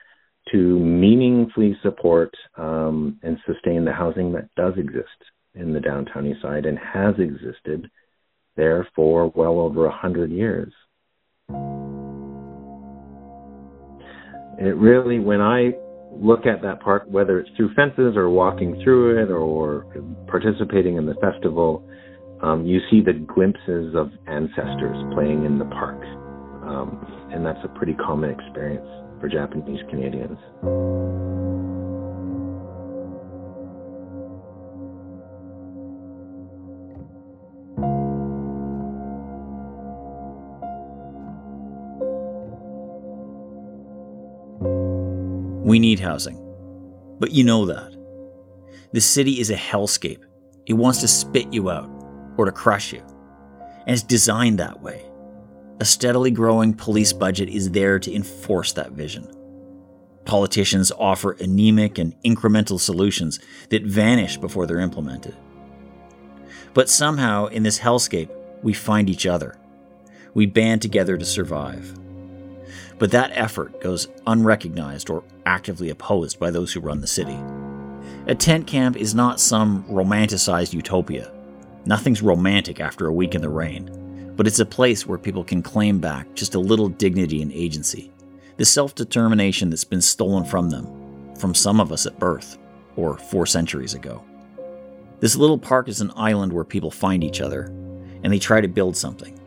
to 0.51 0.79
meaningfully 0.79 1.77
support 1.81 2.33
um, 2.57 3.19
and 3.23 3.37
sustain 3.45 3.85
the 3.85 3.91
housing 3.91 4.31
that 4.33 4.53
does 4.55 4.73
exist 4.77 5.07
in 5.55 5.73
the 5.73 5.79
downtown 5.79 6.25
east 6.25 6.41
side 6.41 6.65
and 6.65 6.77
has 6.77 7.15
existed 7.19 7.89
there 8.55 8.87
for 8.95 9.31
well 9.35 9.59
over 9.59 9.85
a 9.85 9.91
hundred 9.91 10.31
years. 10.31 10.73
It 14.59 14.75
really, 14.75 15.19
when 15.19 15.41
I 15.41 15.73
look 16.11 16.45
at 16.45 16.61
that 16.63 16.81
park, 16.81 17.03
whether 17.07 17.39
it's 17.39 17.49
through 17.55 17.73
fences 17.75 18.15
or 18.15 18.29
walking 18.29 18.81
through 18.83 19.23
it 19.23 19.31
or 19.31 19.85
participating 20.27 20.97
in 20.97 21.05
the 21.05 21.13
festival, 21.15 21.87
um, 22.41 22.65
you 22.65 22.79
see 22.89 23.01
the 23.01 23.13
glimpses 23.13 23.95
of 23.95 24.11
ancestors 24.27 24.97
playing 25.13 25.45
in 25.45 25.59
the 25.59 25.65
park. 25.65 26.01
Um, 26.65 27.29
and 27.31 27.45
that's 27.45 27.59
a 27.63 27.67
pretty 27.77 27.93
common 27.93 28.31
experience 28.31 28.87
for 29.20 29.28
Japanese 29.28 29.82
Canadians. 29.89 30.39
We 45.68 45.80
need 45.80 45.99
housing. 45.99 46.38
But 47.20 47.32
you 47.32 47.43
know 47.43 47.65
that. 47.65 47.93
The 48.93 49.01
city 49.01 49.41
is 49.41 49.49
a 49.49 49.55
hellscape. 49.55 50.24
It 50.65 50.74
wants 50.74 51.01
to 51.01 51.07
spit 51.07 51.51
you 51.51 51.70
out 51.70 51.89
or 52.38 52.45
to 52.45 52.51
crush 52.51 52.93
you. 52.93 53.01
And 53.86 53.93
it's 53.93 54.03
designed 54.03 54.59
that 54.59 54.82
way. 54.82 55.07
A 55.80 55.86
steadily 55.86 56.32
growing 56.32 56.73
police 56.73 57.13
budget 57.13 57.49
is 57.49 57.69
there 57.69 57.99
to 57.99 58.13
enforce 58.13 58.73
that 58.73 58.93
vision. 58.93 59.32
Politicians 60.25 60.91
offer 60.91 61.34
anemic 61.34 61.99
and 61.99 62.15
incremental 62.23 62.80
solutions 62.80 63.39
that 63.69 63.84
vanish 63.84 64.38
before 64.38 64.65
they're 64.65 64.80
implemented. 64.80 65.36
But 66.73 66.89
somehow, 66.89 67.45
in 67.45 67.61
this 67.61 67.80
hellscape, 67.80 68.30
we 68.63 68.73
find 68.73 69.07
each 69.07 69.28
other. 69.28 69.57
We 70.34 70.47
band 70.47 70.82
together 70.82 71.15
to 71.15 71.25
survive. 71.25 71.97
But 72.97 73.11
that 73.11 73.32
effort 73.34 73.80
goes 73.80 74.07
unrecognized 74.25 75.11
or 75.11 75.23
actively 75.45 75.91
opposed 75.91 76.39
by 76.39 76.49
those 76.49 76.73
who 76.73 76.80
run 76.80 77.01
the 77.01 77.07
city. 77.07 77.38
A 78.25 78.34
tent 78.34 78.65
camp 78.65 78.97
is 78.97 79.13
not 79.13 79.39
some 79.39 79.84
romanticized 79.84 80.73
utopia. 80.73 81.32
Nothing's 81.86 82.23
romantic 82.23 82.80
after 82.80 83.05
a 83.05 83.13
week 83.13 83.36
in 83.36 83.41
the 83.41 83.49
rain, 83.49 84.07
but 84.38 84.45
it's 84.47 84.59
a 84.59 84.65
place 84.65 85.05
where 85.05 85.17
people 85.17 85.43
can 85.43 85.63
claim 85.63 85.99
back 85.99 86.33
just 86.35 86.55
a 86.55 86.59
little 86.59 86.88
dignity 86.88 87.41
and 87.41 87.51
agency, 87.51 88.11
the 88.57 88.65
self 88.65 88.95
determination 88.95 89.69
that's 89.69 89.83
been 89.83 90.01
stolen 90.01 90.45
from 90.45 90.69
them, 90.69 91.35
from 91.38 91.55
some 91.55 91.81
of 91.81 91.91
us 91.91 92.05
at 92.05 92.19
birth, 92.19 92.57
or 92.95 93.17
four 93.17 93.47
centuries 93.47 93.95
ago. 93.95 94.23
This 95.19 95.35
little 95.35 95.57
park 95.57 95.89
is 95.89 96.01
an 96.01 96.13
island 96.15 96.53
where 96.53 96.63
people 96.63 96.91
find 96.91 97.23
each 97.23 97.41
other, 97.41 97.63
and 98.23 98.31
they 98.31 98.38
try 98.38 98.61
to 98.61 98.67
build 98.67 98.95
something. 98.95 99.38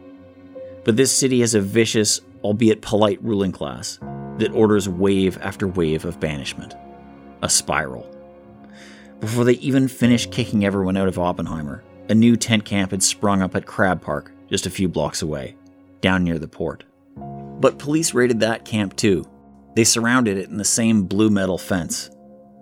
But 0.85 0.97
this 0.97 1.17
city 1.17 1.41
has 1.41 1.55
a 1.55 1.61
vicious, 1.61 2.21
albeit 2.43 2.83
polite 2.83 3.23
ruling 3.23 3.53
class 3.53 4.01
that 4.39 4.53
orders 4.53 4.89
wave 4.89 5.39
after 5.41 5.69
wave 5.69 6.05
of 6.05 6.19
banishment. 6.19 6.75
A 7.43 7.49
spiral. 7.49 8.09
Before 9.21 9.45
they 9.45 9.55
even 9.55 9.87
finish 9.87 10.27
kicking 10.27 10.65
everyone 10.65 10.97
out 10.97 11.09
of 11.09 11.19
Oppenheimer, 11.19 11.85
a 12.09 12.15
new 12.15 12.37
tent 12.37 12.65
camp 12.65 12.91
had 12.91 13.03
sprung 13.03 13.43
up 13.43 13.55
at 13.55 13.67
Crab 13.67 14.03
Park, 14.03 14.33
just 14.51 14.67
a 14.67 14.71
few 14.71 14.89
blocks 14.89 15.23
away, 15.23 15.57
down 16.01 16.25
near 16.25 16.39
the 16.39 16.49
port. 16.49 16.85
But 17.17 17.79
police 17.79 18.15
raided 18.15 18.41
that 18.41 18.65
camp 18.65 18.97
too. 18.97 19.25
They 19.77 19.85
surrounded 19.85 20.37
it 20.37 20.49
in 20.49 20.57
the 20.57 20.65
same 20.65 21.05
blue 21.05 21.31
metal 21.31 21.59
fence. 21.59 22.11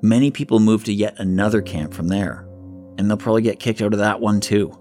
Many 0.02 0.30
people 0.30 0.60
moved 0.60 0.86
to 0.86 0.92
yet 0.92 1.14
another 1.18 1.62
camp 1.62 1.94
from 1.94 2.08
there, 2.08 2.46
and 2.98 3.08
they'll 3.08 3.16
probably 3.16 3.42
get 3.42 3.58
kicked 3.58 3.80
out 3.80 3.92
of 3.92 3.98
that 4.00 4.20
one 4.20 4.40
too. 4.40 4.72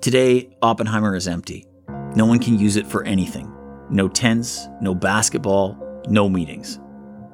Today, 0.00 0.56
Oppenheimer 0.62 1.14
is 1.14 1.28
empty. 1.28 1.66
No 2.14 2.24
one 2.24 2.38
can 2.38 2.58
use 2.58 2.76
it 2.76 2.86
for 2.86 3.04
anything. 3.04 3.52
No 3.90 4.08
tents, 4.08 4.66
no 4.80 4.94
basketball, 4.94 5.76
no 6.08 6.28
meetings. 6.28 6.80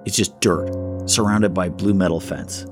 It's 0.04 0.16
just 0.16 0.40
dirt, 0.40 0.70
surrounded 1.08 1.54
by 1.54 1.68
blue 1.68 1.94
metal 1.94 2.20
fence. 2.20 2.66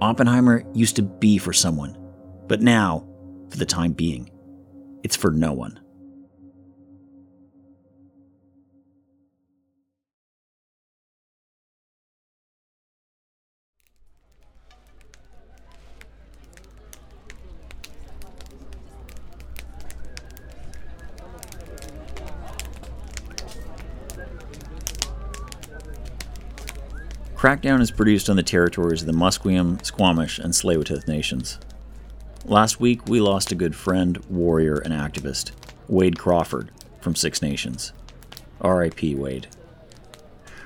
Oppenheimer 0.00 0.64
used 0.72 0.96
to 0.96 1.02
be 1.02 1.36
for 1.38 1.52
someone, 1.52 1.98
but 2.46 2.62
now, 2.62 3.06
for 3.50 3.58
the 3.58 3.66
time 3.66 3.92
being, 3.92 4.30
it's 5.02 5.16
for 5.16 5.30
no 5.30 5.52
one. 5.52 5.80
Crackdown 27.40 27.80
is 27.80 27.90
produced 27.90 28.28
on 28.28 28.36
the 28.36 28.42
territories 28.42 29.00
of 29.00 29.06
the 29.06 29.14
Musqueam, 29.14 29.82
Squamish, 29.82 30.38
and 30.38 30.52
Tsleil-Waututh 30.52 31.08
nations. 31.08 31.58
Last 32.50 32.80
week, 32.80 33.06
we 33.06 33.20
lost 33.20 33.52
a 33.52 33.54
good 33.54 33.76
friend, 33.76 34.18
warrior, 34.28 34.74
and 34.78 34.92
activist, 34.92 35.52
Wade 35.86 36.18
Crawford, 36.18 36.72
from 37.00 37.14
Six 37.14 37.40
Nations. 37.40 37.92
R.I.P. 38.60 39.14
Wade. 39.14 39.46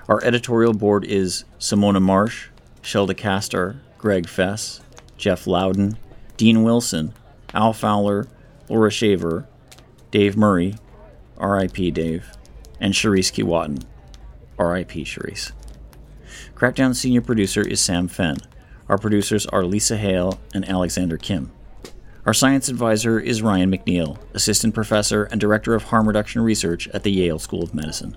Our 0.09 0.25
editorial 0.25 0.73
board 0.73 1.05
is 1.05 1.45
Simona 1.59 2.01
Marsh, 2.01 2.49
Shelda 2.81 3.15
Kastor, 3.15 3.81
Greg 3.99 4.27
Fess, 4.31 4.81
Jeff 5.19 5.47
Loudon, 5.47 5.99
Dean 6.39 6.63
Wilson, 6.63 7.13
Al 7.53 7.75
Fowler, 7.75 8.29
Laura 8.71 8.91
Shaver, 8.91 9.47
Dave 10.11 10.39
Murray, 10.39 10.77
R.I.P. 11.37 11.91
Dave, 11.91 12.31
and 12.81 12.95
Charisse 12.95 13.31
Kiwatin, 13.31 13.85
R.I.P. 14.59 15.05
Charisse. 15.05 15.53
Crackdown 16.55 16.97
senior 16.97 17.21
producer 17.21 17.61
is 17.61 17.79
Sam 17.79 18.09
Fenn. 18.09 18.39
Our 18.89 18.97
producers 18.97 19.45
are 19.45 19.65
Lisa 19.65 19.99
Hale 19.99 20.41
and 20.55 20.67
Alexander 20.67 21.19
Kim. 21.19 21.53
Our 22.27 22.33
science 22.33 22.71
advisor 22.71 23.21
is 23.21 23.43
Ryan 23.43 23.71
McNeil, 23.71 24.17
assistant 24.33 24.75
professor 24.75 25.25
and 25.25 25.39
director 25.39 25.75
of 25.75 25.83
harm 25.83 26.07
reduction 26.07 26.41
research 26.41 26.89
at 26.89 27.03
the 27.03 27.13
Yale 27.13 27.39
School 27.39 27.63
of 27.63 27.75
Medicine. 27.75 28.17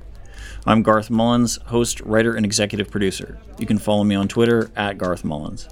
I'm 0.65 0.81
Garth 0.81 1.09
Mullins, 1.09 1.57
host, 1.65 1.99
writer, 1.99 2.33
and 2.33 2.45
executive 2.45 2.89
producer. 2.89 3.37
You 3.59 3.65
can 3.65 3.77
follow 3.77 4.05
me 4.05 4.15
on 4.15 4.29
Twitter 4.29 4.71
at 4.77 4.97
Garth 4.97 5.25
Mullins. 5.25 5.67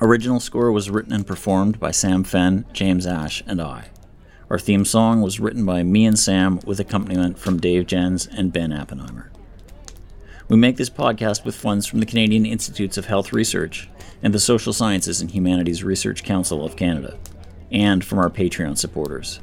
Original 0.00 0.40
score 0.40 0.72
was 0.72 0.90
written 0.90 1.12
and 1.12 1.24
performed 1.24 1.78
by 1.78 1.92
Sam 1.92 2.24
Fenn, 2.24 2.64
James 2.72 3.06
Ash, 3.06 3.40
and 3.46 3.62
I. 3.62 3.90
Our 4.50 4.58
theme 4.58 4.84
song 4.84 5.22
was 5.22 5.38
written 5.38 5.64
by 5.64 5.84
me 5.84 6.06
and 6.06 6.18
Sam 6.18 6.58
with 6.66 6.80
accompaniment 6.80 7.38
from 7.38 7.60
Dave 7.60 7.86
Genn 7.86 8.18
and 8.36 8.52
Ben 8.52 8.72
Appenheimer. 8.72 9.30
We 10.48 10.56
make 10.56 10.76
this 10.76 10.90
podcast 10.90 11.44
with 11.44 11.54
funds 11.54 11.86
from 11.86 12.00
the 12.00 12.06
Canadian 12.06 12.46
Institutes 12.46 12.98
of 12.98 13.06
Health 13.06 13.32
Research 13.32 13.88
and 14.24 14.34
the 14.34 14.40
Social 14.40 14.72
Sciences 14.72 15.20
and 15.20 15.30
Humanities 15.30 15.84
Research 15.84 16.24
Council 16.24 16.64
of 16.64 16.74
Canada, 16.74 17.16
and 17.70 18.04
from 18.04 18.18
our 18.18 18.30
Patreon 18.30 18.76
supporters. 18.76 19.40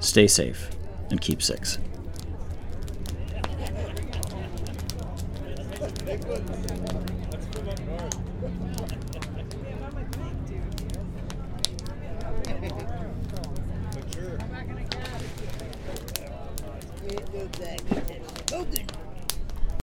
Stay 0.00 0.26
safe 0.26 0.70
and 1.10 1.20
keep 1.20 1.42
six. 1.42 1.78
Oh. 18.52 18.99